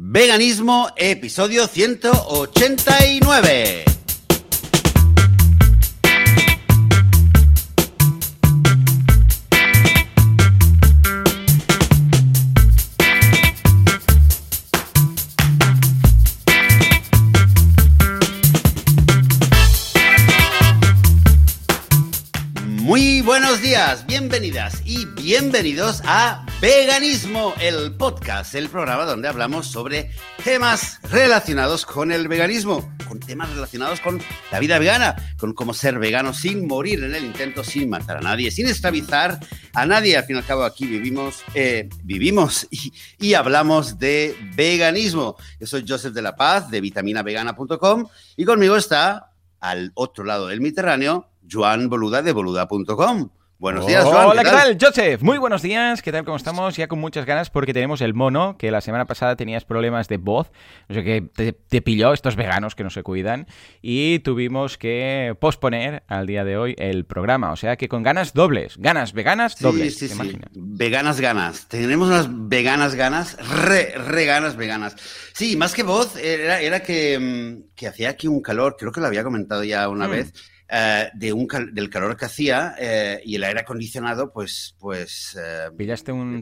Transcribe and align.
Veganismo, 0.00 0.90
episodio 0.94 1.66
189. 1.66 3.84
Muy 22.66 23.20
buenos 23.22 23.60
días, 23.60 24.06
bienvenidas 24.06 24.80
y 24.84 25.06
bienvenidos 25.06 26.02
a 26.04 26.44
Veganismo, 26.60 27.54
el 27.60 27.94
podcast, 27.94 28.56
el 28.56 28.68
programa 28.68 29.04
donde 29.04 29.28
hablamos 29.28 29.68
sobre 29.68 30.10
temas 30.42 30.98
relacionados 31.08 31.86
con 31.86 32.10
el 32.10 32.26
veganismo, 32.26 32.92
con 33.06 33.20
temas 33.20 33.50
relacionados 33.50 34.00
con 34.00 34.20
la 34.50 34.58
vida 34.58 34.80
vegana, 34.80 35.14
con 35.38 35.54
cómo 35.54 35.72
ser 35.72 36.00
vegano 36.00 36.34
sin 36.34 36.66
morir 36.66 37.04
en 37.04 37.14
el 37.14 37.24
intento, 37.24 37.62
sin 37.62 37.88
matar 37.88 38.16
a 38.16 38.20
nadie, 38.22 38.50
sin 38.50 38.66
esclavizar 38.66 39.38
a 39.72 39.86
nadie. 39.86 40.16
Al 40.16 40.24
fin 40.24 40.34
y 40.34 40.38
al 40.40 40.46
cabo 40.46 40.64
aquí 40.64 40.84
vivimos, 40.84 41.44
eh, 41.54 41.88
vivimos 42.02 42.66
y, 43.20 43.34
hablamos 43.34 44.00
de 44.00 44.34
veganismo. 44.56 45.36
Yo 45.60 45.66
soy 45.68 45.84
Joseph 45.86 46.12
de 46.12 46.22
la 46.22 46.34
Paz 46.34 46.72
de 46.72 46.80
vitaminavegana.com 46.80 48.08
y 48.36 48.44
conmigo 48.44 48.74
está 48.74 49.30
al 49.60 49.92
otro 49.94 50.24
lado 50.24 50.48
del 50.48 50.60
Mediterráneo 50.60 51.30
Joan 51.48 51.88
Boluda 51.88 52.20
de 52.20 52.32
boluda.com. 52.32 53.30
Buenos 53.60 53.88
días, 53.88 54.04
Joan. 54.04 54.28
Hola, 54.28 54.44
¿qué 54.44 54.50
tal? 54.50 54.78
Joseph? 54.80 55.20
Muy 55.20 55.36
buenos 55.36 55.62
días. 55.62 56.00
¿Qué 56.00 56.12
tal? 56.12 56.24
¿Cómo 56.24 56.36
estamos? 56.36 56.76
Ya 56.76 56.86
con 56.86 57.00
muchas 57.00 57.26
ganas 57.26 57.50
porque 57.50 57.74
tenemos 57.74 58.00
el 58.02 58.14
mono, 58.14 58.56
que 58.56 58.70
la 58.70 58.80
semana 58.80 59.04
pasada 59.06 59.34
tenías 59.34 59.64
problemas 59.64 60.06
de 60.06 60.16
voz. 60.16 60.52
No 60.88 60.94
sé 60.94 61.02
qué 61.02 61.22
te, 61.34 61.52
te 61.54 61.82
pilló 61.82 62.12
estos 62.12 62.36
veganos 62.36 62.76
que 62.76 62.84
no 62.84 62.90
se 62.90 63.02
cuidan. 63.02 63.48
Y 63.82 64.20
tuvimos 64.20 64.78
que 64.78 65.36
posponer 65.40 66.04
al 66.06 66.28
día 66.28 66.44
de 66.44 66.56
hoy 66.56 66.76
el 66.78 67.04
programa. 67.04 67.50
O 67.50 67.56
sea 67.56 67.76
que 67.76 67.88
con 67.88 68.04
ganas 68.04 68.32
dobles. 68.32 68.76
Ganas 68.78 69.12
veganas 69.12 69.58
dobles. 69.58 69.98
Sí, 69.98 70.06
sí, 70.08 70.16
¿te 70.16 70.24
sí. 70.30 70.38
Veganas 70.54 71.20
ganas. 71.20 71.66
Tenemos 71.66 72.06
unas 72.10 72.28
veganas 72.30 72.94
ganas, 72.94 73.36
re, 73.64 73.92
re 73.96 74.24
ganas 74.24 74.54
veganas. 74.54 74.94
Sí, 75.34 75.56
más 75.56 75.74
que 75.74 75.82
voz, 75.82 76.16
era, 76.16 76.60
era 76.60 76.80
que, 76.84 77.18
mm, 77.18 77.74
que 77.74 77.88
hacía 77.88 78.10
aquí 78.10 78.28
un 78.28 78.40
calor, 78.40 78.76
creo 78.78 78.92
que 78.92 79.00
lo 79.00 79.08
había 79.08 79.24
comentado 79.24 79.64
ya 79.64 79.88
una 79.88 80.06
Mm. 80.06 80.10
vez, 80.12 80.32
eh, 80.68 81.10
de 81.14 81.32
un 81.32 81.46
cal- 81.46 81.72
del 81.74 81.88
calor 81.90 82.16
que 82.16 82.24
hacía 82.26 82.74
eh, 82.78 83.20
y 83.24 83.36
el 83.36 83.44
aire 83.44 83.60
acondicionado, 83.60 84.32
pues, 84.32 84.74
pues 84.78 85.36
eh, 85.40 85.70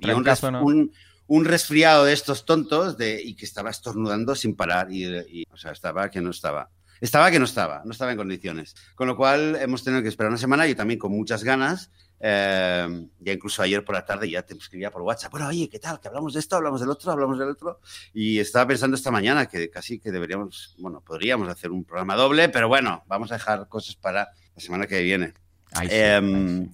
Pillaste 0.01 0.15
un 0.19 0.25
un- 0.65 0.93
un 1.29 1.45
resfriado 1.45 2.05
de 2.05 2.13
estos 2.13 2.45
tontos 2.45 2.97
de, 2.97 3.21
y 3.21 3.35
que 3.35 3.45
estaba 3.47 3.71
estornudando 3.71 4.35
sin 4.37 4.55
parar. 4.55 4.93
Y, 4.93 5.05
y, 5.07 5.45
o 5.51 5.57
sea, 5.57 5.73
estaba 5.73 6.09
que 6.11 6.21
no 6.21 6.31
estaba. 6.31 6.71
Estaba 7.01 7.31
que 7.31 7.39
no 7.39 7.45
estaba, 7.45 7.83
no 7.85 7.93
estaba 7.93 8.13
en 8.13 8.17
condiciones. 8.17 8.75
Con 8.95 9.07
lo 9.07 9.17
cual 9.17 9.57
hemos 9.61 9.85
tenido 9.85 10.03
que 10.03 10.09
esperar 10.09 10.31
una 10.31 10.39
semana, 10.39 10.67
yo 10.67 10.77
también 10.77 10.99
con 10.99 11.13
muchas 11.13 11.45
ganas. 11.45 11.91
eh, 12.19 13.07
ya 13.21 13.33
incluso 13.33 13.63
ayer 13.63 13.85
por 13.85 13.95
la 13.95 14.05
tarde 14.07 14.31
ya 14.31 14.43
te 14.43 14.55
escribía 14.55 14.91
por 14.91 15.03
WhatsApp, 15.03 15.31
bueno, 15.31 15.49
oye, 15.49 15.69
¿qué 15.69 15.79
tal? 15.79 16.01
Que 16.01 16.09
hablamos 16.09 16.33
de 16.33 16.41
esto, 16.41 16.57
hablamos 16.57 16.81
del 16.81 16.89
otro, 16.89 17.13
hablamos 17.13 17.39
del 17.39 17.49
otro. 17.51 17.81
Y 18.15 18.39
estaba 18.39 18.67
pensando 18.67 18.97
esta 18.97 19.11
mañana 19.11 19.47
que 19.47 19.69
casi 19.71 19.99
que 19.99 20.11
deberíamos, 20.11 20.75
bueno, 20.79 21.03
podríamos 21.03 21.49
hacer 21.49 21.71
un 21.71 21.85
programa 21.85 22.15
doble, 22.17 22.49
pero 22.49 22.69
bueno, 22.69 23.05
vamos 23.07 23.31
a 23.33 23.35
dejar 23.35 23.69
cosas 23.69 23.97
para 23.97 24.31
la 24.55 24.61
semana 24.63 24.87
que 24.87 25.03
viene. 25.03 25.35
Ay, 25.79 25.89
sí. 25.89 25.95
Eh, 25.97 26.17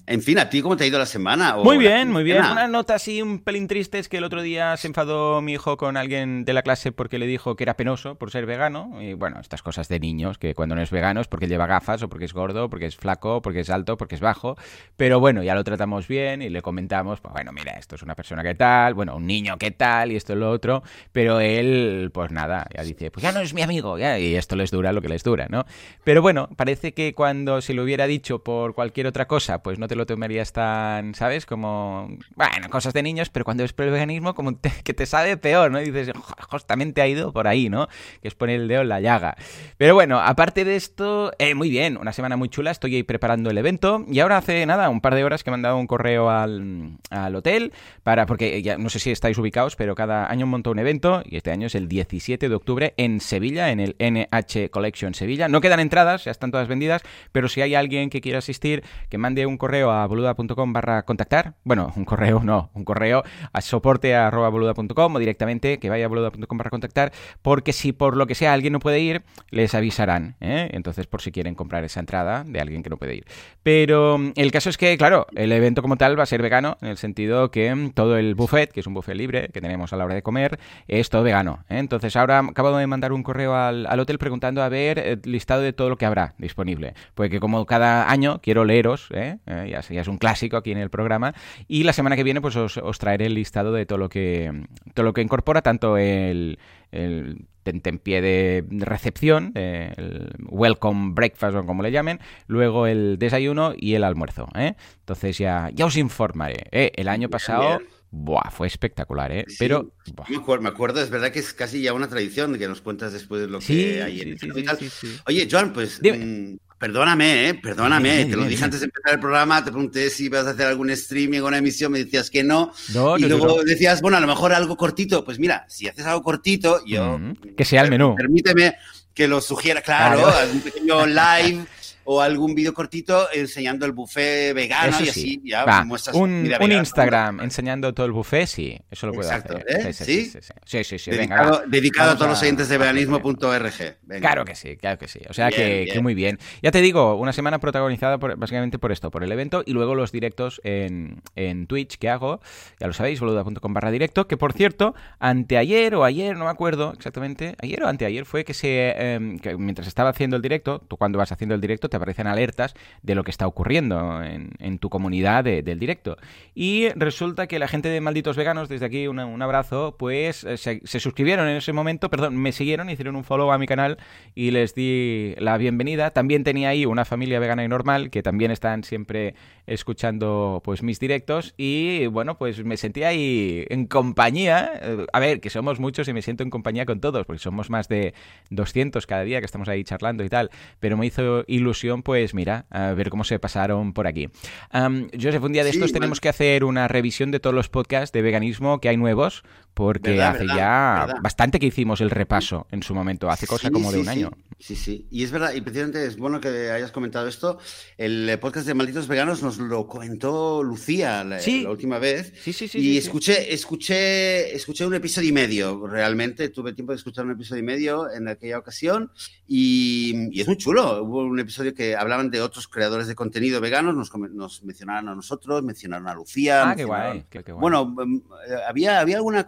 en 0.07 0.23
fin, 0.23 0.39
¿a 0.39 0.49
ti 0.49 0.63
cómo 0.63 0.77
te 0.77 0.85
ha 0.85 0.87
ido 0.87 0.99
la 0.99 1.07
semana? 1.07 1.57
Muy 1.57 1.79
bien, 1.79 2.11
muy 2.11 2.23
bien. 2.23 2.45
Una 2.45 2.69
nota 2.69 2.95
así 2.95 3.23
un 3.23 3.41
pelín 3.41 3.69
triste 3.69 3.99
es 3.99 4.09
que 4.09 4.19
el 4.19 4.25
otro 4.25 4.43
día 4.43 4.77
se 4.77 4.89
enfadó 4.89 5.41
mi 5.43 5.55
hijo 5.55 5.77
con 5.77 5.97
alguien 5.97 6.45
de 6.45 6.53
la 6.53 6.63
clase 6.63 6.93
porque 6.93 7.19
le 7.19 7.27
dijo 7.27 7.57
que 7.57 7.65
era 7.65 7.77
penoso 7.77 8.17
por 8.17 8.31
ser 8.31 8.47
vegano. 8.47 9.01
Y 9.01 9.15
bueno, 9.15 9.41
estas 9.41 9.63
cosas 9.63 9.89
de 9.89 10.01
niños, 10.01 10.39
que 10.39 10.55
cuando 10.55 10.75
no 10.75 10.83
es 10.83 10.91
vegano 10.91 11.21
es 11.21 11.29
porque 11.29 11.49
lleva 11.49 11.67
gafas 11.67 12.03
o 12.03 12.09
porque 12.09 12.25
es 12.25 12.33
gordo, 12.33 12.71
porque 12.71 12.87
es 12.87 12.97
flaco, 12.97 13.43
porque 13.43 13.61
es 13.61 13.71
alto, 13.71 13.97
porque 13.97 14.15
es 14.15 14.21
bajo. 14.21 14.57
Pero 14.97 15.21
bueno, 15.21 15.43
ya 15.43 15.55
lo 15.55 15.65
tratamos 15.65 16.09
bien 16.09 16.43
y 16.43 16.49
le 16.49 16.63
comentamos, 16.63 17.21
pues 17.21 17.33
bueno, 17.33 17.53
mira, 17.53 17.73
esto 17.73 17.97
es 17.97 18.03
una 18.03 18.15
persona 18.15 18.43
que 18.43 18.55
tal, 18.55 18.95
bueno, 18.95 19.17
un 19.17 19.27
niño 19.27 19.59
que 19.59 19.71
tal 19.71 20.13
y 20.13 20.17
esto 20.17 20.33
es 20.33 20.39
lo 20.39 20.51
otro. 20.51 20.83
Pero 21.13 21.41
él, 21.41 22.11
pues 22.13 22.31
nada, 22.31 22.67
ya 22.75 22.83
dice, 22.83 23.11
pues 23.11 23.23
ya 23.23 23.33
no 23.33 23.41
es 23.41 23.55
mi 23.55 23.63
amigo, 23.63 23.99
ya, 23.99 24.19
y 24.19 24.35
esto 24.37 24.57
les 24.57 24.71
dura 24.71 24.93
lo 24.93 25.03
que 25.03 25.09
les 25.09 25.23
dura, 25.23 25.47
¿no? 25.49 25.65
Pero 26.05 26.23
bueno, 26.23 26.49
parece 26.57 26.95
que 26.95 27.15
cuando 27.15 27.61
se 27.61 27.75
lo 27.75 27.83
hubiera 27.83 28.07
dicho 28.07 28.43
por 28.43 28.75
cualquier 28.75 28.92
otra 29.07 29.27
cosa, 29.27 29.63
pues 29.63 29.79
no 29.79 29.89
te 29.89 29.97
lo 29.97 30.07
tomarías 30.07 30.53
tan, 30.53 31.15
¿sabes? 31.15 31.47
Como, 31.47 32.09
bueno, 32.37 32.69
cosas 32.71 32.93
de 32.93 33.03
niños, 33.03 33.31
pero 33.31 33.45
cuando 33.45 33.65
es 33.65 33.73
por 33.73 33.87
el 33.87 33.93
veganismo, 33.93 34.35
como 34.35 34.55
te- 34.57 34.71
que 34.85 34.95
te 34.95 35.07
sabe 35.07 35.37
peor, 35.37 35.71
¿no? 35.71 35.79
Dices, 35.79 36.11
"Jo, 36.15 36.35
justamente 36.51 37.01
ha 37.03 37.09
ido 37.09 37.33
por 37.33 37.49
ahí, 37.49 37.69
¿no? 37.69 37.89
Que 38.21 38.29
es 38.29 38.35
poner 38.35 38.61
el 38.61 38.69
dedo 38.69 38.83
en 38.83 38.89
la 38.89 39.01
llaga. 39.01 39.37
Pero 39.79 39.95
bueno, 39.95 40.21
aparte 40.21 40.65
de 40.65 40.77
esto, 40.77 41.33
eh, 41.39 41.55
muy 41.55 41.71
bien, 41.71 41.97
una 41.97 42.13
semana 42.13 42.37
muy 42.37 42.49
chula, 42.49 42.71
estoy 42.71 42.95
ahí 42.97 43.03
preparando 43.03 43.51
el 43.51 43.59
evento 43.59 44.05
y 44.09 44.21
ahora 44.21 44.37
hace 44.39 44.65
nada, 44.67 44.89
un 44.89 45.01
par 45.01 45.15
de 45.15 45.25
horas 45.25 45.43
que 45.45 45.51
me 45.51 45.55
han 45.55 45.63
dado 45.63 45.77
un 45.79 45.87
correo 45.87 46.31
al, 46.31 46.99
al 47.11 47.35
hotel 47.37 47.73
para, 48.03 48.27
porque 48.27 48.63
ya 48.63 48.77
no 48.79 48.89
sé 48.91 48.99
si 48.99 49.11
estáis 49.11 49.39
ubicados, 49.39 49.77
pero 49.77 49.95
cada 49.95 50.31
año 50.31 50.47
monto 50.47 50.71
un 50.71 50.79
evento 50.79 51.23
y 51.25 51.37
este 51.37 51.51
año 51.51 51.67
es 51.67 51.75
el 51.75 51.89
17 51.89 52.49
de 52.49 52.55
octubre 52.55 52.95
en 52.97 53.21
Sevilla, 53.21 53.71
en 53.71 53.81
el 53.81 53.97
NH 53.99 54.71
Collection 54.71 55.15
Sevilla. 55.15 55.49
No 55.49 55.61
quedan 55.61 55.81
entradas, 55.81 56.25
ya 56.25 56.31
están 56.31 56.51
todas 56.51 56.69
vendidas, 56.69 57.03
pero 57.33 57.49
si 57.49 57.61
hay 57.63 57.75
alguien 57.75 58.11
que 58.11 58.21
quiera 58.21 58.39
asistir, 58.39 58.72
que 59.09 59.19
mande 59.19 59.47
un 59.47 59.59
correo 59.59 59.91
a 59.91 60.07
boluda.com 60.07 60.73
barra 60.73 61.03
contactar. 61.03 61.55
Bueno, 61.65 61.93
un 61.97 62.05
correo 62.05 62.41
no, 62.43 62.71
un 62.75 62.85
correo 62.85 63.23
a 63.53 63.61
soporte 63.61 64.15
boluda.com 64.31 65.15
o 65.15 65.19
directamente 65.19 65.79
que 65.79 65.91
vaya 65.91 66.07
a 66.07 66.09
boluda.com 66.09 66.59
barra 66.59 66.71
contactar, 66.71 67.13
porque 67.43 67.73
si 67.73 67.93
por 67.93 68.17
lo 68.17 68.27
que 68.27 68.35
sea 68.35 68.53
alguien 68.53 68.73
no 68.73 68.81
puede 68.81 69.01
ir, 69.01 69.23
les 69.51 69.75
avisarán. 69.75 70.37
¿eh? 70.41 70.71
Entonces, 70.73 71.07
por 71.07 71.23
si 71.23 71.33
quieren 71.33 71.55
comprar 71.55 71.85
esa 71.85 72.01
entrada 72.01 72.45
de 72.47 72.61
alguien 72.61 72.83
que 72.83 72.91
no 72.91 72.97
puede 72.97 73.17
ir. 73.17 73.25
Pero 73.63 74.19
mm, 74.19 74.33
el 74.37 74.51
caso 74.53 74.71
es 74.71 74.77
que, 74.77 74.97
claro, 74.97 75.27
el 75.35 75.53
evento 75.53 75.83
como 75.83 75.97
tal 75.97 76.19
va 76.19 76.23
a 76.23 76.27
ser 76.27 76.43
vegano, 76.43 76.77
en 76.81 76.89
el 76.89 76.97
sentido 76.97 77.51
que 77.51 77.75
mm, 77.75 77.91
todo 77.91 78.17
el 78.17 78.35
buffet, 78.35 78.73
que 78.73 78.81
es 78.81 78.87
un 78.87 78.95
buffet 78.95 79.17
libre 79.17 79.49
que 79.53 79.61
tenemos 79.61 79.93
a 79.93 79.97
la 79.97 80.05
hora 80.05 80.15
de 80.15 80.23
comer, 80.23 80.59
es 80.89 81.11
todo 81.11 81.23
vegano. 81.23 81.65
¿eh? 81.69 81.79
Entonces, 81.79 82.17
ahora 82.17 82.39
acabo 82.39 82.77
de 82.77 82.87
mandar 82.87 83.13
un 83.13 83.23
correo 83.23 83.55
al, 83.55 83.87
al 83.87 84.01
hotel 84.01 84.19
preguntando 84.19 84.63
a 84.63 84.69
ver 84.69 84.99
el 84.99 85.21
listado 85.25 85.63
de 85.63 85.73
todo 85.73 85.89
lo 85.89 85.97
que 85.97 86.07
habrá 86.07 86.35
disponible. 86.39 86.95
Porque 87.15 87.41
como 87.41 87.67
cada 87.67 88.11
año 88.11 88.41
quiero 88.43 88.62
leeros, 88.65 89.09
¿eh? 89.13 89.39
Eh, 89.47 89.69
ya, 89.71 89.79
es- 89.81 89.89
ya 89.89 90.01
es 90.01 90.09
un 90.09 90.19
clásico 90.19 90.57
aquí 90.57 90.71
en 90.73 90.79
el 90.79 90.91
programa, 90.91 91.35
y 91.69 91.83
la 91.85 91.93
semana 91.93 92.17
que 92.17 92.25
viene 92.25 92.41
pues 92.41 92.57
os, 92.57 92.77
os 92.79 92.99
traeré 92.99 93.27
el 93.27 93.35
listado 93.35 93.73
de 93.73 93.87
todo 93.87 93.99
lo 93.99 94.09
que, 94.09 94.67
todo 94.95 95.05
lo 95.05 95.13
que 95.13 95.23
incorpora, 95.23 95.63
tanto 95.63 95.97
el, 95.99 96.59
el 96.91 97.47
tentempié 97.63 98.21
de 98.21 98.65
recepción, 98.71 99.53
eh, 99.55 99.93
el 99.97 100.31
welcome 100.49 101.13
breakfast 101.15 101.57
o 101.57 101.65
como 101.65 101.83
le 101.83 101.93
llamen, 101.93 102.19
luego 102.49 102.87
el 102.87 103.19
desayuno 103.19 103.73
y 103.77 103.95
el 103.95 104.05
almuerzo. 104.05 104.49
¿eh? 104.57 104.75
Entonces 105.01 105.39
ya, 105.39 105.71
ya 105.73 105.87
os 105.87 105.97
informaré. 105.97 106.65
¿eh? 106.73 106.91
El 106.97 107.09
año 107.09 107.29
pasado 107.29 107.81
buah, 108.11 108.51
fue 108.51 108.67
espectacular, 108.67 109.33
¿eh? 109.33 109.45
Sí, 109.49 109.57
pero... 109.59 109.93
buah. 110.15 110.27
Me 110.29 110.37
acuerdo, 110.37 110.63
me 110.65 110.69
acuerdo, 110.69 111.01
es 111.01 111.09
verdad 111.09 111.31
que 111.33 111.39
es 111.39 111.55
casi 111.55 111.81
ya 111.81 111.95
una 111.95 112.09
tradición 112.09 112.53
de 112.53 112.59
que 112.59 112.69
nos 112.69 112.83
cuentas 112.83 113.13
después 113.13 113.49
lo 113.49 113.59
que 113.61 114.03
hay 114.03 114.21
en 114.21 114.39
sí, 114.39 114.49
el 114.51 114.59
y 114.59 114.65
tal. 114.65 114.79
Oye, 115.27 115.49
Joan, 115.51 115.73
pues 115.73 115.99
Dime. 116.03 116.59
Perdóname, 116.83 117.49
¿eh? 117.49 117.55
perdóname. 117.55 118.25
Te 118.25 118.35
lo 118.35 118.45
dije 118.45 118.65
antes 118.65 118.81
de 118.81 118.87
empezar 118.87 119.13
el 119.15 119.21
programa, 119.21 119.65
te 119.65 119.71
pregunté 119.71 120.11
si 120.11 120.25
ibas 120.25 120.49
a 120.49 120.51
hacer 120.51 120.67
algún 120.67 120.91
streaming 120.91 121.39
o 121.39 121.47
una 121.47 121.59
emisión, 121.59 121.93
me 121.93 122.01
decías 122.03 122.29
que 122.29 122.43
no. 122.43 122.73
No, 122.93 123.17
y 123.17 123.23
no, 123.23 123.29
luego 123.29 123.47
no. 123.59 123.63
decías, 123.63 124.03
bueno, 124.03 124.17
a 124.17 124.21
lo 124.21 124.27
mejor 124.27 124.53
algo 124.53 124.77
cortito. 124.77 125.25
Pues 125.25 125.39
mira, 125.39 125.65
si 125.69 125.87
haces 125.87 126.05
algo 126.07 126.25
cortito, 126.25 126.85
yo. 126.85 127.19
Mm, 127.21 127.55
que 127.57 127.65
sea 127.65 127.83
el 127.83 127.91
menú. 127.91 128.17
Permíteme 128.17 128.75
que 129.15 129.29
lo 129.29 129.41
sugiera, 129.41 129.81
claro, 129.81 130.23
Claro. 130.23 130.37
algún 130.39 130.61
pequeño 130.61 131.07
live 131.07 131.65
o 132.05 132.21
algún 132.21 132.55
vídeo 132.55 132.75
cortito 132.75 133.29
enseñando 133.33 133.87
el 133.87 133.93
buffet 133.93 134.55
vegano 134.55 134.91
Eso 134.97 135.03
y 135.03 135.07
sí. 135.07 135.11
así 135.11 135.43
ya 135.45 135.65
Va, 135.65 135.85
muestras 135.85 136.17
un, 136.17 136.31
un 136.31 136.43
vegana. 136.45 136.75
Instagram 136.75 137.41
enseñando 137.41 137.93
todo 137.95 138.07
el 138.07 138.13
buffet, 138.13 138.47
sí, 138.47 138.79
eso 138.91 139.07
lo 139.07 139.13
puedo 139.13 139.29
Exacto, 139.29 139.57
hacer. 139.57 139.87
¿eh? 139.87 139.93
Sí, 139.93 140.05
¿Sí? 140.05 140.25
sí, 140.31 140.39
sí, 140.65 140.85
sí, 140.85 140.99
sí, 140.99 141.11
venga, 141.11 141.63
Dedicado, 141.67 142.13
a 142.13 142.17
todos 142.17 142.31
los 142.31 142.43
oyentes 142.43 142.69
de 142.69 142.79
veganismo.org. 142.79 143.73
Claro 144.21 144.45
que 144.45 144.55
sí, 144.55 144.77
claro 144.77 144.99
que 144.99 145.09
sí. 145.09 145.21
O 145.29 145.33
sea 145.33 145.49
Bien, 145.49 145.61
que, 145.61 145.81
bien. 145.85 145.95
que 145.95 146.01
muy 146.01 146.15
bien. 146.15 146.39
Ya 146.63 146.71
te 146.71 146.81
digo, 146.81 147.17
una 147.17 147.33
semana 147.33 147.59
protagonizada 147.59 148.19
por- 148.19 148.37
básicamente 148.37 148.79
por 148.79 148.93
esto, 148.93 149.11
por 149.11 149.25
el 149.25 149.33
evento 149.33 149.63
y 149.65 149.73
luego 149.73 149.95
los 149.95 150.13
directos 150.13 150.61
en, 150.65 151.23
en 151.37 151.67
Twitch 151.67 151.99
que 151.99 152.09
hago, 152.09 152.41
ya 152.81 152.87
lo 152.87 152.93
sabéis, 152.93 153.21
boluda.com 153.21 153.73
barra 153.73 153.91
directo, 153.91 154.27
que 154.27 154.37
por 154.37 154.53
cierto, 154.53 154.95
anteayer 155.19 155.95
o 155.95 156.05
ayer, 156.05 156.37
no 156.37 156.45
me 156.45 156.51
acuerdo 156.51 156.93
exactamente, 156.93 157.55
ayer 157.63 157.83
o 157.83 157.89
anteayer 157.89 158.25
fue 158.25 158.45
que 158.45 158.55
se, 158.55 158.93
eh, 158.97 159.37
que 159.43 159.57
mientras 159.57 159.87
estaba 159.89 160.11
haciendo 160.11 160.37
el 160.37 160.43
directo, 160.43 160.81
tú 160.89 160.97
cuando 160.97 161.19
vas 161.19 161.33
haciendo 161.33 161.55
el 161.55 161.61
directo 161.61 161.89
te 161.93 161.97
aparecen 161.97 162.27
alertas 162.27 162.75
de 163.03 163.15
lo 163.15 163.23
que 163.23 163.31
está 163.31 163.47
ocurriendo 163.47 164.23
en, 164.25 164.79
tu 164.79 164.89
comunidad 164.89 165.45
del 165.45 165.79
directo. 165.79 166.17
Y 166.55 166.89
resulta 166.97 167.47
que 167.47 167.59
la 167.59 167.69
gente 167.69 167.91
de 167.91 168.01
Malditos 168.01 168.37
Veganos, 168.37 168.71
desde 168.71 168.87
aquí 168.87 169.07
un 169.07 169.43
abrazo, 169.43 169.97
pues 169.99 170.45
eh, 170.45 170.57
se, 170.57 170.81
suscribieron 171.01 171.47
en 171.49 171.57
ese 171.57 171.75
momento, 171.75 172.09
perdón, 172.09 172.37
me 172.37 172.53
siguieron, 172.53 172.89
hicieron 172.89 173.15
un 173.15 173.25
follow 173.25 173.53
a 173.53 173.59
mi 173.59 173.67
canal 173.67 173.99
y 174.35 174.51
les 174.51 174.75
di 174.75 175.35
la 175.37 175.59
bienvenida. 175.59 176.11
También 176.13 176.45
tenía 176.45 176.71
ahí 176.71 176.87
una 176.87 177.05
familia 177.05 177.39
vegana 177.39 177.63
y 177.63 177.69
normal 177.69 178.11
que 178.11 178.23
también 178.23 178.51
están 178.51 178.85
siempre 178.85 179.35
escuchando 179.67 180.63
pues 180.65 180.83
mis 180.83 180.99
directos 180.99 181.55
y 181.59 182.07
bueno, 182.07 182.39
pues 182.39 182.65
me 182.65 182.79
sentí 182.79 183.05
ahí 183.05 183.67
en 183.69 183.87
compañía. 183.87 184.73
Eh, 184.81 185.07
a 185.13 185.21
ver, 185.21 185.41
que 185.41 185.51
somos 185.51 185.79
muchos 185.79 186.09
y 186.09 186.15
me 186.15 186.23
siento 186.23 186.43
en 186.43 186.49
compañía 186.49 186.87
con 186.87 187.01
todos, 187.01 187.27
porque 187.27 187.39
somos 187.39 187.69
más 187.69 187.89
de 187.89 188.15
200 188.49 189.07
cada 189.07 189.25
día 189.25 189.41
que 189.41 189.47
estamos 189.47 189.69
ahí 189.69 189.85
charlando 189.85 190.25
y 190.25 190.31
tal, 190.31 190.51
pero 190.81 190.97
me 190.97 191.05
hizo 191.05 191.45
ilusión 191.47 191.82
pues 192.03 192.35
mira, 192.35 192.67
a 192.71 192.93
ver 192.93 193.11
cómo 193.11 193.25
se 193.25 193.39
pasaron 193.39 193.93
por 193.93 194.07
aquí. 194.07 194.29
Um, 194.73 195.09
Joseph, 195.21 195.43
un 195.43 195.53
día 195.53 195.65
de 195.65 195.71
estos 195.71 195.93
tenemos 195.93 196.21
que 196.21 196.29
hacer 196.29 196.65
una 196.65 196.89
revisión 196.89 197.31
de 197.31 197.41
todos 197.41 197.55
los 197.55 197.69
podcasts 197.69 198.13
de 198.13 198.23
veganismo 198.23 198.81
que 198.81 198.89
hay 198.89 198.97
nuevos, 198.97 199.43
porque 199.75 200.23
hace 200.23 200.47
ya 200.47 201.15
bastante 201.23 201.59
que 201.59 201.67
hicimos 201.67 202.01
el 202.01 202.11
repaso 202.11 202.67
en 202.71 202.83
su 202.83 202.95
momento, 202.95 203.31
hace 203.31 203.47
cosa 203.47 203.71
como 203.71 203.91
de 203.91 204.01
un 204.01 204.09
año. 204.09 204.31
Sí, 204.59 204.77
sí, 204.77 205.09
y 205.11 205.25
es 205.25 205.33
verdad, 205.33 205.55
y 205.55 205.61
precisamente 205.61 206.07
es 206.07 206.17
bueno 206.17 206.41
que 206.41 206.71
hayas 206.71 206.93
comentado 206.93 207.27
esto. 207.27 207.59
El 207.99 208.39
podcast 208.39 208.67
de 208.67 208.75
Malditos 208.75 209.09
Veganos 209.09 209.43
nos 209.43 209.59
lo 209.59 209.89
comentó 209.89 210.63
Lucía 210.63 211.25
la, 211.25 211.41
última 211.69 211.99
vez. 211.99 212.33
Sí, 212.43 212.53
sí, 212.53 212.69
sí. 212.69 212.79
Y 212.79 212.97
escuché, 212.97 213.53
escuché, 213.53 214.55
escuché 214.55 214.87
un 214.87 214.95
episodio 214.95 215.31
y 215.31 215.33
medio, 215.33 215.87
realmente. 215.87 216.49
Tuve 216.51 216.75
tiempo 216.75 216.93
de 216.93 216.99
escuchar 216.99 217.25
un 217.25 217.33
episodio 217.33 217.61
y 217.61 217.67
medio 217.67 218.11
en 218.13 218.29
aquella 218.29 218.59
ocasión 218.59 219.11
y, 219.49 220.41
es 220.41 220.47
muy 220.47 220.57
chulo. 220.57 221.03
Hubo 221.03 221.25
un 221.25 221.41
episodio 221.41 221.72
que 221.75 221.97
hablaban 221.97 222.31
de 222.31 222.41
otros 222.41 222.69
creadores 222.69 223.07
de 223.07 223.15
contenido 223.15 223.61
veganos, 223.61 223.95
nos, 223.95 224.13
nos 224.33 224.63
mencionaron 224.63 225.09
a 225.09 225.15
nosotros, 225.15 225.63
mencionaron 225.63 226.09
a 226.09 226.15
Lucía. 226.15 226.71
Ah, 226.71 226.77
qué 226.77 226.85
guay, 226.85 227.25
Bueno, 227.59 227.95
em, 228.01 228.23
eh, 228.49 228.57
había, 228.67 229.01
había 229.01 229.17
alguna, 229.17 229.47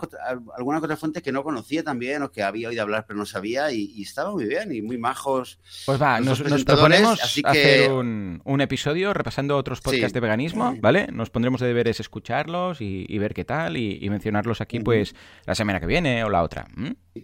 alguna 0.57 0.79
otra 0.79 0.97
fuente 0.97 1.23
que 1.23 1.33
no 1.33 1.43
conocía 1.43 1.83
también 1.83 2.23
o 2.23 2.31
que 2.31 2.43
había 2.43 2.69
oído 2.69 2.83
hablar 2.83 3.05
pero 3.07 3.19
no 3.19 3.27
sabía 3.27 3.71
y, 3.73 4.03
estaba 4.03 4.31
muy 4.33 4.47
bien 4.47 4.73
y 4.73 4.83
muy 4.83 4.99
majos. 4.99 5.59
Pues 5.87 6.01
va, 6.01 6.21
nos, 6.21 6.43
proponemos 6.65 7.21
hacer 7.45 7.91
un, 7.91 8.41
un, 8.45 8.61
episodio 8.61 9.13
repasando 9.13 9.57
otros 9.57 9.81
podcasts 9.81 10.13
de 10.13 10.21
veganismo, 10.21 10.77
¿vale? 10.81 11.09
Nos 11.13 11.31
pondremos 11.31 11.61
de 11.61 11.69
deberes 11.69 12.01
escucharlos 12.01 12.81
y, 12.81 13.19
ver 13.19 13.35
qué 13.35 13.45
tal 13.45 13.77
y, 13.77 14.09
mencionarlos 14.11 14.61
aquí 14.61 14.81
pues 14.81 15.15
la 15.47 15.55
semana 15.55 15.81
que 15.81 15.87
viene 15.87 16.25
o 16.25 16.31
la 16.31 16.43
otra. 16.43 16.67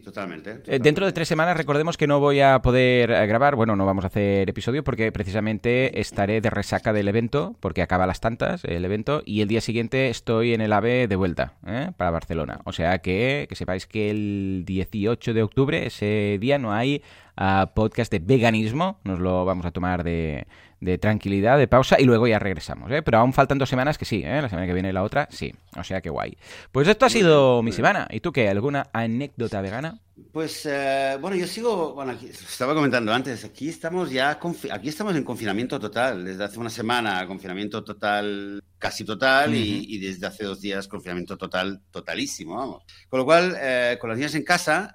totalmente, 0.03 0.63
eh, 0.67 0.79
dentro 0.81 1.07
de 1.07 1.13
tres 1.13 1.29
semanas 1.29 1.57
recordemos 1.57 1.97
que 1.97 2.07
no 2.07 2.21
voy 2.21 2.41
a 2.41 2.61
poder 2.61 3.11
eh, 3.11 3.27
grabar, 3.27 3.55
bueno, 3.55 3.77
no 3.77 3.87
vamos 3.87 4.05
a 4.05 4.09
hacer 4.09 4.49
episodio 4.49 4.83
porque 4.91 5.13
precisamente 5.13 6.01
estaré 6.01 6.41
de 6.41 6.51
resaca 6.51 6.93
del 6.93 7.07
evento, 7.07 7.55
porque 7.61 7.81
acaba 7.81 8.09
las 8.09 8.19
tantas 8.19 8.65
el 8.65 8.85
evento, 8.85 9.23
y 9.25 9.41
el 9.41 9.47
día 9.47 9.61
siguiente 9.61 10.09
estoy 10.09 10.53
en 10.53 10.61
el 10.61 10.73
AVE 10.73 11.07
de 11.07 11.15
vuelta 11.15 11.53
¿eh? 11.65 11.93
para 11.97 12.11
Barcelona. 12.11 12.61
O 12.65 12.73
sea 12.73 12.99
que, 12.99 13.47
que 13.49 13.55
sepáis 13.55 13.87
que 13.87 14.11
el 14.11 14.65
18 14.67 15.33
de 15.33 15.45
octubre, 15.45 15.87
ese 15.87 16.39
día, 16.41 16.59
no 16.59 16.73
hay 16.73 17.05
ah, 17.37 17.73
podcast 17.75 18.11
de 18.13 18.19
veganismo, 18.19 18.99
nos 19.05 19.19
lo 19.19 19.45
vamos 19.45 19.67
a 19.67 19.71
tomar 19.71 20.05
de 20.05 20.47
de 20.81 20.97
tranquilidad, 20.99 21.59
de 21.59 21.69
pausa 21.69 22.01
y 22.01 22.05
luego 22.05 22.27
ya 22.27 22.39
regresamos. 22.39 22.91
¿eh? 22.91 23.03
Pero 23.03 23.19
aún 23.19 23.33
faltan 23.33 23.59
dos 23.59 23.69
semanas 23.69 23.99
que 23.99 24.05
sí, 24.05 24.23
¿eh? 24.25 24.41
la 24.43 24.49
semana 24.49 24.67
que 24.67 24.73
viene 24.73 24.93
la 24.93 25.03
otra 25.03 25.29
sí. 25.31 25.55
O 25.77 25.85
sea 25.85 26.01
que 26.01 26.11
guay. 26.11 26.37
Pues 26.73 26.89
esto 26.89 27.07
ha 27.07 27.11
sido 27.11 27.63
mi 27.63 27.73
semana. 27.73 28.09
¿Y 28.11 28.21
tú 28.21 28.33
qué? 28.33 28.49
¿Alguna 28.49 28.89
anécdota 28.93 29.61
vegana? 29.61 30.01
Pues 30.33 30.67
eh, 30.67 31.17
bueno, 31.21 31.37
yo 31.37 31.47
sigo, 31.47 31.95
bueno, 31.95 32.13
aquí, 32.13 32.27
estaba 32.27 32.75
comentando 32.75 33.13
antes, 33.13 33.43
aquí 33.45 33.71
estamos 33.71 34.11
ya, 34.11 34.39
aquí 34.71 34.89
estamos 34.89 35.17
en 35.17 35.25
confinamiento 35.25 35.81
total, 35.81 36.27
desde 36.27 36.45
hace 36.45 36.61
una 36.61 36.69
semana 36.69 37.27
confinamiento 37.27 37.83
total, 37.83 38.63
casi 38.79 39.03
total, 39.05 39.55
y, 39.55 39.99
desde 39.99 40.27
hace 40.27 40.45
dos 40.45 40.61
días 40.61 40.89
confinamiento 40.89 41.39
total, 41.39 41.81
totalísimo, 41.91 42.55
vamos. 42.55 42.83
Con 43.09 43.21
lo 43.21 43.25
cual, 43.25 43.57
con 43.99 44.11
las 44.11 44.19
niñas 44.19 44.35
en 44.35 44.45
casa 44.45 44.93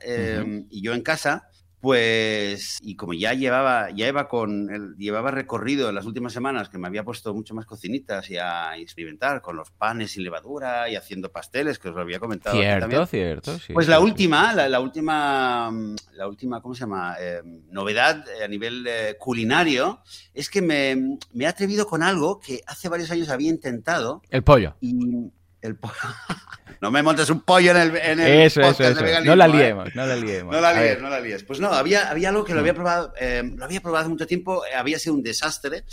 y 0.69 0.81
yo 0.83 0.93
en 0.93 1.01
casa, 1.01 1.49
pues, 1.85 2.79
y 2.81 2.95
como 2.95 3.13
ya 3.13 3.35
llevaba, 3.35 3.91
ya 3.91 4.07
iba 4.07 4.27
con, 4.27 4.73
el, 4.73 4.95
llevaba 4.97 5.29
recorrido 5.29 5.87
en 5.87 5.93
las 5.93 6.07
últimas 6.07 6.33
semanas, 6.33 6.67
que 6.67 6.79
me 6.79 6.87
había 6.87 7.03
puesto 7.03 7.31
mucho 7.31 7.53
más 7.53 7.67
cocinitas 7.67 8.27
y 8.31 8.37
a 8.37 8.75
experimentar 8.75 9.39
con 9.39 9.55
los 9.55 9.69
panes 9.69 10.13
sin 10.13 10.23
levadura 10.23 10.89
y 10.89 10.95
haciendo 10.95 11.31
pasteles, 11.31 11.77
que 11.77 11.89
os 11.89 11.95
lo 11.95 12.01
había 12.01 12.17
comentado. 12.17 12.57
Cierto, 12.57 13.05
cierto. 13.05 13.59
Sí, 13.59 13.71
pues 13.71 13.87
la 13.87 13.99
última, 13.99 14.51
la, 14.53 14.79
última, 14.79 15.71
la 16.13 16.27
última, 16.27 16.59
¿cómo 16.59 16.73
se 16.73 16.79
llama? 16.79 17.17
Eh, 17.19 17.43
novedad 17.69 18.25
a 18.43 18.47
nivel 18.47 18.87
eh, 18.87 19.15
culinario 19.19 20.01
es 20.33 20.49
que 20.49 20.63
me, 20.63 21.19
me 21.33 21.43
he 21.43 21.47
atrevido 21.47 21.85
con 21.85 22.01
algo 22.01 22.39
que 22.39 22.61
hace 22.65 22.89
varios 22.89 23.11
años 23.11 23.29
había 23.29 23.51
intentado. 23.51 24.23
El 24.31 24.43
pollo. 24.43 24.75
Y 24.81 25.31
el 25.65 25.75
pollo. 25.75 25.93
No 26.81 26.91
me 26.91 27.01
montes 27.01 27.29
un 27.29 27.41
pollo 27.41 27.71
en 27.71 27.77
el, 27.77 27.95
en 27.97 28.19
el 28.19 28.41
eso, 28.41 28.61
eso, 28.61 28.83
eso. 28.83 29.01
no 29.23 29.35
la 29.35 29.45
¿eh? 29.45 29.49
liemos, 29.49 29.95
no 29.95 30.05
la 30.05 30.15
liemos. 30.15 30.53
No 30.53 30.61
la 30.61 30.73
líes, 30.73 31.01
no 31.01 31.09
la 31.09 31.19
líes. 31.19 31.43
Pues 31.43 31.59
no, 31.59 31.69
había, 31.69 32.09
había 32.09 32.29
algo 32.29 32.43
que 32.43 32.53
lo 32.53 32.59
había 32.59 32.73
probado, 32.73 33.13
eh, 33.19 33.43
lo 33.55 33.65
había 33.65 33.81
probado 33.81 34.01
hace 34.01 34.09
mucho 34.09 34.27
tiempo, 34.27 34.63
eh, 34.65 34.75
había 34.75 34.99
sido 34.99 35.15
un 35.15 35.23
desastre 35.23 35.83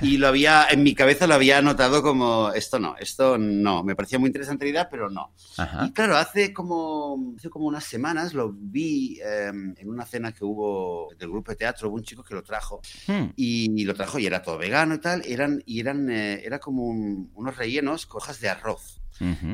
y 0.00 0.18
lo 0.18 0.28
había, 0.28 0.66
en 0.70 0.82
mi 0.82 0.94
cabeza 0.94 1.26
lo 1.26 1.34
había 1.34 1.62
notado 1.62 2.02
como, 2.02 2.52
esto 2.52 2.78
no, 2.78 2.96
esto 2.98 3.38
no. 3.38 3.82
Me 3.84 3.94
parecía 3.94 4.18
muy 4.18 4.28
interesante 4.28 4.64
la 4.64 4.70
idea, 4.70 4.88
pero 4.90 5.08
no. 5.08 5.32
Y 5.86 5.92
claro, 5.92 6.16
hace 6.16 6.52
como, 6.52 7.34
hace 7.38 7.48
como 7.48 7.66
unas 7.66 7.84
semanas 7.84 8.34
lo 8.34 8.52
vi 8.52 9.20
em, 9.24 9.74
en 9.78 9.88
una 9.88 10.04
cena 10.04 10.32
que 10.32 10.44
hubo 10.44 11.14
del 11.18 11.30
grupo 11.30 11.52
de 11.52 11.56
teatro, 11.56 11.88
hubo 11.88 11.96
un 11.96 12.04
chico 12.04 12.22
que 12.22 12.34
lo 12.34 12.42
trajo 12.42 12.80
hmm. 13.06 13.30
y, 13.36 13.84
lo 13.84 13.94
trajo 13.94 14.18
y 14.18 14.26
era 14.26 14.42
todo 14.42 14.58
vegano 14.58 14.94
y 14.94 14.98
tal, 14.98 15.22
eran, 15.24 15.62
y 15.66 15.80
eran, 15.80 16.10
era 16.10 16.58
como 16.58 16.84
unos 16.86 17.56
rellenos 17.56 18.06
con 18.06 18.20
hojas 18.20 18.40
de 18.40 18.48
arroz. 18.48 19.01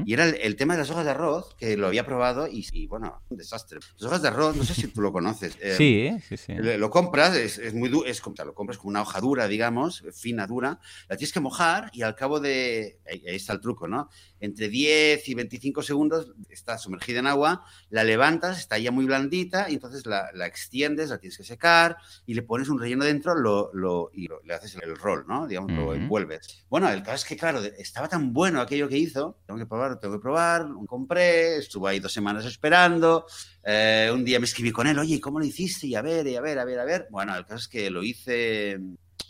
Y 0.05 0.13
era 0.13 0.25
el, 0.25 0.57
tema 0.57 0.75
de 0.75 0.81
las 0.81 0.91
hojas 0.91 1.05
de 1.05 1.11
arroz, 1.11 1.55
que 1.57 1.77
lo 1.77 1.87
había 1.87 2.05
probado 2.05 2.49
y, 2.51 2.87
bueno, 2.87 3.23
un 3.29 3.37
desastre. 3.37 3.81
Las 3.95 4.03
hojas 4.05 4.23
de 4.23 4.29
arroz, 4.29 4.57
no 4.57 4.65
sé 4.65 4.75
si 4.75 4.89
tú 4.89 5.01
lo 5.01 5.13
conoces. 5.13 5.57
Eh, 5.61 5.75
sí, 5.77 6.11
sí, 6.29 6.37
sí. 6.37 6.55
Lo 6.55 6.91
compras, 6.91 7.35
es, 7.37 7.59
es 7.59 7.75
muy 7.75 7.89
es, 8.07 8.23
lo 8.25 8.55
compras 8.55 8.79
con 8.79 8.89
una 8.89 9.03
hoja 9.03 9.21
dura, 9.21 9.49
digamos, 9.49 10.05
fina, 10.13 10.47
dura, 10.47 10.81
la 11.09 11.17
tienes 11.17 11.33
que 11.33 11.41
mojar 11.41 11.91
y 11.93 12.03
al 12.03 12.15
cabo 12.15 12.41
de, 12.41 12.99
ahí, 13.07 13.23
está 13.27 13.53
el 13.53 13.61
truco, 13.61 13.89
¿no? 13.89 14.09
Entre 14.41 14.69
10 14.69 15.29
y 15.29 15.35
25 15.35 15.83
segundos 15.83 16.33
está 16.49 16.79
sumergida 16.79 17.21
en 17.21 17.27
agua, 17.27 17.65
la 17.91 18.05
levantas, 18.05 18.59
está 18.59 18.79
ya 18.79 18.91
muy 18.91 19.05
blandita 19.05 19.71
y 19.71 19.75
entonces 19.75 20.07
la, 20.07 20.31
la 20.35 20.47
extiendes, 20.47 21.11
la 21.11 21.19
tienes 21.19 21.37
que 21.37 21.45
secar 21.45 21.97
y 22.27 22.35
le 22.35 22.43
pones 22.43 22.69
un 22.69 22.79
relleno 22.79 23.05
dentro 23.05 23.35
lo, 23.35 23.71
lo, 23.73 24.11
y 24.13 24.29
le 24.45 24.55
haces 24.55 24.77
el 24.81 24.97
rol, 24.97 25.25
¿no? 25.27 25.47
Digamos, 25.47 25.73
lo 25.73 25.95
envuelves. 25.95 26.65
Bueno, 26.69 26.89
el 26.89 27.03
caso 27.03 27.17
es 27.17 27.25
que, 27.25 27.37
claro, 27.37 27.63
estaba 27.79 28.09
tan 28.09 28.33
bueno 28.33 28.61
aquello 28.61 28.89
que 28.89 28.99
hizo, 28.99 29.39
tengo 29.59 29.67
que 29.67 29.69
probar, 29.69 30.01
tengo 30.01 30.15
que 30.15 30.23
probar, 30.23 30.65
lo 30.69 30.87
compré, 30.87 31.57
estuve 31.59 31.91
ahí 31.91 32.01
dos 32.01 32.13
semanas 32.13 32.45
esperando, 32.45 33.27
eh, 33.65 34.11
un 34.13 34.25
día 34.25 34.39
me 34.39 34.45
escribí 34.45 34.71
con 34.71 34.87
él, 34.87 34.99
oye, 34.99 35.21
¿cómo 35.21 35.39
lo 35.39 35.45
hiciste? 35.45 35.87
Y 35.87 35.95
a 35.95 36.03
ver, 36.03 36.27
y 36.27 36.37
a 36.37 36.41
ver, 36.41 36.59
a 36.59 36.65
ver, 36.65 36.79
a 36.79 36.85
ver. 36.85 37.09
Bueno, 37.11 37.37
el 37.37 37.45
caso 37.45 37.57
es 37.57 37.69
que 37.69 37.91
lo 37.91 38.03
hice, 38.03 38.79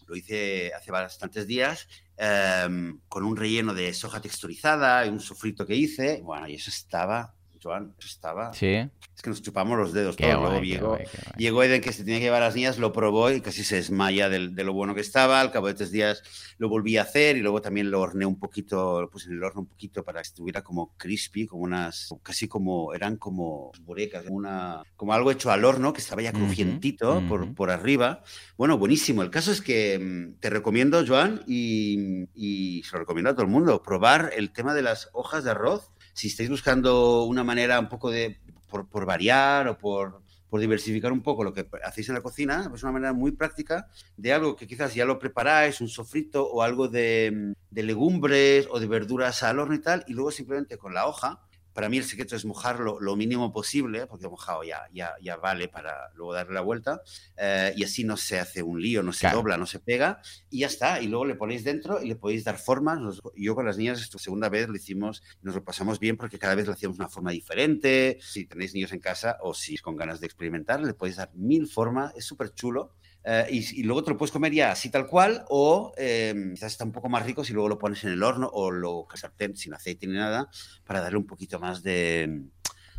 lo 0.06 0.16
hice 0.16 0.72
hace 0.74 0.90
bastantes 0.90 1.46
días 1.46 1.88
em, 2.16 3.00
con 3.08 3.24
un 3.24 3.36
relleno 3.36 3.72
de 3.72 3.94
soja 3.94 4.20
texturizada 4.20 5.06
y 5.06 5.08
un 5.08 5.20
sofrito 5.20 5.66
que 5.66 5.76
hice. 5.76 6.20
Bueno, 6.22 6.48
y 6.48 6.54
eso 6.54 6.70
estaba, 6.70 7.34
Joan, 7.62 7.94
eso 7.98 8.08
estaba. 8.08 8.52
Sí. 8.52 8.88
Es 9.18 9.22
que 9.22 9.30
nos 9.30 9.42
chupamos 9.42 9.76
los 9.76 9.92
dedos. 9.92 10.16
Todo. 10.16 10.60
llegó, 10.60 10.96
llegó, 11.36 11.62
Eden, 11.64 11.80
que 11.80 11.92
se 11.92 12.04
tenía 12.04 12.18
que 12.18 12.26
llevar 12.26 12.42
a 12.42 12.46
las 12.46 12.54
niñas, 12.54 12.78
lo 12.78 12.92
probó 12.92 13.32
y 13.32 13.40
casi 13.40 13.64
se 13.64 13.76
desmaya 13.76 14.28
de, 14.28 14.38
lo 14.38 14.72
bueno 14.72 14.94
que 14.94 15.00
estaba. 15.00 15.40
Al 15.40 15.50
cabo 15.50 15.66
de 15.66 15.74
tres 15.74 15.90
días 15.90 16.22
lo 16.58 16.68
volví 16.68 16.96
a 16.98 17.02
hacer 17.02 17.36
y 17.36 17.40
luego 17.40 17.60
también 17.60 17.90
lo 17.90 18.00
horneé 18.00 18.26
un 18.26 18.38
poquito, 18.38 19.00
lo 19.00 19.10
puse 19.10 19.28
en 19.28 19.36
el 19.36 19.44
horno 19.44 19.62
un 19.62 19.66
poquito 19.66 20.04
para 20.04 20.20
que 20.20 20.28
estuviera 20.28 20.62
como 20.62 20.94
crispy, 20.96 21.46
como 21.46 21.64
unas, 21.64 22.14
casi 22.22 22.46
como, 22.46 22.94
eran 22.94 23.16
como 23.16 23.72
burecas, 23.80 24.24
una, 24.28 24.82
como 24.94 25.12
algo 25.12 25.32
hecho 25.32 25.50
al 25.50 25.64
horno 25.64 25.92
que 25.92 26.00
estaba 26.00 26.22
ya 26.22 26.32
crujientito 26.32 27.20
por, 27.28 27.54
por 27.54 27.70
arriba. 27.70 28.22
Bueno, 28.56 28.78
buenísimo. 28.78 29.22
El 29.22 29.30
caso 29.30 29.50
es 29.50 29.60
que 29.60 29.98
mm, 29.98 30.40
te 30.40 30.50
recomiendo, 30.50 31.04
Joan, 31.04 31.42
y, 31.46 32.28
y 32.34 32.82
se 32.84 32.92
lo 32.92 33.00
recomiendo 33.00 33.30
a 33.30 33.34
todo 33.34 33.44
el 33.44 33.50
mundo, 33.50 33.82
probar 33.82 34.30
el 34.36 34.52
tema 34.52 34.74
de 34.74 34.82
las 34.82 35.10
hojas 35.12 35.42
de 35.42 35.50
arroz 35.50 35.90
si 36.18 36.26
estáis 36.26 36.50
buscando 36.50 37.22
una 37.22 37.44
manera 37.44 37.78
un 37.78 37.88
poco 37.88 38.10
de 38.10 38.40
por, 38.68 39.06
variar 39.06 39.68
o 39.68 39.78
por, 39.78 40.20
diversificar 40.50 41.12
un 41.12 41.22
poco 41.22 41.44
lo 41.44 41.52
que 41.52 41.64
hacéis 41.84 42.08
en 42.08 42.16
la 42.16 42.22
cocina, 42.22 42.68
es 42.74 42.82
una 42.82 42.90
manera 42.90 43.12
muy 43.12 43.30
práctica 43.30 43.86
de 44.16 44.32
algo 44.32 44.56
que 44.56 44.66
quizás 44.66 44.96
ya 44.96 45.04
lo 45.04 45.20
preparáis, 45.20 45.80
un 45.80 45.88
sofrito 45.88 46.44
o 46.44 46.62
algo 46.62 46.88
de, 46.88 47.54
de 47.70 47.82
legumbres 47.84 48.66
o 48.68 48.80
de 48.80 48.88
verduras 48.88 49.44
al 49.44 49.60
horno 49.60 49.76
y 49.76 49.78
tal, 49.80 50.04
y 50.08 50.14
luego 50.14 50.32
simplemente 50.32 50.76
con 50.76 50.92
la 50.92 51.06
hoja 51.06 51.47
para 51.78 51.88
mí 51.88 51.98
el 51.98 52.02
secreto 52.02 52.34
es 52.34 52.44
mojarlo 52.44 52.98
lo 52.98 53.14
mínimo 53.14 53.52
posible, 53.52 54.08
porque 54.08 54.26
mojado 54.26 54.64
ya, 54.64 54.88
ya, 54.92 55.14
ya 55.22 55.36
vale 55.36 55.68
para 55.68 56.12
luego 56.16 56.34
darle 56.34 56.54
la 56.54 56.60
vuelta, 56.60 57.02
eh, 57.36 57.72
y 57.76 57.84
así 57.84 58.02
no 58.02 58.16
se 58.16 58.40
hace 58.40 58.64
un 58.64 58.82
lío, 58.82 59.04
no 59.04 59.12
se 59.12 59.28
dobla, 59.30 59.56
no 59.56 59.64
se 59.64 59.78
pega, 59.78 60.20
y 60.50 60.58
ya 60.58 60.66
está. 60.66 61.00
Y 61.00 61.06
luego 61.06 61.24
le 61.24 61.36
ponéis 61.36 61.62
dentro 61.62 62.02
y 62.02 62.08
le 62.08 62.16
podéis 62.16 62.42
dar 62.42 62.58
formas. 62.58 63.20
Yo 63.36 63.54
con 63.54 63.64
las 63.64 63.78
niñas, 63.78 64.00
esta 64.00 64.18
segunda 64.18 64.48
vez 64.48 64.68
lo 64.68 64.74
hicimos, 64.74 65.22
nos 65.40 65.54
lo 65.54 65.62
pasamos 65.62 66.00
bien 66.00 66.16
porque 66.16 66.36
cada 66.36 66.56
vez 66.56 66.66
le 66.66 66.72
hacíamos 66.72 66.98
una 66.98 67.08
forma 67.08 67.30
diferente. 67.30 68.18
Si 68.20 68.44
tenéis 68.46 68.74
niños 68.74 68.90
en 68.90 68.98
casa 68.98 69.38
o 69.40 69.54
si 69.54 69.78
con 69.78 69.94
ganas 69.94 70.18
de 70.18 70.26
experimentar, 70.26 70.80
le 70.80 70.94
podéis 70.94 71.18
dar 71.18 71.30
mil 71.34 71.68
formas, 71.68 72.12
es 72.16 72.24
súper 72.24 72.52
chulo. 72.54 72.96
Eh, 73.24 73.46
y, 73.50 73.82
luego 73.82 74.04
te 74.04 74.10
lo 74.10 74.16
puedes 74.16 74.32
comer 74.32 74.52
ya 74.52 74.70
así 74.70 74.90
tal 74.90 75.06
cual, 75.06 75.44
o 75.48 75.92
eh, 75.96 76.34
quizás 76.54 76.72
está 76.72 76.84
un 76.84 76.92
poco 76.92 77.08
más 77.08 77.26
rico 77.26 77.44
si 77.44 77.52
luego 77.52 77.68
lo 77.68 77.78
pones 77.78 78.02
en 78.04 78.10
el 78.10 78.22
horno 78.22 78.48
o 78.52 78.70
lo 78.70 79.06
sartén 79.14 79.56
sin 79.56 79.74
aceite 79.74 80.06
ni 80.06 80.14
nada, 80.14 80.48
para 80.84 81.00
darle 81.00 81.18
un 81.18 81.26
poquito 81.26 81.58
más 81.58 81.82
de, 81.82 82.44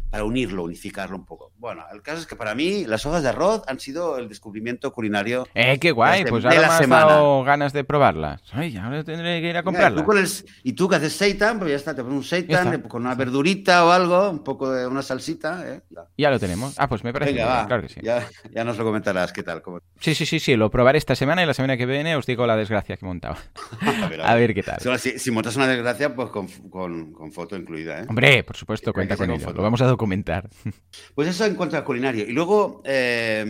para 0.10 0.24
unirlo, 0.24 0.64
unificarlo 0.64 1.16
un 1.16 1.26
poco. 1.26 1.52
Bueno, 1.58 1.84
el 1.94 2.02
caso 2.02 2.20
es 2.20 2.26
que 2.26 2.36
para 2.36 2.56
mí 2.56 2.86
las 2.86 3.06
hojas 3.06 3.22
de 3.24 3.30
arroz 3.30 3.62
han 3.68 3.80
sido 3.80 4.18
el 4.18 4.28
descubrimiento 4.30 4.92
culinario. 4.92 5.48
¡Eh, 5.54 5.78
qué 5.80 5.92
guay! 5.92 6.24
de, 6.24 6.30
pues 6.30 6.46
ahora 6.46 6.58
me 6.60 6.66
has 6.66 6.78
semana. 6.78 7.06
dado 7.06 7.44
ganas 7.44 7.74
de 7.74 7.84
probarlas. 7.84 8.42
Ay, 8.52 8.76
ahora 8.78 9.04
tendré 9.04 9.42
que 9.42 9.50
ir 9.50 9.58
a 9.58 9.62
Mira, 9.62 9.64
comprarlas. 9.64 10.02
tú 10.02 10.06
con 10.06 10.18
el- 10.18 10.30
y 10.64 10.74
tú 10.74 10.88
que 10.90 10.96
haces 10.96 11.14
seitan, 11.14 11.60
pues 11.60 11.72
ya 11.72 11.78
está, 11.78 11.96
te 11.96 12.02
pones 12.04 12.18
un 12.18 12.24
seitan 12.24 12.82
con 12.84 13.02
una 13.06 13.16
verdurita 13.16 13.86
o 13.86 13.92
algo, 13.92 14.30
un 14.30 14.44
poco 14.44 14.72
de 14.72 14.88
una 14.88 15.02
salsita. 15.02 15.64
¿eh? 15.68 15.82
Ya. 15.90 16.02
Ya 16.18 16.30
lo 16.32 16.40
tenemos. 16.40 16.74
Ah, 16.78 16.88
pues 16.88 17.04
me 17.04 17.14
parece 17.14 17.34
Venga, 17.34 17.56
bien, 17.56 17.68
claro 17.68 17.82
que 17.84 17.90
sí. 17.90 18.00
ya, 18.04 18.28
ya 18.52 18.64
nos 18.64 18.78
lo 18.78 18.84
comentarás, 18.86 19.32
¿qué 19.34 19.44
tal? 19.44 19.62
¿Cómo- 19.62 19.80
Sí, 20.00 20.16
sí, 20.16 20.26
sí, 20.26 20.40
sí, 20.40 20.56
lo 20.56 20.70
probaré 20.72 20.98
esta 20.98 21.16
semana 21.16 21.44
y 21.44 21.46
la 21.46 21.54
semana 21.54 21.78
que 21.78 21.86
viene 21.86 22.16
os 22.16 22.26
digo 22.26 22.48
la 22.48 22.56
desgracia 22.56 22.98
que 22.98 23.06
he 23.06 23.08
montado. 23.08 23.36
A 24.04 24.08
ver, 24.08 24.22
A 24.22 24.36
ver 24.36 24.54
qué 24.54 24.64
tal. 24.64 24.80
Si, 25.00 25.20
si 25.20 25.32
montas 25.32 25.56
una 25.56 25.68
desgracia, 25.68 26.16
pues 26.16 26.30
con, 26.30 26.48
con- 26.70 27.12
con 27.14 27.32
foto 27.32 27.56
incluida, 27.56 28.00
¿eh? 28.02 28.06
Hombre, 28.10 28.44
por 28.44 28.56
supuesto, 28.56 28.94
cuenta 28.94 29.16
con 29.18 29.30
ello. 29.30 29.40
foto. 29.46 29.58
Lo 29.58 29.64
vamos 29.64 29.82
a 29.82 29.86
documentar. 30.00 30.50
Pues 31.16 31.28
eso 31.30 31.46
en 31.46 31.56
cuanto 31.56 31.78
al 31.78 31.84
culinario. 31.84 32.26
Y 32.28 32.32
luego, 32.32 32.82
eh, 32.86 33.46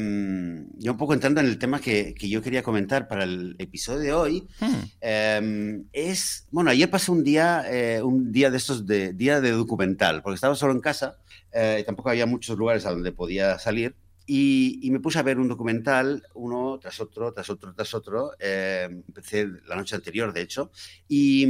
ya 0.77 0.91
un 0.91 0.97
poco 0.97 1.13
entrando 1.13 1.39
en 1.39 1.47
el 1.47 1.57
tema 1.57 1.79
que, 1.79 2.13
que 2.13 2.27
yo 2.29 2.41
quería 2.41 2.63
comentar 2.63 3.07
para 3.07 3.23
el 3.23 3.55
episodio 3.59 3.99
de 3.99 4.13
hoy, 4.13 4.47
Hmm. 4.59 4.83
eh, 5.01 5.81
es, 5.93 6.47
bueno, 6.51 6.69
ayer 6.71 6.89
pasé 6.89 7.11
un 7.11 7.23
día, 7.23 7.63
eh, 7.69 8.01
un 8.01 8.31
día 8.31 8.49
de 8.51 8.57
estos 8.57 8.85
de 8.85 9.13
día 9.13 9.39
de 9.41 9.51
documental, 9.51 10.21
porque 10.21 10.35
estaba 10.35 10.55
solo 10.55 10.73
en 10.73 10.81
casa, 10.81 11.17
eh, 11.53 11.79
y 11.81 11.83
tampoco 11.85 12.09
había 12.09 12.25
muchos 12.25 12.57
lugares 12.57 12.85
a 12.85 12.91
donde 12.91 13.11
podía 13.11 13.57
salir. 13.59 13.95
Y, 14.25 14.79
y 14.83 14.91
me 14.91 14.99
puse 14.99 15.17
a 15.17 15.23
ver 15.23 15.39
un 15.39 15.47
documental, 15.47 16.21
uno 16.35 16.77
tras 16.79 16.99
otro, 16.99 17.33
tras 17.33 17.49
otro, 17.49 17.73
tras 17.73 17.93
otro. 17.95 18.31
eh, 18.39 18.87
empecé 19.07 19.47
la 19.67 19.75
noche 19.75 19.95
anterior, 19.95 20.33
de 20.33 20.41
hecho, 20.41 20.71
y 21.07 21.47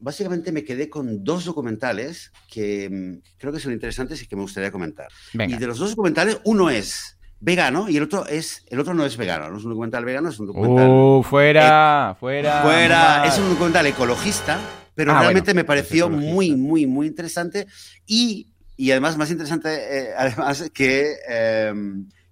básicamente 0.00 0.52
me 0.52 0.64
quedé 0.64 0.88
con 0.88 1.24
dos 1.24 1.44
documentales 1.44 2.32
que 2.50 2.88
mm, 2.90 3.36
creo 3.38 3.52
que 3.52 3.60
son 3.60 3.72
interesantes 3.72 4.22
y 4.22 4.26
que 4.26 4.36
me 4.36 4.42
gustaría 4.42 4.70
comentar. 4.70 5.08
Venga. 5.32 5.56
Y 5.56 5.58
de 5.58 5.66
los 5.66 5.78
dos 5.78 5.90
documentales, 5.90 6.40
uno 6.44 6.70
es 6.70 7.18
vegano 7.40 7.88
y 7.88 7.96
el 7.96 8.02
otro 8.02 8.26
es 8.26 8.64
el 8.68 8.80
otro 8.80 8.94
no 8.94 9.04
es 9.04 9.16
vegano, 9.16 9.48
no 9.50 9.58
es 9.58 9.64
un 9.64 9.70
documental 9.70 10.04
vegano, 10.04 10.28
es 10.28 10.40
un 10.40 10.46
documental 10.48 10.88
¡Uh, 10.88 11.22
fuera! 11.22 12.16
¡Fuera! 12.18 12.62
fuera, 12.62 13.18
mal. 13.20 13.28
es 13.28 13.38
un 13.38 13.50
documental 13.50 13.86
ecologista, 13.86 14.58
pero 14.94 15.12
Ah, 15.12 15.20
realmente 15.20 15.52
bueno, 15.52 15.60
me 15.60 15.64
pareció 15.64 16.08
muy, 16.10 16.56
muy, 16.56 16.86
muy 16.86 17.06
interesante 17.06 17.66
y, 18.06 18.48
y 18.76 18.90
además 18.90 19.16
más 19.16 19.30
interesante, 19.30 19.68
eh, 19.70 20.08
además 20.18 20.70
que, 20.74 21.14
eh, 21.28 21.72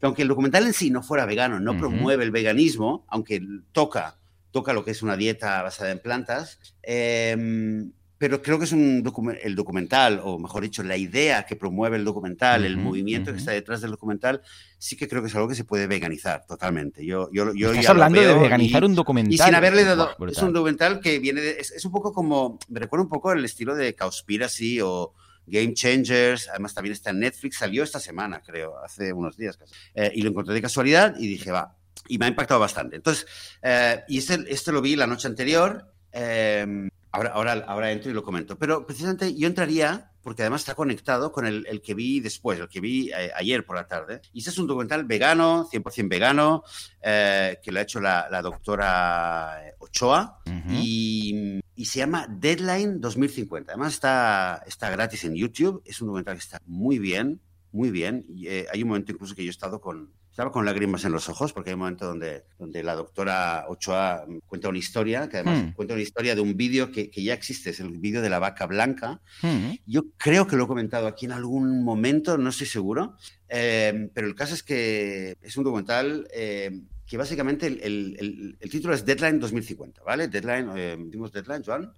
que 0.00 0.06
aunque 0.06 0.22
el 0.22 0.28
documental 0.28 0.66
en 0.66 0.72
sí 0.72 0.90
no 0.90 1.02
fuera 1.02 1.24
vegano, 1.24 1.60
no 1.60 1.78
promueve 1.78 2.24
el 2.24 2.32
veganismo, 2.32 3.04
aunque 3.08 3.40
toca, 3.72 4.16
toca 4.56 4.72
lo 4.72 4.84
que 4.86 4.90
es 4.92 5.02
una 5.02 5.18
dieta 5.18 5.62
basada 5.62 5.90
en 5.90 5.98
plantas, 5.98 6.58
eh, 6.82 7.84
pero 8.18 8.40
creo 8.40 8.58
que 8.58 8.64
es 8.64 8.72
un 8.72 9.04
docu- 9.04 9.38
el 9.42 9.54
documental, 9.54 10.22
o 10.24 10.38
mejor 10.38 10.62
dicho, 10.62 10.82
la 10.82 10.96
idea 10.96 11.44
que 11.44 11.54
promueve 11.56 11.98
el 11.98 12.04
documental, 12.06 12.64
el 12.64 12.76
Ujú, 12.76 12.84
movimiento 12.84 13.26
que 13.26 13.32
ujú. 13.34 13.40
está 13.40 13.50
detrás 13.52 13.82
del 13.82 13.90
documental, 13.90 14.40
sí 14.78 14.96
que 14.96 15.06
creo 15.08 15.20
que 15.20 15.28
es 15.28 15.34
algo 15.34 15.46
que 15.48 15.54
se 15.54 15.64
puede 15.64 15.86
veganizar 15.86 16.46
totalmente. 16.46 17.04
Yo, 17.04 17.28
yo, 17.30 17.52
yo 17.52 17.68
Estás 17.72 17.84
ya 17.84 17.90
hablando 17.90 18.18
de 18.18 18.32
veganizar 18.34 18.82
y- 18.82 18.86
un 18.86 18.94
documental. 18.94 19.34
y 19.34 19.36
sin 19.36 19.54
haberle 19.54 19.84
dado. 19.84 20.10
Es 20.12 20.16
brutal. 20.18 20.44
un 20.44 20.52
documental 20.54 21.00
que 21.00 21.18
viene 21.18 21.42
de. 21.42 21.60
Es, 21.60 21.70
es 21.72 21.84
un 21.84 21.92
poco 21.92 22.14
como. 22.14 22.58
Me 22.70 22.80
recuerda 22.80 23.02
un 23.02 23.10
poco 23.10 23.32
el 23.32 23.44
estilo 23.44 23.74
de 23.74 23.94
Cowspiracy 23.94 24.80
o 24.80 25.12
Game 25.46 25.74
Changers. 25.74 26.48
Además, 26.48 26.72
también 26.72 26.94
está 26.94 27.10
en 27.10 27.18
Netflix. 27.20 27.58
Salió 27.58 27.82
esta 27.84 28.00
semana, 28.00 28.40
creo, 28.40 28.78
hace 28.82 29.12
unos 29.12 29.36
días 29.36 29.58
casi. 29.58 29.74
Eh, 29.94 30.10
y 30.14 30.22
lo 30.22 30.30
encontré 30.30 30.54
de 30.54 30.62
casualidad 30.62 31.14
y 31.18 31.26
dije, 31.28 31.50
va. 31.50 31.76
Y 32.08 32.18
me 32.18 32.26
ha 32.26 32.28
impactado 32.28 32.60
bastante. 32.60 32.96
Entonces, 32.96 33.26
eh, 33.62 34.02
y 34.08 34.18
este, 34.18 34.44
este 34.48 34.72
lo 34.72 34.80
vi 34.82 34.96
la 34.96 35.06
noche 35.06 35.28
anterior. 35.28 35.92
eh, 36.12 36.88
ahora, 37.10 37.30
ahora, 37.30 37.52
ahora 37.66 37.90
entro 37.92 38.10
y 38.10 38.14
lo 38.14 38.22
comento. 38.22 38.58
Pero 38.58 38.86
precisamente 38.86 39.34
yo 39.34 39.46
entraría. 39.46 40.12
Porque 40.26 40.42
además 40.42 40.62
está 40.62 40.74
conectado 40.74 41.30
con 41.30 41.46
el, 41.46 41.64
el 41.68 41.80
que 41.80 41.94
vi 41.94 42.18
después, 42.18 42.58
el 42.58 42.68
que 42.68 42.80
vi 42.80 43.12
eh, 43.16 43.30
ayer 43.36 43.64
por 43.64 43.76
la 43.76 43.86
tarde. 43.86 44.20
Y 44.32 44.40
este 44.40 44.50
es 44.50 44.58
un 44.58 44.66
documental 44.66 45.04
vegano, 45.04 45.68
100% 45.70 46.08
vegano, 46.08 46.64
eh, 47.00 47.60
que 47.62 47.70
lo 47.70 47.78
ha 47.78 47.82
hecho 47.84 48.00
la, 48.00 48.26
la 48.28 48.42
doctora 48.42 49.56
eh, 49.64 49.74
Ochoa 49.78 50.40
Ujú. 50.44 50.72
y, 50.72 51.60
y 51.76 51.84
se 51.84 52.00
llama 52.00 52.26
Deadline 52.28 53.00
2050. 53.00 53.70
Además 53.70 53.92
está, 53.94 54.64
está 54.66 54.90
gratis 54.90 55.22
en 55.22 55.36
YouTube, 55.36 55.80
es 55.84 56.00
un 56.00 56.08
documental 56.08 56.34
que 56.34 56.42
está 56.42 56.60
muy 56.66 56.98
bien, 56.98 57.40
muy 57.70 57.92
bien. 57.92 58.24
Y, 58.28 58.48
eh, 58.48 58.66
hay 58.72 58.82
un 58.82 58.88
momento 58.88 59.12
incluso 59.12 59.36
que 59.36 59.44
yo 59.44 59.50
he 59.50 59.50
estado 59.50 59.80
con, 59.80 60.10
estaba 60.36 60.52
con 60.52 60.66
lágrimas 60.66 61.02
en 61.06 61.12
los 61.12 61.30
ojos 61.30 61.54
porque 61.54 61.70
hay 61.70 61.74
un 61.74 61.80
momento 61.80 62.04
donde, 62.04 62.44
donde 62.58 62.82
la 62.82 62.94
doctora 62.94 63.64
Ochoa 63.68 64.26
mm, 64.28 64.40
cuenta 64.46 64.68
una 64.68 64.76
historia, 64.76 65.30
que 65.30 65.38
además 65.38 65.62
Hmm. 65.64 65.72
cuenta 65.72 65.94
una 65.94 66.02
historia 66.02 66.34
de 66.34 66.42
un 66.42 66.58
vídeo 66.58 66.92
que, 66.92 67.08
que 67.10 67.22
ya 67.22 67.32
existe, 67.32 67.70
es 67.70 67.80
el 67.80 67.96
vídeo 67.96 68.20
de 68.20 68.28
la 68.28 68.38
vaca 68.38 68.66
blanca, 68.66 69.22
Hmm. 69.40 69.76
yo 69.86 70.10
creo 70.18 70.46
que 70.46 70.56
lo 70.56 70.64
he 70.64 70.66
comentado 70.66 71.06
aquí 71.06 71.24
en 71.24 71.32
algún 71.32 71.82
momento, 71.82 72.36
no 72.36 72.50
estoy 72.50 72.66
seguro, 72.66 73.16
eh, 73.48 74.10
pero 74.12 74.26
el 74.26 74.34
caso 74.34 74.52
es 74.52 74.62
que 74.62 75.38
es 75.40 75.56
un 75.56 75.64
documental 75.64 76.28
eh, 76.34 76.82
que 77.06 77.16
básicamente 77.16 77.66
el, 77.68 77.80
el- 77.82 78.16
el- 78.20 78.56
el 78.60 78.70
título 78.70 78.92
es 78.92 79.06
Deadline 79.06 79.40
2050, 79.40 80.02
¿vale? 80.04 80.28
Deadline, 80.28 80.68
eh, 80.76 80.96
¿dimos 81.08 81.32
Deadline, 81.32 81.62
Joan? 81.64 81.94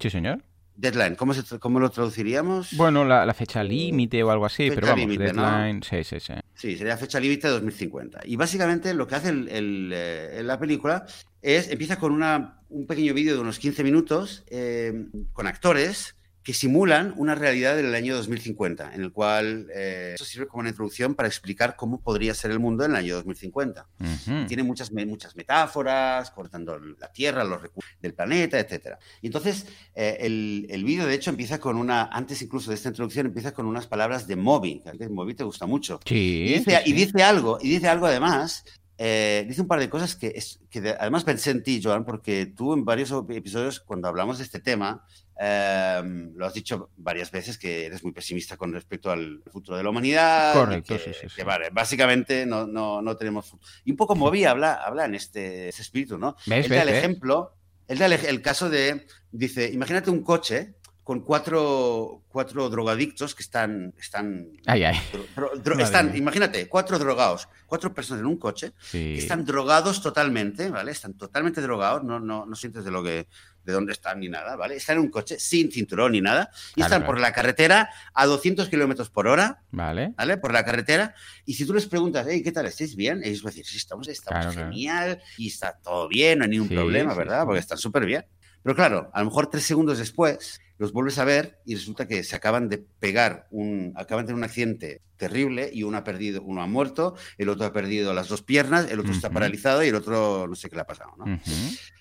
Sí, 0.00 0.10
señor. 0.10 0.42
Deadline, 0.80 1.14
¿cómo, 1.14 1.34
se 1.34 1.42
tra- 1.42 1.58
cómo 1.58 1.78
lo 1.78 1.90
traduciríamos? 1.90 2.72
Bueno, 2.72 3.04
la, 3.04 3.26
la 3.26 3.34
fecha 3.34 3.62
límite 3.62 4.22
o 4.22 4.30
algo 4.30 4.46
así, 4.46 4.64
Fecha 4.64 4.74
pero 4.76 4.86
vamos, 4.88 5.00
límite, 5.10 5.32
¿no? 5.34 5.42
deadline, 5.42 5.82
sí, 5.82 6.02
sí, 6.04 6.18
sí. 6.20 6.32
Sí, 6.54 6.76
sería 6.78 6.96
fecha 6.96 7.20
límite 7.20 7.48
2050. 7.48 8.20
Y 8.24 8.36
básicamente 8.36 8.94
lo 8.94 9.06
que 9.06 9.14
hace 9.14 9.28
el- 9.28 9.48
el, 9.48 9.90
eh, 9.94 10.40
la 10.42 10.58
película 10.58 11.04
es, 11.42 11.68
empieza 11.70 11.98
con 11.98 12.12
una, 12.12 12.62
un 12.70 12.86
pequeño 12.86 13.12
vídeo 13.12 13.34
de 13.34 13.40
unos 13.40 13.58
15 13.58 13.84
minutos 13.84 14.42
eh, 14.48 15.06
con 15.34 15.46
actores 15.46 16.16
que 16.42 16.54
simulan 16.54 17.12
una 17.18 17.34
realidad 17.34 17.76
del 17.76 17.94
año 17.94 18.16
2050, 18.16 18.94
en 18.94 19.02
el 19.02 19.12
cual 19.12 19.68
eh, 19.74 20.12
eso 20.14 20.24
sirve 20.24 20.46
como 20.46 20.60
una 20.60 20.70
introducción 20.70 21.14
para 21.14 21.28
explicar 21.28 21.76
cómo 21.76 22.00
podría 22.00 22.32
ser 22.34 22.50
el 22.50 22.58
mundo 22.58 22.82
en 22.84 22.92
el 22.92 22.96
año 22.96 23.14
2050. 23.16 23.86
Ujú. 24.00 24.46
Tiene 24.46 24.62
muchas, 24.62 24.90
muchas 24.90 25.36
metáforas, 25.36 26.30
cortando 26.30 26.78
la 26.78 27.12
Tierra, 27.12 27.44
los 27.44 27.60
recursos 27.60 27.90
del 28.00 28.14
planeta, 28.14 28.58
etc. 28.58 28.96
Y 29.20 29.26
entonces, 29.26 29.66
eh, 29.94 30.16
el, 30.20 30.66
el 30.70 30.82
vídeo, 30.84 31.06
de 31.06 31.14
hecho, 31.14 31.28
empieza 31.30 31.58
con 31.60 31.76
una, 31.76 32.04
antes 32.04 32.40
incluso 32.40 32.70
de 32.70 32.76
esta 32.76 32.88
introducción, 32.88 33.26
empieza 33.26 33.52
con 33.52 33.66
unas 33.66 33.86
palabras 33.86 34.26
de 34.26 34.36
Moby, 34.36 34.80
que 34.98 35.04
a 35.04 35.08
Moby 35.10 35.34
te 35.34 35.44
gusta 35.44 35.66
mucho. 35.66 36.00
Sí, 36.06 36.46
Y 36.48 36.52
dice, 36.54 36.70
sí, 36.70 36.82
y 36.86 36.88
sí. 36.88 37.04
dice 37.06 37.22
algo, 37.22 37.58
y 37.60 37.68
dice 37.68 37.88
algo 37.88 38.06
además, 38.06 38.64
eh, 38.96 39.44
dice 39.48 39.62
un 39.62 39.68
par 39.68 39.80
de 39.80 39.88
cosas 39.88 40.14
que, 40.16 40.28
es, 40.34 40.58
que 40.70 40.80
de- 40.80 40.96
además 40.98 41.24
pensé 41.24 41.50
en 41.50 41.62
ti, 41.62 41.80
Joan, 41.82 42.04
porque 42.04 42.46
tú 42.46 42.72
en 42.74 42.84
varios 42.84 43.10
episodios, 43.30 43.80
cuando 43.80 44.08
hablamos 44.08 44.38
de 44.38 44.44
este 44.44 44.60
tema, 44.60 45.04
eh, 45.42 46.02
lo 46.34 46.44
has 46.44 46.52
dicho 46.52 46.90
varias 46.98 47.30
veces 47.30 47.56
que 47.56 47.86
eres 47.86 48.04
muy 48.04 48.12
pesimista 48.12 48.58
con 48.58 48.72
respecto 48.74 49.10
al 49.10 49.42
futuro 49.50 49.76
de 49.78 49.82
la 49.82 49.88
humanidad. 49.88 50.52
Correcto, 50.52 50.94
que, 50.98 51.00
sí, 51.02 51.10
sí, 51.18 51.28
sí. 51.30 51.34
que, 51.36 51.44
vale, 51.44 51.70
básicamente 51.72 52.44
no, 52.44 52.66
no, 52.66 53.00
no 53.00 53.16
tenemos 53.16 53.46
futuro. 53.46 53.70
Y 53.84 53.90
un 53.92 53.96
poco 53.96 54.14
Moby 54.14 54.44
habla, 54.44 54.74
habla 54.74 55.06
en 55.06 55.14
este, 55.14 55.68
ese 55.70 55.80
espíritu, 55.80 56.18
¿no? 56.18 56.36
¿Ves, 56.46 56.66
Él 56.66 56.72
da 56.72 56.82
el 56.82 56.88
ejemplo, 56.90 57.54
él 57.88 57.98
da 57.98 58.06
el, 58.06 58.12
el 58.12 58.42
caso 58.42 58.68
de, 58.68 59.06
dice, 59.32 59.70
imagínate 59.72 60.10
un 60.10 60.22
coche 60.22 60.74
con 61.02 61.22
cuatro, 61.24 62.22
cuatro 62.28 62.68
drogadictos 62.70 63.34
que 63.34 63.42
están, 63.42 63.92
están 63.98 64.46
Ay, 64.66 64.84
ay. 64.84 64.96
Dro- 65.34 65.54
dro- 65.60 65.82
están, 65.82 66.14
imagínate, 66.16 66.68
cuatro 66.68 67.00
drogados, 67.00 67.48
cuatro 67.66 67.92
personas 67.92 68.20
en 68.20 68.26
un 68.26 68.36
coche, 68.36 68.72
que 68.92 69.18
están 69.18 69.44
drogados 69.44 70.00
totalmente, 70.02 70.68
¿vale? 70.70 70.92
Están 70.92 71.14
totalmente 71.14 71.60
drogados, 71.62 72.04
no, 72.04 72.20
no, 72.20 72.46
no 72.46 72.54
sientes 72.54 72.84
de 72.84 72.92
lo 72.92 73.02
que, 73.02 73.26
de 73.64 73.72
dónde 73.72 73.92
están 73.92 74.20
ni 74.20 74.28
nada, 74.28 74.56
¿vale? 74.56 74.76
Están 74.76 74.96
en 74.96 75.02
un 75.02 75.10
coche 75.10 75.38
sin 75.38 75.70
cinturón 75.70 76.12
ni 76.12 76.20
nada, 76.20 76.50
y 76.70 76.74
Claro, 76.74 76.86
están 76.86 77.00
claro. 77.02 77.06
por 77.12 77.20
la 77.20 77.32
carretera 77.32 77.90
a 78.14 78.26
200 78.26 78.68
kilómetros 78.68 79.10
por 79.10 79.28
hora, 79.28 79.62
Vale. 79.70 80.14
¿vale? 80.16 80.38
Por 80.38 80.52
la 80.52 80.64
carretera, 80.64 81.14
y 81.44 81.54
si 81.54 81.66
tú 81.66 81.74
les 81.74 81.86
preguntas, 81.86 82.26
hey, 82.28 82.42
¿qué 82.42 82.52
tal? 82.52 82.66
¿Estáis 82.66 82.96
bien? 82.96 83.20
Ellos 83.24 83.42
van 83.42 83.50
a 83.52 83.56
decir, 83.56 83.66
sí, 83.66 83.76
estamos, 83.76 84.08
estamos 84.08 84.46
Claro, 84.54 84.58
genial, 84.70 85.22
y 85.36 85.48
está 85.48 85.78
todo 85.82 86.08
bien, 86.08 86.38
no 86.38 86.44
hay 86.44 86.50
ningún 86.50 86.68
Sí, 86.68 86.74
problema, 86.74 87.12
sí, 87.12 87.18
¿verdad? 87.18 87.40
sí. 87.40 87.46
Porque 87.46 87.60
están 87.60 87.78
súper 87.78 88.06
bien. 88.06 88.24
Pero 88.62 88.74
claro, 88.76 89.10
a 89.14 89.20
lo 89.20 89.24
mejor 89.26 89.48
tres 89.48 89.64
segundos 89.64 89.98
después 89.98 90.60
los 90.76 90.92
vuelves 90.92 91.18
a 91.18 91.24
ver 91.24 91.60
y 91.64 91.74
resulta 91.76 92.06
que 92.06 92.22
se 92.24 92.36
acaban 92.36 92.68
de 92.68 92.76
pegar, 92.78 93.46
un, 93.50 93.92
acaban 93.96 94.24
de 94.24 94.28
tener 94.28 94.38
un 94.38 94.44
accidente 94.44 95.00
terrible 95.16 95.70
y 95.72 95.82
uno 95.82 95.96
ha 95.98 96.04
perdido, 96.04 96.42
uno 96.42 96.62
ha 96.62 96.66
muerto, 96.66 97.14
el 97.38 97.48
otro 97.50 97.64
ha 97.66 97.72
perdido 97.72 98.12
las 98.12 98.28
dos 98.28 98.42
piernas, 98.42 98.90
el 98.90 99.00
otro 99.00 99.12
está 99.12 99.28
Ujú. 99.28 99.34
paralizado 99.34 99.82
y 99.82 99.88
el 99.88 99.94
otro 99.94 100.46
no 100.46 100.54
sé 100.54 100.68
qué 100.68 100.76
le 100.76 100.82
ha 100.82 100.86
pasado, 100.86 101.12
¿no? 101.18 101.24
Ujú. 101.24 101.52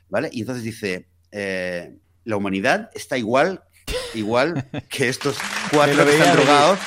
¿Vale? 0.10 0.30
Y 0.34 0.42
entonces 0.42 0.64
dice, 0.66 1.08
eh, 1.32 1.98
la 2.24 2.38
humanidad 2.38 2.90
está 2.94 3.18
igual, 3.18 3.64
igual 4.14 4.68
que 4.90 5.10
estos 5.10 5.38
cuatro 5.72 6.06
que 6.06 6.12
están 6.12 6.36
drogados, 6.36 6.80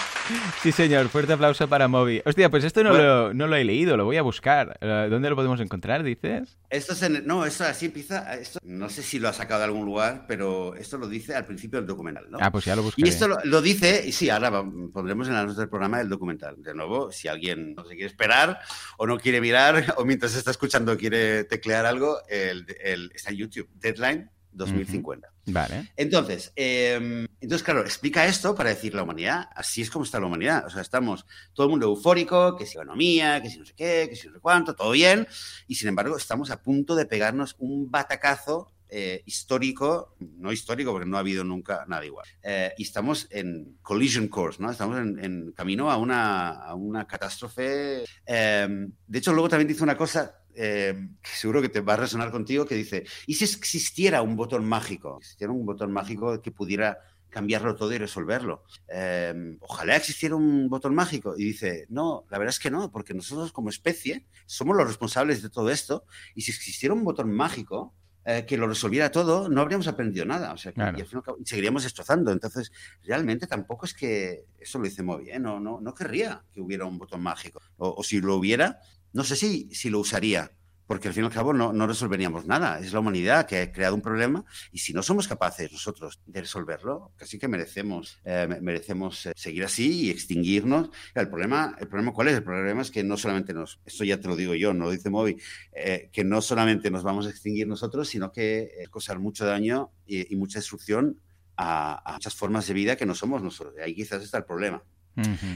Sí, 0.63 0.73
señor. 0.73 1.09
Fuerte 1.09 1.33
aplauso 1.33 1.69
para 1.69 1.89
Moby. 1.89 2.23
Hostia, 2.25 2.51
pues 2.51 2.65
esto 2.65 2.83
no, 2.83 2.93
lo, 2.93 3.35
no 3.35 3.47
lo 3.47 3.57
he 3.57 3.65
leído, 3.65 3.97
lo 3.97 4.05
voy 4.05 4.17
a 4.17 4.23
buscar. 4.23 4.79
Eh, 4.81 5.09
¿Dónde 5.11 5.29
lo 5.31 5.37
podemos 5.37 5.61
encontrar, 5.61 6.03
dices? 6.03 6.57
Esto 6.71 6.93
es 6.93 7.03
en, 7.03 7.27
no, 7.27 7.45
esto 7.45 7.65
así 7.65 7.87
empieza. 7.87 8.35
Esto, 8.35 8.59
no 8.63 8.89
sé 8.89 9.03
si 9.03 9.19
lo 9.19 9.29
ha 9.29 9.33
sacado 9.33 9.61
de 9.61 9.67
algún 9.67 9.85
lugar, 9.85 10.25
pero 10.27 10.75
esto 10.75 10.99
lo 10.99 11.09
dice 11.09 11.35
al 11.35 11.47
principio 11.47 11.79
del 11.79 11.87
documental, 11.87 12.27
¿no? 12.31 12.39
Ah, 12.41 12.51
pues 12.51 12.65
ya 12.65 12.77
lo 12.77 12.83
buscaré. 12.83 13.07
Y 13.07 13.11
esto 13.11 13.29
lo, 13.29 13.63
dice, 13.63 14.03
y 14.07 14.13
sí, 14.13 14.31
ahora 14.31 14.65
pondremos 14.93 15.29
en 15.29 15.35
la 15.35 15.45
nota 15.45 15.61
del 15.61 15.69
programa 15.69 16.01
el 16.01 16.09
documental. 16.09 16.63
De 16.63 16.75
nuevo, 16.75 17.11
si 17.11 17.29
alguien 17.29 17.75
no 17.75 17.85
se 17.85 17.95
quiere 17.95 18.07
esperar 18.07 18.61
o 18.99 19.07
no 19.07 19.19
quiere 19.19 19.41
mirar 19.41 19.95
o 19.97 20.05
mientras 20.05 20.35
está 20.35 20.51
escuchando 20.51 20.97
quiere 20.97 21.45
teclear 21.45 21.87
algo, 21.87 22.19
el, 22.29 22.67
está 23.15 23.31
en 23.31 23.37
YouTube. 23.37 23.69
Deadline 23.75 24.31
2050. 24.53 25.29
Vale. 25.47 25.93
Entonces, 25.97 26.53
em, 26.55 27.27
entonces, 27.41 27.65
claro, 27.65 27.81
explica 27.81 28.27
esto 28.27 28.55
para 28.55 28.71
decir 28.71 28.95
la 28.95 29.03
humanidad, 29.03 29.49
así 29.55 29.83
es 29.83 29.91
como 29.91 30.05
está 30.05 30.21
la 30.21 30.27
humanidad. 30.27 30.67
O 30.67 30.71
sea, 30.71 30.83
estamos 30.83 31.27
todo 31.53 31.67
el 31.67 31.71
mundo 31.71 31.87
eufórico, 31.87 32.57
que 32.57 32.67
si 32.67 32.77
economía, 32.77 33.43
que 33.43 33.51
si 33.51 33.59
no 33.59 33.65
sé 33.65 33.75
qué, 33.75 34.07
que 34.09 34.17
si 34.17 34.29
no 34.29 34.35
sé 34.35 34.41
cuánto, 34.41 34.75
todo 34.75 34.93
bien, 34.93 35.27
y 35.67 35.75
sin 35.75 35.89
embargo 35.89 36.17
estamos 36.17 36.51
a 36.51 36.63
punto 36.63 36.95
de 36.95 37.07
pegarnos 37.07 37.57
un 37.59 37.91
batacazo 37.91 38.73
eh, 38.95 39.23
histórico, 39.25 40.17
no 40.19 40.53
histórico 40.53 40.93
porque 40.93 41.09
no 41.09 41.17
ha 41.17 41.21
habido 41.21 41.45
nunca 41.45 41.87
nada 41.89 42.05
igual. 42.05 42.27
Eh, 42.43 42.75
y 42.77 42.83
estamos 42.83 43.27
en 43.31 43.79
collision 43.81 44.29
course, 44.29 44.63
¿no? 44.63 44.71
Estamos 44.71 44.99
en, 44.99 45.53
camino 45.53 45.91
a 45.91 45.97
una, 45.97 46.51
a 46.51 46.75
una 46.75 47.07
catástrofe. 47.07 48.05
Em, 48.27 48.93
de 49.07 49.19
hecho, 49.19 49.33
luego 49.33 49.49
también 49.49 49.69
dice 49.69 49.83
una 49.83 49.97
cosa 49.97 50.42
eh, 50.55 50.95
seguro 51.23 51.63
que 51.63 51.69
te 51.69 51.81
va 51.81 51.95
a 51.95 51.99
resonar 51.99 52.31
contigo, 52.31 52.67
que 52.67 52.75
dice, 52.75 53.05
¿y 53.27 53.35
si 53.35 53.45
existiera 53.45 54.23
un 54.23 54.37
botón 54.37 54.65
mágico? 54.65 55.19
Existiera 55.19 55.53
un 55.53 55.65
botón 55.65 55.93
mágico 55.93 56.41
que 56.43 56.51
pudiera 56.51 56.99
cambiarlo 57.33 57.75
todo 57.75 57.93
y 57.93 57.99
resolverlo. 57.99 58.63
Eh, 58.89 59.57
ojalá 59.61 59.97
existiera 59.97 60.37
un 60.37 60.69
botón 60.69 60.95
mágico. 60.95 61.35
Y 61.37 61.45
dice, 61.45 61.87
no, 61.89 62.27
la 62.31 62.39
verdad 62.39 62.55
es 62.55 62.61
que 62.61 62.71
no, 62.71 62.93
porque 62.93 63.15
nosotros 63.15 63.53
como 63.53 63.71
especie 63.71 64.27
somos 64.45 64.77
los 64.77 64.87
responsables 64.87 65.43
de 65.43 65.49
todo 65.49 65.71
esto. 65.71 66.05
Y 66.35 66.43
si 66.43 66.51
existiera 66.51 66.95
un 66.95 67.05
botón 67.05 67.33
mágico 67.33 67.95
eh, 68.27 68.45
que 68.47 68.59
lo 68.59 68.69
resolviera 68.69 69.11
todo, 69.11 69.49
no 69.49 69.63
habríamos 69.63 69.89
aprendido 69.89 70.27
nada. 70.27 70.53
O 70.53 70.59
sea, 70.59 70.73
que, 70.73 71.07
seguiríamos 71.45 71.85
destrozando. 71.85 72.31
Entonces, 72.31 72.71
realmente 73.03 73.47
tampoco 73.47 73.87
es 73.87 73.95
que 73.95 74.45
eso 74.61 74.79
lo 74.79 74.85
dice 74.85 75.03
muy 75.03 75.25
bien. 75.25 75.43
No, 75.43 75.59
no, 75.59 75.81
no 75.81 75.95
querría 75.95 76.45
que 76.53 76.61
hubiera 76.61 76.85
un 76.85 76.99
botón 76.99 77.23
mágico. 77.23 77.63
o 77.79 78.03
si 78.05 78.21
lo 78.21 78.37
hubiera, 78.37 78.79
no 79.13 79.25
sé 79.25 79.37
si, 79.37 79.69
si 79.75 79.91
lo 79.91 80.01
usaría, 80.01 80.51
porque 80.93 81.09
al 81.09 81.15
fin 81.15 81.23
y 81.23 81.27
al 81.27 81.33
cabo 81.33 81.55
no, 81.55 81.87
resolveríamos 81.87 82.45
nada. 82.45 82.79
Es 82.79 82.93
la 82.93 83.01
humanidad 83.01 83.47
que 83.47 83.59
ha 83.59 83.73
creado 83.73 83.95
un 83.95 84.03
problema 84.03 84.45
y 84.73 84.79
si 84.79 84.93
no 84.93 85.03
somos 85.03 85.27
capaces 85.27 85.73
nosotros 85.73 86.21
de 86.27 86.41
resolverlo, 86.41 87.13
casi 87.17 87.39
que 87.39 87.49
merecemos, 87.49 88.21
eh, 88.27 88.59
merecemos 88.61 89.25
eh, 89.25 89.33
seguir 89.35 89.65
así 89.65 90.07
y 90.07 90.11
extinguirnos. 90.11 90.91
El 91.15 91.31
problema, 91.31 91.77
¿El 91.81 91.89
problema 91.89 92.13
cuál 92.13 92.29
es? 92.29 92.35
El 92.35 92.43
problema 92.43 92.83
es 92.83 92.91
que 92.91 93.03
no 93.05 93.17
solamente 93.17 93.55
nos, 93.55 93.81
esto 93.87 94.05
ya 94.05 94.21
te 94.21 94.29
lo 94.29 94.37
digo 94.37 94.55
yo, 94.55 94.75
no 94.75 94.85
lo 94.85 94.91
dice 94.91 95.09
Moby, 95.09 95.39
eh, 95.73 96.11
que 96.13 96.25
no 96.25 96.43
solamente 96.43 96.91
nos 96.91 97.03
vamos 97.03 97.27
a 97.27 97.31
extinguir 97.31 97.67
nosotros, 97.67 98.09
sino 98.09 98.31
que 98.31 98.85
causar 98.93 99.19
mucho 99.19 99.47
daño 99.47 99.93
y, 100.07 100.37
mucha 100.37 100.59
destrucción 100.59 101.21
a, 101.57 102.03
a, 102.05 102.15
muchas 102.15 102.35
formas 102.35 102.67
de 102.67 102.75
vida 102.75 102.97
que 102.97 103.07
no 103.07 103.15
somos 103.15 103.43
nosotros. 103.43 103.77
Ahí 103.83 103.95
quizás 103.95 104.23
está 104.23 104.37
el 104.37 104.45
problema. 104.45 104.83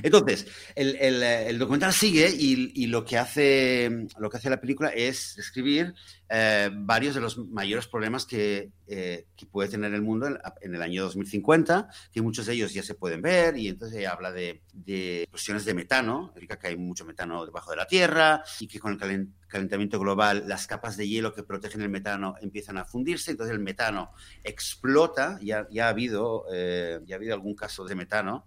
Entonces, 0.02 0.46
el, 0.74 1.58
documental 1.58 1.92
sigue 1.92 2.28
y, 2.28 2.86
lo, 2.86 3.04
que 3.04 3.18
hace, 3.18 4.06
lo 4.18 4.28
que 4.28 4.36
hace 4.36 4.50
la 4.50 4.60
película 4.60 4.88
es 4.88 5.34
describir 5.36 5.94
eh, 6.28 6.70
varios 6.72 7.14
de 7.14 7.20
los 7.20 7.38
mayores 7.38 7.86
problemas 7.86 8.26
que, 8.26 8.70
eh, 8.88 9.26
puede 9.50 9.68
tener 9.68 9.94
el 9.94 10.02
mundo 10.02 10.28
en, 10.60 10.74
el 10.74 10.82
año 10.82 11.04
2050, 11.04 11.88
que 12.12 12.22
muchos 12.22 12.46
de 12.46 12.54
ellos 12.54 12.74
ya 12.74 12.82
se 12.82 12.94
pueden 12.94 13.22
ver, 13.22 13.56
y 13.56 13.68
entonces 13.68 14.06
habla 14.06 14.32
de, 14.32 14.62
de 14.72 15.22
explosiones 15.22 15.64
de 15.64 15.74
metano, 15.74 16.34
que 16.34 16.66
hay 16.66 16.76
mucho 16.76 17.04
metano 17.04 17.44
debajo 17.46 17.70
de 17.70 17.76
la 17.76 17.86
Tierra, 17.86 18.42
y 18.60 18.66
que 18.66 18.78
con 18.78 18.92
el 18.92 18.98
calentamiento 18.98 19.45
global 19.48 20.44
las 20.46 20.66
capas 20.66 20.96
de 20.96 21.08
hielo 21.08 21.34
que 21.34 21.42
protegen 21.42 21.82
el 21.82 21.88
metano 21.88 22.34
empiezan 22.40 22.78
a 22.78 22.84
fundirse, 22.84 23.30
entonces 23.30 23.54
el 23.54 23.62
metano 23.62 24.12
explota, 24.44 25.38
ya, 25.42 25.66
ya, 25.70 25.86
ha, 25.86 25.90
habido, 25.90 26.44
eh, 26.52 27.00
ya 27.04 27.16
ha 27.16 27.18
habido 27.18 27.34
algún 27.34 27.54
caso 27.54 27.84
de 27.84 27.94
metano 27.94 28.46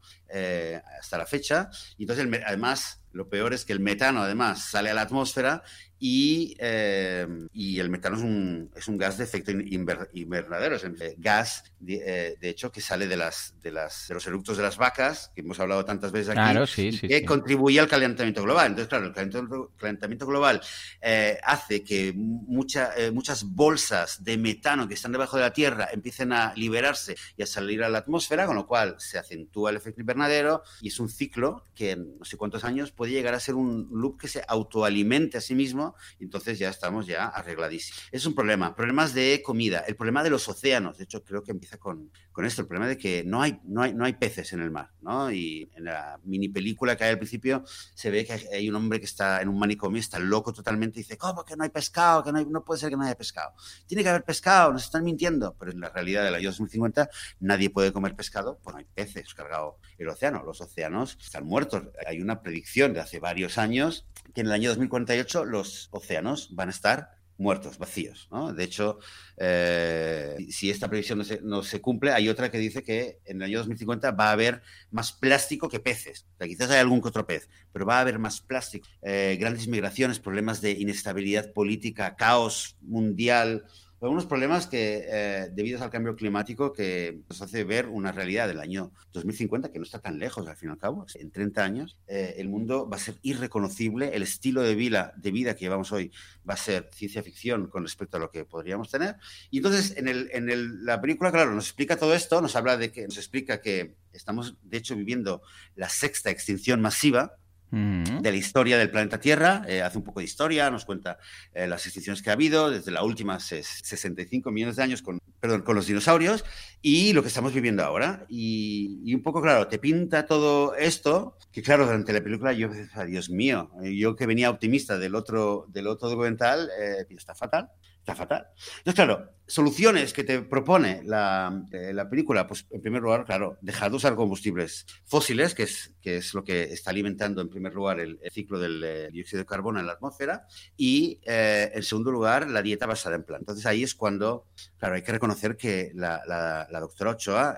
hasta 1.00 1.18
la 1.18 1.25
fecha, 1.25 1.70
y 1.98 2.03
entonces 2.03 2.27
además 2.46 3.01
lo 3.12 3.27
peor 3.27 3.53
es 3.53 3.65
que 3.65 3.74
el 3.74 3.79
metano, 3.79 4.22
además, 4.22 4.70
sale 4.70 4.89
a 4.91 4.94
la 4.94 5.01
atmósfera 5.01 5.63
y, 6.00 6.56
eh, 6.60 7.27
y 7.51 7.79
el 7.79 7.89
metano 7.89 8.15
es 8.15 8.24
un, 8.24 8.72
es 8.74 8.88
un, 8.88 8.98
gas 8.98 9.18
de 9.18 9.25
efecto 9.25 9.51
invernadero, 9.51 10.77
es 10.77 10.84
un 10.86 10.98
gas, 11.18 11.65
de, 11.79 11.96
eh, 11.96 12.38
de, 12.39 12.50
hecho, 12.50 12.72
que 12.72 12.79
sale 12.79 13.06
de, 13.06 13.18
las, 13.18 13.53
de, 13.62 13.72
las, 13.72 14.08
de 14.08 14.13
los 14.13 14.25
eructos 14.25 14.56
de 14.56 14.63
las 14.63 14.77
vacas, 14.77 15.32
que 15.36 15.41
hemos 15.41 15.60
hablado 15.60 15.84
tantas 15.84 16.13
veces 16.13 16.38
aquí, 16.38 16.98
que 17.00 17.25
contribuye 17.25 17.82
al 17.82 17.89
calentamiento 17.89 18.44
global. 18.44 18.68
Entonces, 18.68 18.88
claro, 18.88 19.08
el 19.08 19.13
calentamiento, 19.13 20.25
global 20.25 20.62
eh, 21.01 21.38
hace 21.44 21.84
que 21.84 22.13
mucha, 22.15 22.91
muchas 23.12 23.44
bolsas 23.44 24.24
de 24.24 24.38
metano 24.38 24.88
que 24.88 24.94
están 24.94 25.12
debajo 25.12 25.36
de 25.36 25.44
la 25.44 25.53
Tierra 25.53 25.89
empiecen 25.91 26.32
a 26.32 26.53
liberarse 26.56 27.18
y 27.36 27.44
a 27.44 27.46
salir 27.46 27.84
a 27.84 27.89
la 27.89 28.00
atmósfera, 28.00 28.46
con 28.46 28.56
lo 28.56 28.68
cual 28.68 28.96
se 29.00 29.18
acentúa 29.18 29.72
el 29.72 29.77
efecto 29.77 30.00
invernadero 30.00 30.63
y 30.82 30.88
es 30.88 31.00
un 31.00 31.10
ciclo 31.10 31.65
que 31.75 31.91
en 31.91 32.18
no 32.20 32.25
sé 32.25 32.38
cuántos 32.38 32.63
años 32.63 32.91
puede 32.91 33.12
llegar 33.12 33.34
a 33.34 33.39
ser 33.39 33.56
un 33.56 33.89
loop 33.91 34.20
que 34.20 34.27
se 34.27 34.44
autoalimente 34.48 35.38
a 35.38 35.41
sí 35.41 35.56
mismo 35.56 35.88
entonces 36.19 36.60
ya 36.60 36.69
estamos 36.69 37.08
ya 37.08 37.27
arregladísimos. 37.27 38.02
Es 38.12 38.25
un 38.25 38.36
problema, 38.36 38.75
problemas 38.75 39.13
de 39.13 39.41
comida, 39.43 39.80
el 39.88 39.95
problema 39.95 40.23
de 40.23 40.30
los 40.30 40.47
océanos, 40.47 40.97
de 40.97 41.04
hecho 41.06 41.23
creo 41.23 41.43
que 41.43 41.52
empieza 41.52 41.78
con, 41.78 42.12
con 42.39 42.45
esto, 42.45 42.62
el 42.62 42.69
problema 42.69 42.88
de 42.88 42.97
que 42.97 43.25
no 43.25 43.41
hay, 43.41 43.60
no, 43.65 43.82
hay, 43.82 43.93
no 43.93 44.06
hay 44.06 44.13
peces 44.13 44.54
en 44.54 44.62
el 44.62 44.71
mar, 44.71 44.91
¿no? 45.02 45.30
Y 45.30 45.69
en 45.75 45.84
la 45.84 46.21
mini 46.23 46.47
película 46.47 46.95
que 46.95 47.04
hay 47.04 47.10
al 47.10 47.17
principio 47.17 47.65
se 47.65 48.10
ve 48.12 48.25
que 48.25 48.32
hay 48.32 48.69
un 48.69 48.78
hombre 48.78 48.97
que 48.97 49.08
está 49.08 49.41
en 49.41 49.49
un 49.49 49.60
manicomio, 49.60 49.99
está 49.99 50.19
loco 50.19 50.54
totalmente 50.54 51.02
y 51.02 51.04
dice, 51.04 51.17
¿cómo 51.17 51.43
que 51.43 51.58
no 51.58 51.65
hay 51.65 51.69
pescado? 51.69 52.23
Que 52.23 52.32
no, 52.32 52.41
no 52.45 52.63
puede 52.63 52.80
ser 52.80 52.91
que 52.91 52.95
no 52.95 53.04
haya 53.04 53.17
pescado. 53.17 53.52
Tiene 53.88 54.04
que 54.04 54.10
haber 54.10 54.23
pescado, 54.23 54.71
nos 54.71 54.86
están 54.86 55.04
mintiendo, 55.04 55.54
pero 55.60 55.73
en 55.73 55.82
la 55.82 55.89
realidad 55.89 56.23
de 56.23 56.32
la 56.32 56.39
2050 56.39 57.10
nadie 57.41 57.69
puede 57.71 57.91
comer 57.91 58.15
pescado, 58.15 58.58
pues 58.63 58.73
no 58.73 58.80
hay 58.80 58.86
peces 58.86 59.34
cargado 59.34 59.78
el 59.97 60.08
océano, 60.08 60.41
los 60.45 60.62
océanos 60.62 61.17
están 61.21 61.45
muertos. 61.45 61.89
Hay 62.08 62.21
una 62.21 62.41
predicción 62.41 62.93
de 62.93 63.02
hace 63.02 63.19
varios 63.19 63.58
años 63.58 64.08
que 64.34 64.39
en 64.39 64.47
el 64.47 64.54
año 64.54 64.69
2048 64.69 65.43
los 65.43 65.89
océanos 65.91 66.56
van 66.56 66.69
a 66.69 66.71
estar 66.71 67.18
muertos, 67.39 67.78
vacíos. 67.78 68.30
De 68.56 68.63
hecho, 68.63 68.99
eh, 69.38 70.36
si 70.49 70.69
esta 70.69 70.89
previsión 70.89 71.23
no 71.43 71.63
se, 71.63 71.82
cumple, 71.82 72.12
hay 72.12 72.30
otra 72.30 72.52
que 72.52 72.60
dice 72.60 72.84
que 72.84 73.19
en 73.25 73.38
el 73.38 73.43
año 73.43 73.58
2050 73.60 74.12
va 74.12 74.30
a 74.30 74.32
haber 74.34 74.62
más 74.91 75.13
plástico 75.13 75.69
que 75.69 75.80
peces. 75.80 76.28
quizás 76.38 76.69
hay 76.69 76.80
algún 76.80 77.02
que 77.02 77.08
otro 77.08 77.25
pez, 77.25 77.49
pero 77.71 77.86
va 77.86 77.97
a 77.97 78.02
haber 78.02 78.19
más 78.19 78.41
plástico. 78.41 78.88
Eh, 79.02 79.38
grandes 79.39 79.67
migraciones, 79.67 80.19
problemas 80.19 80.62
de 80.62 80.71
inestabilidad 80.71 81.52
política, 81.54 82.15
caos 82.15 82.78
mundial, 82.82 83.65
algunos 84.01 84.25
problemas 84.25 84.67
que, 84.67 85.05
eh, 85.07 85.77
al 85.79 85.89
cambio 85.89 86.15
climático, 86.15 86.71
que 86.71 87.21
nos 87.29 87.41
hace 87.41 87.63
ver 87.63 87.88
una 87.88 88.12
realidad 88.12 88.47
del 88.47 88.59
año 88.59 88.91
2050 89.12 89.71
que 89.71 89.79
no 89.79 89.83
está 89.83 89.99
tan 89.99 90.19
lejos, 90.19 90.47
al 90.47 90.55
fin 90.55 90.69
y 90.69 90.71
al 90.71 90.77
cabo. 90.77 91.05
En 91.15 91.31
30 91.31 91.63
años, 91.63 91.97
eh, 92.07 92.35
el 92.38 92.47
mundo 92.47 92.88
va 92.89 92.95
a 92.95 92.99
ser 92.99 93.15
irreconocible, 93.21 94.15
el 94.15 94.23
estilo 94.23 94.62
de 94.62 94.75
vida, 94.75 95.13
de 95.17 95.31
vida 95.31 95.55
que 95.55 95.65
llevamos 95.65 95.91
hoy 95.91 96.12
va 96.49 96.53
a 96.53 96.57
ser 96.57 96.89
ciencia 96.93 97.21
ficción 97.23 97.67
con 97.67 97.83
respecto 97.83 98.17
a 98.17 98.19
lo 98.19 98.31
que 98.31 98.45
podríamos 98.45 98.89
tener. 98.89 99.17
Y 99.51 99.57
entonces, 99.57 99.95
en, 99.97 100.07
el, 100.07 100.29
en 100.31 100.49
el, 100.49 100.85
la 100.85 101.01
película, 101.01 101.31
claro, 101.31 101.53
nos 101.53 101.65
explica 101.65 101.97
todo 101.97 102.13
esto, 102.13 102.41
nos 102.41 102.55
habla 102.55 102.77
de 102.77 102.91
que, 102.91 103.03
nos 103.03 103.17
explica 103.17 103.62
que 103.62 103.95
estamos, 104.13 104.55
de 104.63 104.77
hecho, 104.77 104.95
viviendo 104.95 105.41
la 105.75 105.89
sexta 105.89 106.29
extinción 106.29 106.79
masiva, 106.81 107.38
de 107.71 108.32
la 108.32 108.38
historia 108.38 108.77
del 108.77 108.89
planeta 108.89 109.19
Tierra. 109.19 109.62
Eh, 109.67 109.82
hace 109.82 109.97
un 109.97 110.03
poco 110.03 110.19
de 110.19 110.25
historia, 110.25 110.69
nos 110.71 110.86
cuenta 110.86 111.19
eh, 111.53 111.67
las 111.67 111.86
extinciones 111.86 112.21
que 112.21 112.29
ha 112.29 112.34
habido 112.34 112.69
desde 112.69 112.91
la 112.91 113.03
última 113.03 113.39
65 113.39 114.51
millones 114.51 114.75
de 114.75 114.84
años 114.84 115.01
con, 115.01 115.19
perdón, 115.39 115.62
con 115.62 115.75
los 115.75 115.88
dinosaurios 115.88 116.43
y 116.82 117.13
lo 117.13 117.21
que 117.21 117.27
estamos 117.27 117.53
viviendo 117.53 117.84
ahora. 117.84 118.25
Y, 118.27 119.13
un 119.13 119.21
poco, 119.21 119.41
claro, 119.41 119.67
te 119.67 119.79
pinta 119.79 120.25
todo 120.25 120.75
esto, 120.75 121.38
que 121.51 121.62
claro, 121.62 121.86
durante 121.86 122.13
la 122.13 122.21
película 122.21 122.53
yo, 122.53 122.69
Dios 123.08 123.29
mío, 123.29 123.71
yo 123.84 124.15
que 124.15 124.25
venía 124.25 124.49
optimista 124.49 124.97
del 124.97 125.15
otro, 125.15 125.65
del 125.69 125.88
otro 125.88 126.10
documental, 126.10 126.69
eh, 126.79 127.05
está 127.10 127.36
fatal 127.36 127.69
está 128.12 128.15
fatal. 128.15 128.48
Entonces, 128.80 128.95
claro, 128.95 129.30
soluciones 129.50 130.13
que 130.13 130.24
te 130.24 130.41
propone 130.41 131.02
la, 131.04 131.63
eh, 131.72 131.91
la, 131.91 132.10
película, 132.10 132.48
pues 132.48 132.67
en 132.69 132.82
primer 132.82 133.02
lugar, 133.02 133.26
claro, 133.26 133.58
dejar 133.62 133.89
de 133.89 133.98
usar 133.98 134.15
combustibles 134.15 134.86
fósiles, 135.06 135.56
que 135.56 135.63
es, 135.63 135.95
que 136.02 136.17
es 136.17 136.34
lo 136.34 136.43
que 136.43 136.63
está 136.63 136.91
alimentando 136.91 137.41
en 137.41 137.50
primer 137.50 137.74
lugar 137.74 138.00
el, 138.00 138.19
ciclo 138.32 138.60
del 138.60 138.84
eh, 138.84 139.10
dióxido 139.12 139.39
de 139.39 139.45
carbono 139.48 139.80
en 139.80 139.88
la 139.88 139.93
atmósfera, 139.93 140.45
y 140.78 141.19
eh, 141.24 141.72
en 141.74 141.84
segundo 141.84 142.12
lugar, 142.12 142.48
la 142.48 142.62
dieta 142.62 142.86
basada 142.86 143.15
en 143.15 143.24
plan. 143.24 143.41
Entonces 143.41 143.65
ahí 143.65 143.82
es 143.82 143.95
cuando, 143.95 144.45
claro, 144.78 144.95
hay 144.95 145.02
que 145.02 145.12
reconocer 145.12 145.58
que 145.58 145.91
la, 145.95 146.22
la, 146.28 146.80
doctora 146.80 147.12
Ochoa, 147.12 147.58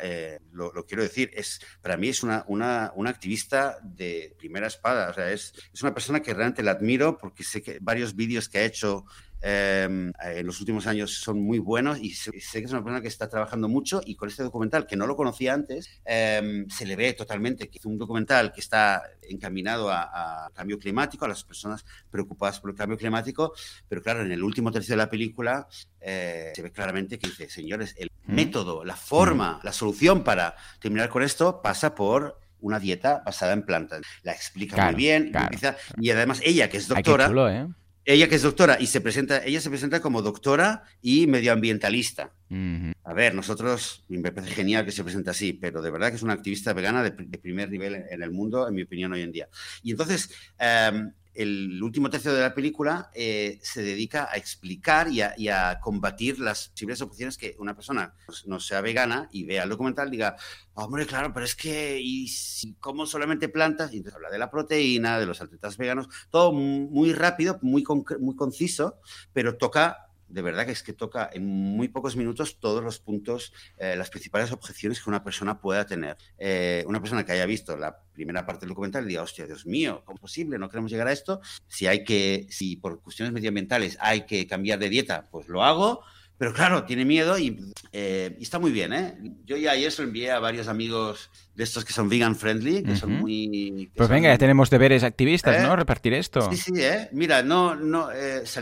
lo, 0.52 0.72
lo, 0.72 0.86
quiero 0.86 1.04
decir, 1.04 1.30
es 1.34 1.60
para 1.82 1.98
mí 1.98 2.08
es 2.08 2.24
una, 2.24 2.46
una, 2.48 2.92
una 2.96 3.10
activista 3.10 3.78
de 3.84 4.34
primera 4.38 4.68
espada, 4.68 5.10
o 5.10 5.14
sea, 5.14 5.32
es, 5.32 5.54
es 5.74 5.82
una 5.82 5.94
persona 5.94 6.22
que 6.22 6.34
realmente 6.34 6.64
la 6.64 6.72
admiro 6.72 7.18
porque 7.18 7.44
sé 7.44 7.62
que 7.62 7.80
varios 7.82 8.16
vídeos 8.16 8.48
que 8.48 8.60
ha 8.60 8.64
hecho 8.64 9.06
em, 9.42 10.12
en 10.24 10.46
los 10.46 10.60
últimos 10.60 10.88
años 10.88 11.16
son 11.16 11.42
muy 11.42 11.60
buenos 11.60 12.00
y 12.00 12.12
sé, 12.12 12.32
que 12.32 12.38
es 12.40 12.72
una 12.72 12.84
persona 12.84 13.02
que 13.02 13.08
está 13.08 13.30
trabajando 13.30 13.68
mucho 13.68 14.02
y 14.06 14.16
con 14.16 14.30
este 14.30 14.44
documental, 14.44 14.88
que 14.88 14.96
no 14.96 15.08
lo 15.08 15.16
conocía 15.16 15.54
antes, 15.54 15.90
em, 16.06 16.68
se 16.70 16.86
le 16.86 16.96
ve 16.96 17.14
totalmente 17.14 17.70
que 17.70 17.80
es 17.80 17.86
un 17.86 17.98
documental 17.98 18.52
que 18.54 18.62
está 18.62 19.04
encaminado 19.22 19.90
a, 19.92 20.50
cambio 20.54 20.78
climático, 20.78 21.26
a 21.26 21.28
las 21.28 21.44
personas 21.44 21.86
preocupadas 22.10 22.60
por 22.60 22.72
el 22.72 22.76
cambio 22.76 22.98
climático, 22.98 23.54
pero 23.88 24.02
claro, 24.02 24.22
en 24.22 24.32
el 24.32 24.44
último 24.44 24.72
tercio 24.72 24.94
de 24.94 24.98
la 24.98 25.10
película 25.10 25.68
eh, 26.00 26.52
se 26.56 26.62
ve 26.62 26.72
claramente 26.72 27.18
que 27.18 27.28
dice, 27.28 27.50
señores, 27.50 27.96
el 27.98 28.12
método, 28.26 28.84
la 28.84 28.96
forma, 28.96 29.60
la 29.64 29.74
solución 29.74 30.24
para 30.24 30.56
terminar 30.80 31.10
con 31.10 31.24
esto 31.24 31.62
pasa 31.62 31.96
por 31.96 32.40
una 32.62 32.80
dieta 32.80 33.22
basada 33.26 33.54
en 33.54 33.64
plantas. 33.64 34.02
La 34.24 34.32
explica 34.32 34.86
muy 34.86 34.96
bien 34.96 35.32
y, 36.00 36.10
además 36.12 36.42
ella, 36.44 36.70
que 36.70 36.78
es 36.78 36.88
doctora, 36.88 37.28
¿eh? 37.52 37.68
Ella 38.06 38.28
que 38.28 38.36
es 38.36 38.42
doctora 38.42 38.78
y 38.80 38.88
se 38.88 39.02
presenta, 39.02 39.44
ella 39.46 39.62
se 39.62 39.70
presenta 39.70 40.02
como 40.02 40.22
doctora 40.22 40.84
y 41.02 41.28
medioambientalista. 41.28 42.34
A 43.04 43.14
ver, 43.14 43.34
nosotros, 43.34 44.04
me 44.10 44.32
parece 44.32 44.54
genial 44.54 44.84
que 44.84 44.92
se 44.92 45.04
presente 45.04 45.30
así, 45.30 45.54
pero 45.54 45.82
de 45.82 45.90
verdad 45.90 46.10
que 46.10 46.16
es 46.16 46.24
una 46.24 46.34
activista 46.34 46.74
vegana 46.74 47.02
de, 47.02 47.12
primer 47.12 47.70
nivel 47.70 47.96
en, 48.10 48.22
el 48.22 48.32
mundo, 48.32 48.68
en 48.68 48.76
mi 48.76 48.82
opinión, 48.82 49.14
hoy 49.14 49.22
en 49.22 49.32
día. 49.32 49.48
Y 49.84 49.92
entonces, 49.92 50.32
em, 50.60 51.14
el 51.34 51.82
último 51.82 52.10
tercio 52.10 52.34
de 52.34 52.42
la 52.42 52.54
película 52.54 53.10
eh, 53.14 53.60
se 53.62 53.82
dedica 53.82 54.30
a 54.32 54.38
explicar 54.38 55.08
y 55.10 55.22
a, 55.22 55.80
combatir 55.82 56.40
las 56.40 56.70
posibles 56.70 57.02
objeciones 57.02 57.38
que 57.38 57.56
una 57.60 57.76
persona 57.76 58.14
no 58.46 58.60
sea 58.60 58.82
vegana 58.82 59.30
y 59.32 59.46
vea 59.46 59.64
el 59.64 59.70
documental 59.70 60.12
diga, 60.12 60.36
hombre, 60.74 61.06
claro, 61.06 61.34
pero 61.34 61.46
es 61.46 61.56
que, 61.56 62.00
¿y 62.00 62.28
si 62.28 62.74
como 62.76 63.06
solamente 63.06 63.50
plantas? 63.50 63.94
Y 63.94 63.98
entonces 63.98 64.16
habla 64.16 64.30
de 64.30 64.40
la 64.40 64.52
proteína, 64.52 65.20
de 65.20 65.26
los 65.26 65.42
atletas 65.42 65.78
veganos, 65.78 66.10
todo 66.30 66.52
muy 66.52 67.14
rápido, 67.14 67.60
muy, 67.62 67.84
muy 68.20 68.36
conciso, 68.36 69.00
pero 69.34 69.58
toca 69.58 70.11
de 70.32 70.42
verdad 70.42 70.66
que 70.66 70.72
es 70.72 70.84
que 70.84 70.94
toca 70.94 71.30
en 71.34 71.46
muy 71.46 71.88
pocos 71.88 72.16
minutos 72.16 72.60
todos 72.60 72.84
los 72.84 73.00
puntos, 73.00 73.54
eh, 73.78 73.96
las 73.96 74.10
principales 74.10 74.52
objeciones 74.52 75.02
que 75.02 75.10
una 75.10 75.24
persona 75.24 75.60
pueda 75.60 75.86
tener. 75.86 76.18
Eh, 76.38 76.84
una 76.88 77.00
persona 77.00 77.26
que 77.26 77.34
haya 77.34 77.46
visto 77.46 77.76
la 77.78 78.00
primera 78.14 78.46
parte 78.46 78.62
del 78.62 78.70
documental 78.70 79.08
diga, 79.08 79.22
hostia, 79.22 79.46
Dios 79.46 79.66
mío, 79.66 80.04
¿cómo 80.06 80.16
es 80.16 80.22
posible? 80.22 80.58
No 80.58 80.70
queremos 80.70 80.92
llegar 80.92 81.08
a 81.08 81.12
esto. 81.12 81.42
Si 81.68 81.88
hay 81.88 82.04
que, 82.04 82.48
si 82.50 82.76
por 82.76 83.02
cuestiones 83.02 83.34
medioambientales 83.34 83.98
hay 84.00 84.26
que 84.26 84.48
cambiar 84.48 84.80
de 84.80 84.90
dieta, 84.90 85.28
pues 85.32 85.48
lo 85.48 85.64
hago 85.64 86.04
pero 86.42 86.56
claro, 86.56 86.86
tiene 86.86 87.06
miedo 87.06 87.38
eh, 87.38 88.36
y, 88.40 88.42
está 88.42 88.58
muy 88.58 88.72
bien, 88.72 88.94
¿eh? 88.94 89.16
Yo 89.46 89.58
ya 89.58 89.74
ayer 89.74 89.92
se 89.92 90.02
lo 90.02 90.08
envié 90.08 90.32
a 90.32 90.40
varios 90.40 90.68
amigos 90.68 91.30
de 91.54 91.64
estos 91.64 91.86
que 91.86 91.94
son 91.94 92.10
vegan 92.10 92.36
friendly, 92.36 92.82
que 92.82 92.96
son 92.96 93.14
muy... 93.14 93.92
pues 93.96 94.10
venga, 94.10 94.28
ya 94.28 94.40
tenemos 94.40 94.72
deberes 94.72 95.04
activistas, 95.04 95.62
¿no? 95.62 95.72
¿Eh? 95.72 95.76
Repartir 95.76 96.16
esto. 96.16 96.52
Sí, 96.52 96.58
sí, 96.58 96.72
¿eh? 96.78 97.10
Mira, 97.12 97.44
no, 97.44 97.76
no, 97.76 98.12
eh, 98.12 98.42
es 98.42 98.56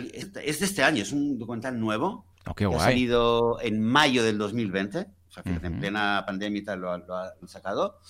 de 0.59 0.65
este 0.65 0.83
año, 0.83 1.03
es 1.03 1.13
un 1.13 1.39
documental 1.39 1.79
nuevo. 1.79 2.25
Oh, 2.47 2.53
qué 2.53 2.65
guay. 2.65 2.81
Ha 2.81 2.83
salido 2.83 3.61
en 3.61 3.81
mayo 3.81 4.25
del 4.25 4.37
2020, 4.37 4.99
o 4.99 5.31
sea, 5.31 5.43
que 5.43 5.51
en 5.51 5.79
plena 5.79 6.25
pandemia 6.27 6.61
y 6.61 6.77
lo, 6.77 6.97
lo 6.97 7.15
han 7.15 7.47
sacado. 7.47 8.01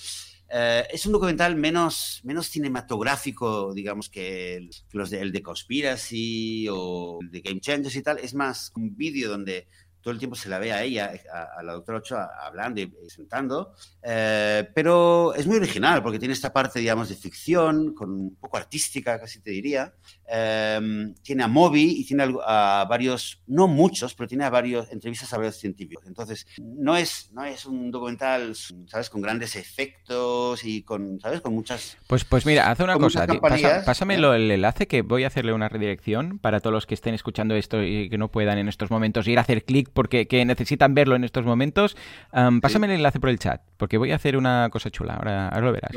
Eh, 0.50 0.88
es 0.92 1.06
un 1.06 1.14
documental 1.14 1.56
menos, 1.56 2.22
menos 2.24 2.48
cinematográfico, 2.48 3.74
digamos, 3.74 4.10
que 4.10 4.70
los 4.92 5.10
de, 5.10 5.22
el 5.22 5.32
de 5.32 5.44
Conspiracy 5.44 6.68
o 6.72 7.20
el 7.22 7.30
de 7.30 7.42
Game 7.42 7.60
Changers 7.60 7.96
y 7.96 8.02
tal. 8.02 8.20
Es 8.20 8.34
más 8.34 8.72
un 8.76 8.96
vídeo 8.96 9.30
donde 9.30 9.68
todo 10.02 10.14
el 10.14 10.20
tiempo 10.20 10.36
se 10.36 10.50
la 10.50 10.60
ve 10.60 10.72
a 10.72 10.84
ella, 10.84 11.12
a, 11.58 11.62
la 11.62 11.74
doctora 11.74 11.98
Ochoa, 12.00 12.30
hablando 12.42 12.80
y, 12.82 12.92
sentando, 13.10 13.74
eh, 14.02 14.68
pero 14.74 15.34
es 15.36 15.46
muy 15.46 15.58
original 15.58 16.02
porque 16.02 16.20
tiene 16.20 16.34
esta 16.34 16.54
parte, 16.54 16.80
digamos, 16.80 17.10
de 17.10 17.16
ficción, 17.16 17.94
con 17.94 18.12
un 18.12 18.36
poco 18.36 18.58
artística, 18.58 19.20
casi 19.20 19.42
te 19.42 19.52
diría. 19.52 19.94
Eh, 20.32 21.14
tiene 21.24 21.44
a 21.44 21.48
Moby 21.48 21.96
y 21.98 22.06
tiene 22.06 22.36
a, 22.46 22.86
varios, 22.88 23.42
no 23.48 23.68
muchos, 23.68 24.14
pero 24.14 24.28
tiene 24.28 24.44
a 24.46 24.50
varios 24.50 24.92
entrevistas 24.92 25.34
a 25.34 25.38
varios 25.38 25.56
científicos. 25.56 26.06
Entonces, 26.08 26.46
no 26.60 26.96
es, 26.96 27.32
no 27.34 27.44
es 27.44 27.66
un 27.66 27.90
documental, 27.90 28.56
¿sabes?, 28.88 29.10
con 29.10 29.22
grandes 29.22 29.56
efectos 29.56 30.64
y 30.64 30.84
con, 30.84 31.20
¿sabes?, 31.20 31.42
con 31.42 31.54
muchas... 31.54 31.98
Pues, 32.08 32.26
pues 32.26 32.46
mira, 32.46 32.70
haz 32.70 32.80
una 32.80 32.98
cosa, 32.98 33.26
pásame 33.86 34.16
¿eh? 34.16 34.36
el 34.36 34.52
enlace 34.52 34.88
que 34.88 35.02
voy 35.02 35.24
a 35.24 35.28
hacerle 35.28 35.54
una 35.54 35.70
redirección 35.70 36.38
para 36.38 36.60
todos 36.60 36.74
los 36.74 36.86
que 36.86 36.94
estén 36.94 37.14
escuchando 37.16 37.56
esto 37.56 37.82
y 37.82 38.10
que 38.10 38.18
no 38.18 38.30
puedan 38.30 38.58
en 38.58 38.68
estos 38.68 38.92
momentos 38.92 39.28
ir 39.28 39.40
a 39.40 39.42
hacer 39.42 39.66
clic 39.66 39.90
porque 39.94 40.28
que 40.28 40.46
necesitan 40.46 40.94
verlo 40.94 41.16
en 41.16 41.24
estos 41.24 41.46
momentos, 41.46 41.98
pásame 42.62 42.88
el 42.88 42.94
enlace 42.94 43.20
por 43.20 43.30
el 43.30 43.40
chat, 43.40 43.62
porque 43.78 43.98
voy 43.98 44.12
a 44.12 44.16
hacer 44.16 44.38
una 44.38 44.70
cosa 44.72 44.92
chula. 44.92 45.16
Ahora, 45.16 45.50
ahora 45.50 45.66
lo 45.66 45.74
verás. 45.74 45.92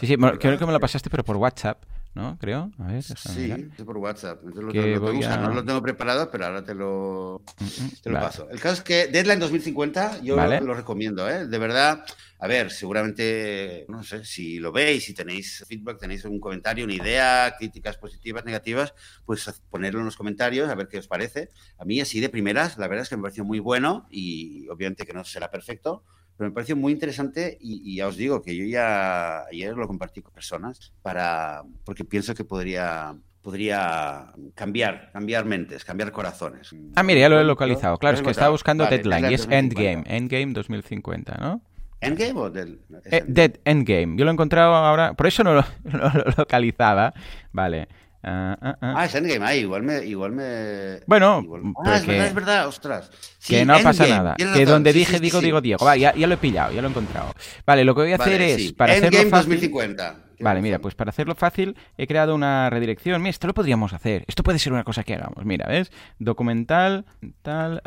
Sí, 0.00 0.06
sí, 0.06 0.16
creo 0.38 0.58
que 0.58 0.66
me 0.66 0.72
lo 0.72 0.80
pasaste, 0.80 1.08
pero 1.08 1.24
por 1.24 1.36
WhatsApp. 1.36 1.82
¿No? 2.14 2.36
Creo. 2.38 2.70
A 2.78 2.88
ver, 2.88 3.02
sí, 3.02 3.70
es 3.76 3.84
por 3.84 3.98
WhatsApp. 3.98 4.42
Lo, 4.44 4.72
no 4.72 5.54
lo 5.54 5.64
tengo 5.64 5.82
preparado, 5.82 6.30
pero 6.30 6.46
ahora 6.46 6.64
te 6.64 6.74
lo, 6.74 7.42
mm, 7.58 7.64
mm, 7.64 7.90
te 8.02 8.10
lo 8.10 8.20
paso. 8.20 8.48
El 8.50 8.60
caso 8.60 8.74
es 8.74 8.82
que 8.82 9.06
Deadline 9.06 9.38
2050 9.38 10.20
yo 10.22 10.36
lo 10.36 10.74
recomiendo, 10.74 11.28
¿eh? 11.28 11.46
De 11.46 11.58
verdad, 11.58 12.04
a 12.38 12.46
ver, 12.46 12.70
seguramente, 12.70 13.84
no 13.88 14.02
sé, 14.02 14.24
si 14.24 14.58
lo 14.58 14.72
veis, 14.72 15.04
si 15.04 15.14
tenéis 15.14 15.64
feedback, 15.68 15.98
tenéis 15.98 16.24
un 16.24 16.40
comentario, 16.40 16.84
una 16.84 16.94
idea, 16.94 17.54
críticas 17.58 17.96
positivas, 17.98 18.44
negativas, 18.44 18.94
pues 19.24 19.62
ponerlo 19.70 20.00
en 20.00 20.06
los 20.06 20.16
comentarios, 20.16 20.68
a 20.70 20.74
ver 20.74 20.88
qué 20.88 20.98
os 20.98 21.06
parece. 21.06 21.50
A 21.78 21.84
mí, 21.84 22.00
así 22.00 22.18
de 22.18 22.28
primeras, 22.28 22.78
la 22.78 22.88
verdad 22.88 23.02
es 23.02 23.08
que 23.08 23.16
me 23.16 23.22
pareció 23.22 23.44
muy 23.44 23.58
bueno 23.58 24.06
y 24.10 24.68
obviamente 24.68 25.04
que 25.04 25.12
no 25.12 25.22
será 25.22 25.50
perfecto, 25.50 26.02
pero 26.40 26.48
me 26.48 26.54
pareció 26.54 26.74
muy 26.74 26.90
interesante 26.90 27.58
y, 27.60 27.96
ya 27.96 28.08
os 28.08 28.16
digo 28.16 28.40
que 28.40 28.56
yo 28.56 28.64
ya 28.64 29.44
ayer 29.44 29.76
lo 29.76 29.86
compartí 29.86 30.22
con 30.22 30.32
personas 30.32 30.90
para 31.02 31.64
porque 31.84 32.02
pienso 32.02 32.34
que 32.34 32.44
podría 32.44 33.14
podría 33.42 34.32
cambiar, 34.54 35.10
cambiar 35.12 35.44
mentes, 35.44 35.84
cambiar 35.84 36.12
corazones. 36.12 36.74
Ah, 36.94 37.02
mira, 37.02 37.20
ya 37.20 37.28
lo 37.28 37.38
he 37.38 37.44
localizado. 37.44 37.98
Claro, 37.98 38.16
es 38.16 38.22
que 38.22 38.30
estaba 38.30 38.48
buscando 38.48 38.86
Deadline 38.86 39.30
y 39.30 39.34
es 39.34 39.46
Endgame, 39.50 40.02
Endgame 40.06 40.54
2050, 40.54 41.36
¿no? 41.38 41.60
¿Endgame 42.00 42.40
o 42.40 42.48
del...? 42.48 42.80
Eh, 43.10 43.22
Dead 43.26 43.60
Endgame. 43.66 44.16
Yo 44.16 44.24
lo 44.24 44.30
he 44.30 44.32
encontrado 44.32 44.74
ahora... 44.74 45.12
Por 45.12 45.26
eso 45.26 45.44
no 45.44 45.52
lo, 45.52 45.64
no 45.84 46.10
lo 46.10 46.24
localizaba. 46.38 47.12
Vale. 47.52 47.86
Ah, 48.22 48.56
ah, 48.60 48.76
ah. 48.82 48.94
ah, 48.98 49.04
es 49.06 49.14
Endgame, 49.14 49.44
ah, 49.44 49.56
igual 49.56 49.82
me... 49.82 50.04
Igual 50.04 50.32
me 50.32 51.00
bueno, 51.06 51.42
Ah, 51.84 51.96
es 51.96 52.06
verdad, 52.06 52.26
es 52.26 52.34
verdad, 52.34 52.68
ostras. 52.68 53.10
que 53.46 53.64
no 53.64 53.78
pasa 53.82 54.06
nada. 54.06 54.36
Que 54.36 54.66
donde 54.66 54.92
dije, 54.92 55.20
digo, 55.20 55.40
digo, 55.40 55.60
Diego. 55.60 55.84
Va, 55.84 55.96
ya, 55.96 56.14
ya, 56.14 56.26
lo 56.26 56.34
he 56.34 56.38
pillado, 56.38 56.72
ya 56.72 56.82
lo 56.82 56.88
he 56.88 56.90
encontrado. 56.90 57.32
Vale, 57.64 57.84
lo 57.84 57.94
que 57.94 58.02
voy 58.02 58.12
a 58.12 58.16
hacer 58.16 58.42
es... 58.42 58.72
Para 58.72 58.94
Endgame 58.94 59.16
hacerlo 59.16 59.30
fácil, 59.30 59.50
2050. 59.50 60.16
Vale, 60.40 60.62
mira, 60.62 60.78
pues 60.78 60.94
para 60.94 61.10
hacerlo 61.10 61.34
fácil 61.34 61.76
he 61.98 62.06
creado 62.06 62.34
una 62.34 62.70
redirección. 62.70 63.20
Mira, 63.20 63.30
esto 63.30 63.46
lo 63.46 63.54
podríamos 63.54 63.92
hacer. 63.92 64.24
Esto 64.26 64.42
puede 64.42 64.58
ser 64.58 64.72
una 64.72 64.84
cosa 64.84 65.04
que 65.04 65.14
hagamos. 65.14 65.44
Mira, 65.44 65.66
¿ves? 65.68 65.92
Documental, 66.18 67.04
tal, 67.42 67.82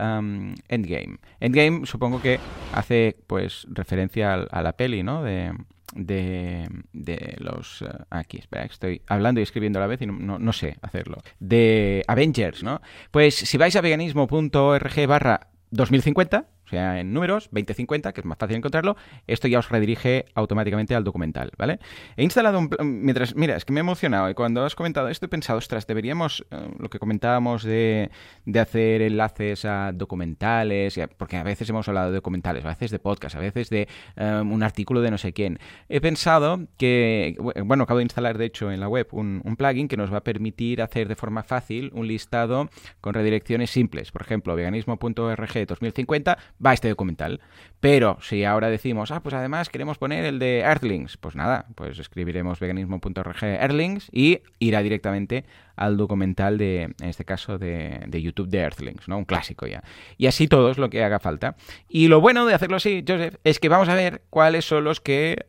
Endgame. 0.67 1.17
Endgame 1.39 1.85
supongo 1.85 2.21
que 2.21 2.39
hace 2.73 3.17
pues 3.27 3.67
referencia 3.71 4.33
a, 4.33 4.43
a 4.43 4.61
la 4.61 4.73
peli, 4.73 5.01
¿no? 5.03 5.23
De, 5.23 5.51
de, 5.95 6.67
de 6.93 7.35
los... 7.39 7.81
Eh, 7.81 7.87
aquí, 8.09 8.37
espera, 8.37 8.65
estoy 8.65 9.01
hablando 9.07 9.39
y 9.39 9.43
escribiendo 9.43 9.79
a 9.79 9.81
la 9.81 9.87
vez 9.87 10.01
y 10.01 10.05
no, 10.07 10.39
no, 10.39 10.53
sé 10.53 10.77
hacerlo. 10.81 11.21
De 11.39 12.03
Avengers, 12.07 12.63
¿no? 12.63 12.81
Pues 13.11 13.35
si 13.35 13.57
vais 13.57 13.75
a 13.75 13.81
veganismo.org 13.81 15.07
barra 15.07 15.47
2050, 15.71 16.37
o 16.39 16.45
sea, 16.73 16.99
en 16.99 17.13
números, 17.13 17.49
2050, 17.51 18.13
que 18.13 18.21
es 18.21 18.25
más 18.25 18.37
fácil 18.37 18.57
encontrarlo, 18.57 18.95
esto 19.27 19.47
ya 19.47 19.59
os 19.59 19.69
redirige 19.69 20.25
automáticamente 20.33 20.95
al 20.95 21.03
documental, 21.03 21.51
¿vale? 21.57 21.79
He 22.17 22.23
instalado 22.23 22.59
un... 22.59 22.69
Mientras, 22.81 23.35
mira, 23.35 23.55
es 23.55 23.65
que 23.65 23.73
me 23.73 23.79
he 23.79 23.81
emocionado 23.81 24.29
y 24.29 24.33
cuando 24.33 24.65
has 24.65 24.75
comentado 24.75 25.09
esto 25.09 25.27
he 25.27 25.29
pensado, 25.29 25.59
ostras, 25.59 25.85
deberíamos, 25.85 26.45
eh, 26.51 26.57
lo 26.79 26.89
que 26.89 26.99
comentábamos 26.99 27.63
de, 27.63 28.09
de, 28.45 28.59
hacer 28.59 29.01
enlaces 29.01 29.65
a 29.65 29.91
documentales, 29.93 30.99
porque 31.17 31.37
a 31.37 31.43
veces 31.43 31.69
hemos 31.69 31.87
hablado 31.87 32.09
de 32.09 32.15
documentales, 32.15 32.65
a 32.65 32.69
veces 32.69 32.91
de 32.91 32.99
podcast, 32.99 33.35
a 33.35 33.39
veces 33.39 33.69
de 33.69 33.87
eh, 34.15 34.41
un 34.43 34.63
artículo 34.63 35.01
de 35.01 35.11
no 35.11 35.17
sé 35.17 35.33
quién. 35.33 35.59
He 35.89 36.01
pensado 36.01 36.59
que, 36.77 37.35
bueno, 37.63 37.83
acabo 37.83 37.99
de 37.99 38.03
instalar 38.03 38.37
de 38.37 38.45
hecho 38.45 38.71
en 38.71 38.79
la 38.79 38.87
web 38.87 39.07
un, 39.11 39.41
un 39.43 39.55
plugin 39.55 39.87
que 39.87 39.97
nos 39.97 40.11
va 40.11 40.17
a 40.17 40.23
permitir 40.23 40.81
hacer 40.81 41.07
de 41.07 41.15
forma 41.15 41.43
fácil 41.43 41.91
un 41.93 42.07
listado 42.07 42.69
con 42.99 43.13
redirecciones 43.13 43.69
simples. 43.69 44.11
Por 44.11 44.23
ejemplo, 44.23 44.55
veganismo.org 44.55 45.67
2050 45.67 46.37
va 46.65 46.73
este 46.73 46.89
documental. 46.89 47.41
Pero 47.83 48.17
si 48.21 48.45
ahora 48.45 48.69
decimos, 48.69 49.11
ah, 49.11 49.21
pues 49.21 49.35
además 49.35 49.67
queremos 49.67 49.97
poner 49.97 50.23
el 50.23 50.39
de 50.39 50.59
Earthlings, 50.59 51.17
pues 51.17 51.35
nada, 51.35 51.65
pues 51.75 51.99
escribiremos 51.99 52.61
veganismo.org 52.61 53.43
Earthlings 53.43 54.07
y 54.13 54.39
irá 54.59 54.81
directamente 54.81 55.43
al 55.75 55.97
documental 55.97 56.57
de, 56.57 56.83
en 56.83 57.09
este 57.09 57.25
caso, 57.25 57.57
de, 57.57 58.07
YouTube 58.09 58.47
de 58.47 58.59
Earthlings, 58.59 59.09
¿no? 59.09 59.17
Un 59.17 59.25
clásico 59.25 59.67
ya. 59.67 59.83
Y 60.17 60.27
así 60.27 60.47
todo 60.47 60.71
es 60.71 60.77
lo 60.77 60.89
que 60.89 61.03
haga 61.03 61.19
falta. 61.19 61.57
Y 61.89 62.07
lo 62.07 62.21
bueno 62.21 62.45
de 62.45 62.53
hacerlo 62.53 62.77
así, 62.77 63.03
Joseph, 63.05 63.35
es 63.43 63.59
que 63.59 63.67
vamos 63.67 63.89
a 63.89 63.95
ver 63.95 64.21
cuáles 64.29 64.63
son 64.63 64.85
los 64.85 65.01
que 65.01 65.43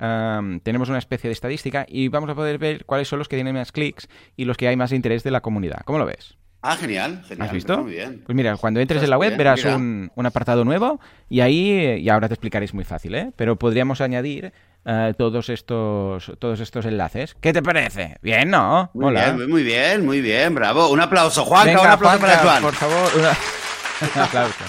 tenemos 0.65 0.89
una 0.89 0.99
especie 0.99 1.29
de 1.29 1.35
estadística 1.35 1.87
y 1.89 2.09
vamos 2.09 2.31
a 2.31 2.35
poder 2.35 2.59
ver 2.59 2.85
cuáles 2.85 3.07
son 3.07 3.21
los 3.21 3.29
que 3.29 3.37
tienen 3.37 3.55
más 3.55 3.71
clics 3.71 4.09
y 4.37 4.45
los 4.45 4.57
que 4.57 4.67
hay 4.67 4.77
más 4.77 4.91
interés 4.91 5.23
de 5.23 5.31
la 5.31 5.41
comunidad. 5.41 5.83
¿Cómo 5.85 6.01
lo 6.01 6.07
ves? 6.07 6.37
Ah, 6.67 6.77
genial, 6.77 7.23
genial. 7.29 7.47
¿Has 7.47 7.53
visto? 7.53 7.83
Muy 7.83 7.93
bien. 7.93 8.23
Pues 8.25 8.35
mira, 8.35 8.57
cuando 8.57 8.81
entres 8.81 9.03
en 9.03 9.11
la 9.11 9.19
web 9.19 9.37
verás 9.37 9.63
un, 9.67 10.11
apartado 10.25 10.65
nuevo 10.65 10.99
y 11.29 11.41
ahí, 11.41 12.01
y 12.01 12.09
ahora 12.09 12.27
te 12.27 12.33
explicaré, 12.33 12.65
es 12.65 12.73
muy 12.73 12.85
fácil, 12.85 13.15
¿eh? 13.15 13.33
Pero 13.37 13.57
podríamos 13.57 14.01
añadir 14.01 14.51
eh, 14.87 15.13
todos 15.19 15.51
estos 15.51 16.33
todos 16.39 16.61
estos 16.61 16.87
enlaces. 16.87 17.37
¿Qué 17.39 17.53
te 17.53 17.63
parece? 17.63 18.17
Bien, 18.23 18.49
¿no? 18.49 18.91
Muy 18.95 19.13
bien, 19.13 19.51
muy 19.51 19.63
bien, 19.63 20.07
muy 20.07 20.23
bien, 20.23 20.55
bravo. 20.55 20.89
Un 20.89 21.03
aplauso, 21.03 21.45
Juanca, 21.45 21.83
un 21.83 21.87
aplauso 21.87 22.21
para 22.21 22.39
Juan. 22.39 22.63
Por 22.63 22.75
favor, 22.75 23.11
un 23.15 24.23
aplauso. 24.23 24.65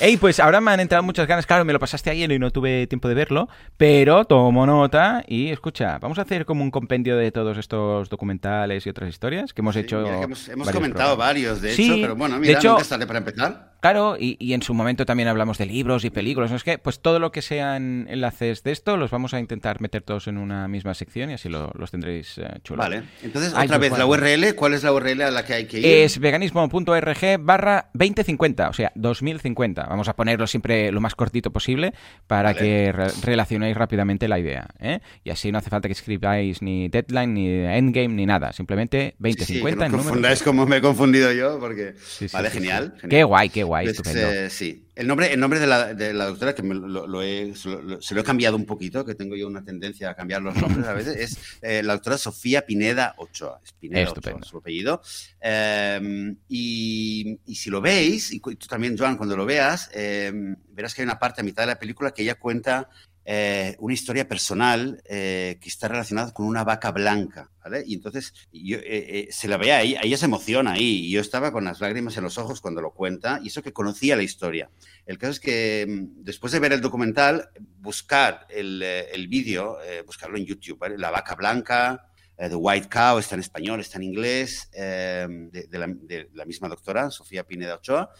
Ey, 0.00 0.16
pues 0.16 0.40
ahora 0.40 0.60
me 0.60 0.72
han 0.72 0.80
entrado 0.80 1.04
muchas 1.04 1.28
ganas. 1.28 1.46
Claro, 1.46 1.64
me 1.64 1.72
lo 1.72 1.78
pasaste 1.78 2.10
ayer 2.10 2.30
y 2.32 2.38
no 2.38 2.50
tuve 2.50 2.86
tiempo 2.88 3.08
de 3.08 3.14
verlo, 3.14 3.48
pero 3.76 4.24
tomo 4.24 4.66
nota 4.66 5.24
y 5.26 5.50
escucha, 5.50 5.98
vamos 5.98 6.18
a 6.18 6.22
hacer 6.22 6.44
como 6.44 6.64
un 6.64 6.72
compendio 6.72 7.16
de 7.16 7.30
todos 7.30 7.56
estos 7.58 8.08
documentales 8.08 8.84
y 8.86 8.90
otras 8.90 9.08
historias 9.08 9.52
que 9.52 9.62
hemos 9.62 9.76
hecho. 9.76 10.04
hemos, 10.04 10.70
comentado 10.72 11.16
varios, 11.16 11.60
de 11.60 11.74
hecho, 11.74 11.94
pero 12.00 12.16
bueno, 12.16 12.38
mira, 12.38 12.54
de 12.54 12.58
hecho, 12.58 12.76
nunca 12.76 13.06
para 13.06 13.18
empezar. 13.18 13.73
Claro, 13.84 14.16
y, 14.18 14.54
en 14.54 14.62
su 14.62 14.72
momento 14.72 15.04
también 15.04 15.28
hablamos 15.28 15.58
de 15.58 15.66
libros 15.66 16.06
y 16.06 16.10
películas, 16.10 16.50
¿no 16.50 16.56
es 16.56 16.64
que? 16.64 16.78
Pues 16.78 17.00
todo 17.00 17.18
lo 17.18 17.30
que 17.30 17.42
sean 17.42 18.06
enlaces 18.08 18.62
de 18.62 18.72
esto 18.72 18.96
los 18.96 19.10
vamos 19.10 19.34
a 19.34 19.40
intentar 19.40 19.82
meter 19.82 20.00
todos 20.00 20.26
en 20.26 20.38
una 20.38 20.66
misma 20.68 20.94
sección 20.94 21.28
y 21.28 21.34
así 21.34 21.50
los 21.50 21.90
tendréis 21.90 22.38
eh, 22.38 22.48
chulos. 22.62 22.82
Vale, 22.82 23.02
entonces 23.22 23.52
otra 23.52 23.76
vez, 23.76 23.92
la 23.98 24.06
URL, 24.06 24.54
¿cuál 24.54 24.72
es 24.72 24.84
la 24.84 24.92
URL 24.94 25.20
a 25.20 25.30
la 25.30 25.44
que 25.44 25.52
hay 25.52 25.66
que 25.66 25.80
ir? 25.80 25.86
Es 25.86 26.18
veganismo.org 26.18 27.18
barra 27.40 27.90
2050, 27.92 28.70
o 28.70 28.72
sea, 28.72 28.90
2050. 28.94 29.84
Vamos 29.84 30.08
a 30.08 30.16
ponerlo 30.16 30.46
siempre 30.46 30.90
lo 30.90 31.02
más 31.02 31.14
cortito 31.14 31.52
posible 31.52 31.92
para 32.26 32.54
que 32.54 32.90
relacionéis 33.22 33.76
rápidamente 33.76 34.28
la 34.28 34.38
idea. 34.38 34.66
¿eh? 34.80 35.00
Y 35.24 35.28
así 35.28 35.52
no 35.52 35.58
hace 35.58 35.68
falta 35.68 35.88
que 35.88 35.92
escribáis 35.92 36.62
ni 36.62 36.88
deadline, 36.88 37.34
ni 37.34 37.48
endgame, 37.50 38.14
ni 38.14 38.24
nada. 38.24 38.54
Simplemente 38.54 39.14
2050. 39.18 39.84
Sí, 39.84 39.92
no 39.92 39.98
confundáis 39.98 40.42
como 40.42 40.64
me 40.64 40.78
he 40.78 40.80
confundido 40.80 41.30
yo, 41.32 41.60
porque... 41.60 41.92
vale, 42.32 42.48
genial, 42.48 42.94
Qué 43.10 43.24
guay, 43.24 43.50
qué 43.50 43.62
guay. 43.62 43.73
Pues, 43.82 44.14
eh, 44.14 44.48
sí, 44.50 44.86
el 44.94 45.06
nombre, 45.06 45.32
el 45.32 45.40
nombre 45.40 45.58
de, 45.58 45.66
la, 45.66 45.94
de 45.94 46.12
la 46.12 46.26
doctora, 46.26 46.54
que 46.54 46.62
lo, 46.62 47.22
he, 47.22 47.54
se 47.54 48.14
lo 48.14 48.20
he 48.20 48.24
cambiado 48.24 48.56
un 48.56 48.64
poquito, 48.64 49.04
que 49.04 49.14
tengo 49.14 49.34
yo 49.34 49.46
una 49.46 49.64
tendencia 49.64 50.10
a 50.10 50.14
cambiar 50.14 50.42
los 50.42 50.54
nombres 50.56 50.86
a 50.86 50.92
veces, 50.92 51.16
es 51.16 51.38
eh, 51.62 51.82
la 51.82 51.94
doctora 51.94 52.18
Sofía 52.18 52.64
Pineda 52.64 53.14
Ochoa. 53.18 53.60
Es 53.64 53.72
Pineda 53.72 54.10
Ochoa, 54.10 54.42
su 54.42 54.58
apellido. 54.58 55.02
Em, 55.40 56.36
y, 56.48 57.38
y, 57.46 57.54
si 57.56 57.70
lo 57.70 57.80
veis, 57.80 58.32
y 58.32 58.40
tú 58.40 58.66
también, 58.68 58.96
Joan, 58.96 59.16
cuando 59.16 59.36
lo 59.36 59.46
veas, 59.46 59.90
em, 59.92 60.56
verás 60.68 60.94
que 60.94 61.02
hay 61.02 61.06
una 61.06 61.18
parte 61.18 61.40
a 61.40 61.44
mitad 61.44 61.62
de 61.62 61.68
la 61.68 61.78
película 61.78 62.12
que 62.12 62.22
ella 62.22 62.36
cuenta 62.36 62.88
eh, 63.26 63.76
una 63.78 63.94
historia 63.94 64.28
personal 64.28 65.02
eh, 65.06 65.58
que 65.60 65.68
está 65.68 65.88
relacionada 65.88 66.32
con 66.34 66.46
una 66.46 66.62
vaca 66.62 66.90
blanca, 66.90 67.50
¿vale? 67.62 67.82
Y 67.86 67.94
entonces 67.94 68.34
yo, 68.52 68.78
eh, 68.82 69.28
se 69.30 69.48
la 69.48 69.56
ve 69.56 69.72
ahí, 69.72 69.96
ella 70.02 70.18
se 70.18 70.26
emociona 70.26 70.72
ahí, 70.72 71.06
y 71.06 71.10
yo 71.10 71.20
estaba 71.20 71.50
con 71.50 71.64
las 71.64 71.80
lágrimas 71.80 72.16
en 72.18 72.24
los 72.24 72.36
ojos 72.36 72.60
cuando 72.60 72.82
lo 72.82 72.90
cuenta, 72.90 73.40
y 73.42 73.48
eso 73.48 73.62
que 73.62 73.72
conocía 73.72 74.16
la 74.16 74.22
historia. 74.22 74.68
El 75.06 75.16
caso 75.16 75.32
es 75.32 75.40
que 75.40 75.86
mm, 75.88 76.22
después 76.22 76.52
de 76.52 76.60
ver 76.60 76.74
el 76.74 76.82
documental, 76.82 77.48
buscar 77.80 78.46
el, 78.50 78.82
el 78.82 79.28
vídeo, 79.28 79.78
buscarlo 80.06 80.36
en 80.36 80.44
YouTube, 80.44 80.78
¿vale? 80.78 80.98
La 80.98 81.10
vaca 81.10 81.34
blanca, 81.34 82.10
The 82.36 82.54
White 82.54 82.88
Cow 82.88 83.18
está 83.18 83.34
en 83.36 83.40
español, 83.40 83.80
está 83.80 83.98
en 83.98 84.04
inglés, 84.04 84.68
de, 84.72 86.28
la, 86.32 86.44
misma 86.44 86.68
doctora, 86.68 87.10
Sofía 87.10 87.44
Pineda 87.44 87.76
Ochoa, 87.76 88.10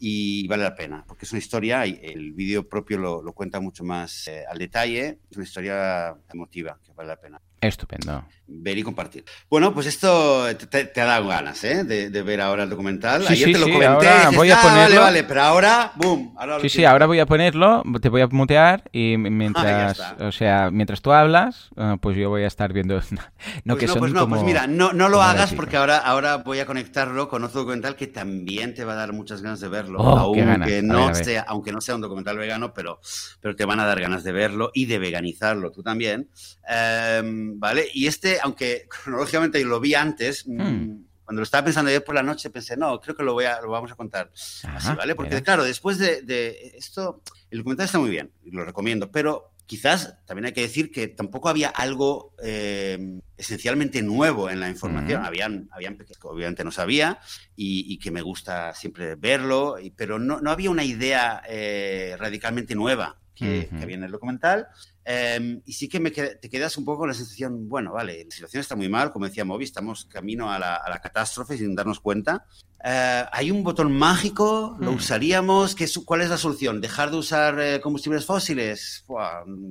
y 0.00 0.46
vale 0.48 0.64
la 0.64 0.74
pena, 0.74 1.04
porque 1.06 1.24
es 1.24 1.32
una 1.32 1.38
historia, 1.38 1.86
y 1.86 2.00
el 2.02 2.32
vídeo 2.32 2.68
propio 2.68 2.98
lo, 2.98 3.22
lo, 3.22 3.32
cuenta 3.32 3.60
mucho 3.60 3.84
más 3.84 4.28
al 4.48 4.58
detalle, 4.58 5.18
es 5.30 5.36
una 5.36 5.44
historia 5.44 6.16
emotiva 6.32 6.78
que 6.84 6.92
vale 6.92 7.08
la 7.08 7.20
pena. 7.20 7.40
Estupendo. 7.68 8.24
Ver 8.46 8.76
y 8.76 8.82
compartir. 8.82 9.24
Bueno, 9.48 9.72
pues 9.72 9.86
esto 9.86 10.44
te, 10.68 11.00
ha 11.00 11.04
dado 11.06 11.28
ganas, 11.28 11.64
¿eh? 11.64 11.82
De, 11.82 12.22
ver 12.22 12.42
ahora 12.42 12.64
el 12.64 12.68
documental. 12.68 13.22
Sí, 13.22 13.32
Ayer 13.32 13.46
sí, 13.46 13.52
te 13.54 13.58
lo 13.58 13.64
sí, 13.64 13.72
comenté. 13.72 14.06
Ahora 14.06 14.30
voy 14.36 14.50
a 14.50 14.60
ponerlo. 14.60 14.82
Vale, 14.82 14.98
vale, 14.98 15.24
pero 15.24 15.42
ahora, 15.42 15.92
boom. 15.96 16.34
Ahora 16.36 16.60
sí, 16.60 16.68
sí, 16.68 16.84
ahora 16.84 17.06
voy 17.06 17.20
a 17.20 17.26
ponerlo, 17.26 17.82
te 18.02 18.10
voy 18.10 18.20
a 18.20 18.26
mutear 18.26 18.84
y 18.92 19.16
mientras, 19.18 19.98
o 20.20 20.30
sea, 20.30 20.70
mientras 20.70 21.00
tú 21.00 21.12
hablas, 21.12 21.70
eh, 21.76 21.96
pues 22.02 22.18
yo 22.18 22.28
voy 22.28 22.42
a 22.42 22.46
estar 22.46 22.70
viendo. 22.74 22.96
no, 23.64 23.74
pues 23.74 23.78
que 23.78 23.86
no, 23.86 23.92
son 23.94 24.00
pues 24.00 24.12
no, 24.12 24.20
como, 24.20 24.34
pues 24.34 24.44
mira, 24.44 24.66
no, 24.66 24.92
no 24.92 25.08
lo 25.08 25.22
hagas 25.22 25.54
porque 25.54 25.78
ahora, 25.78 25.96
ahora 25.96 26.36
voy 26.36 26.58
a 26.58 26.66
conectarlo 26.66 27.30
con 27.30 27.44
otro 27.44 27.60
documental 27.60 27.96
que 27.96 28.08
también 28.08 28.74
te 28.74 28.84
va 28.84 28.92
a 28.92 28.96
dar 28.96 29.14
muchas 29.14 29.40
ganas 29.40 29.60
de 29.60 29.68
verlo. 29.68 30.00
Oh, 30.00 30.18
aunque, 30.18 30.82
no 30.82 31.14
Sea, 31.14 31.46
aunque 31.48 31.72
no 31.72 31.80
sea 31.80 31.94
un 31.94 32.02
documental 32.02 32.36
vegano, 32.36 32.74
pero, 32.74 33.00
pero 33.40 33.56
te 33.56 33.64
van 33.64 33.80
a 33.80 33.86
dar 33.86 34.00
ganas 34.02 34.22
de 34.22 34.32
verlo 34.32 34.70
y 34.74 34.84
de 34.84 34.98
veganizarlo 34.98 35.70
tú 35.70 35.82
también. 35.82 36.28
Em, 36.68 37.53
¿Vale? 37.56 37.88
Y 37.92 38.06
este, 38.06 38.38
aunque 38.42 38.86
cronológicamente 38.88 39.62
lo 39.64 39.80
vi 39.80 39.94
antes, 39.94 40.46
mm, 40.46 40.62
hmm. 40.62 41.06
cuando 41.24 41.40
lo 41.40 41.44
estaba 41.44 41.64
pensando 41.64 41.88
ayer 41.88 42.04
por 42.04 42.14
la 42.14 42.22
noche, 42.22 42.50
pensé, 42.50 42.76
no, 42.76 43.00
creo 43.00 43.16
que 43.16 43.22
lo, 43.22 43.32
voy 43.32 43.44
a, 43.46 43.60
lo 43.60 43.70
vamos 43.70 43.92
a 43.92 43.96
contar 43.96 44.30
así, 44.32 44.94
¿vale? 44.96 45.14
Porque, 45.14 45.42
claro, 45.42 45.64
después 45.64 45.98
de, 45.98 46.72
esto, 46.76 47.22
el 47.50 47.58
documental 47.58 47.86
está 47.86 47.98
muy 47.98 48.10
bien, 48.10 48.30
y 48.44 48.50
lo 48.50 48.64
recomiendo, 48.64 49.10
pero 49.10 49.54
quizás 49.66 50.16
también 50.26 50.46
hay 50.46 50.52
que 50.52 50.60
decir 50.60 50.90
que 50.90 51.08
tampoco 51.08 51.48
había 51.48 51.68
algo 51.68 52.34
eh, 52.42 53.20
esencialmente 53.36 54.02
nuevo 54.02 54.50
en 54.50 54.60
la 54.60 54.68
información. 54.68 55.24
Habían, 55.24 55.68
habían 55.72 55.96
que 55.96 56.04
obviamente 56.22 56.64
no 56.64 56.70
sabía 56.70 57.18
y, 57.56 57.98
que 57.98 58.10
me 58.10 58.20
gusta 58.20 58.74
siempre 58.74 59.14
verlo, 59.14 59.76
pero 59.96 60.18
no, 60.18 60.40
no 60.40 60.50
había 60.50 60.70
una 60.70 60.84
idea 60.84 61.42
eh, 61.48 62.14
radicalmente 62.18 62.74
nueva 62.74 63.18
que, 63.34 63.68
había 63.80 63.96
en 63.96 64.04
el 64.04 64.12
documental. 64.12 64.68
Em, 65.04 65.60
y 65.66 65.72
sí 65.74 65.88
que 65.88 66.00
me 66.00 66.10
te 66.10 66.48
quedas 66.48 66.78
un 66.78 66.84
poco 66.84 67.00
con 67.00 67.08
la 67.08 67.14
sensación, 67.14 67.68
bueno, 67.68 67.92
vale, 67.92 68.24
la 68.24 68.30
situación 68.30 68.60
está 68.60 68.74
muy 68.74 68.88
mal, 68.88 69.10
como 69.10 69.26
decía 69.26 69.44
Moby, 69.44 69.64
estamos 69.64 70.06
camino 70.06 70.50
a 70.50 70.58
la, 70.58 70.76
a 70.76 70.88
la 70.88 71.00
catástrofe 71.00 71.58
sin 71.58 71.74
darnos 71.74 72.00
cuenta. 72.00 72.46
Eh, 72.86 73.24
¿Hay 73.32 73.50
un 73.50 73.62
botón 73.62 73.96
mágico? 73.96 74.76
¿Lo 74.78 74.92
hmm. 74.92 74.96
usaríamos? 74.96 75.74
¿Qué, 75.74 75.86
¿Cuál 76.04 76.20
es 76.20 76.28
la 76.28 76.38
solución? 76.38 76.82
¿Dejar 76.82 77.10
de 77.10 77.16
usar 77.16 77.58
eh, 77.58 77.80
combustibles 77.80 78.26
fósiles? 78.26 79.04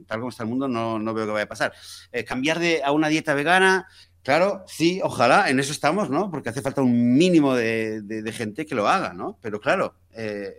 tal 0.07 0.19
como 0.19 0.29
está 0.29 0.43
el 0.43 0.49
mundo, 0.49 0.67
no, 0.67 0.97
no 0.97 1.13
veo 1.13 1.27
que 1.27 1.31
vaya 1.31 1.45
a 1.45 1.49
pasar. 1.49 1.73
Eh, 2.11 2.23
¿Cambiar 2.23 2.57
de, 2.57 2.81
a 2.83 2.91
una 2.91 3.09
dieta 3.09 3.35
vegana? 3.35 3.87
Claro, 4.23 4.63
sí, 4.67 4.99
ojalá, 5.03 5.49
en 5.49 5.59
eso 5.59 5.71
estamos, 5.71 6.09
¿no? 6.09 6.31
Porque 6.31 6.49
hace 6.49 6.61
falta 6.61 6.81
un 6.81 7.15
mínimo 7.15 7.53
de, 7.55 8.01
de, 8.01 8.31
gente 8.31 8.65
que 8.65 8.73
lo 8.73 8.87
haga, 8.87 9.13
¿no? 9.13 9.37
Pero 9.41 9.59
claro, 9.59 9.95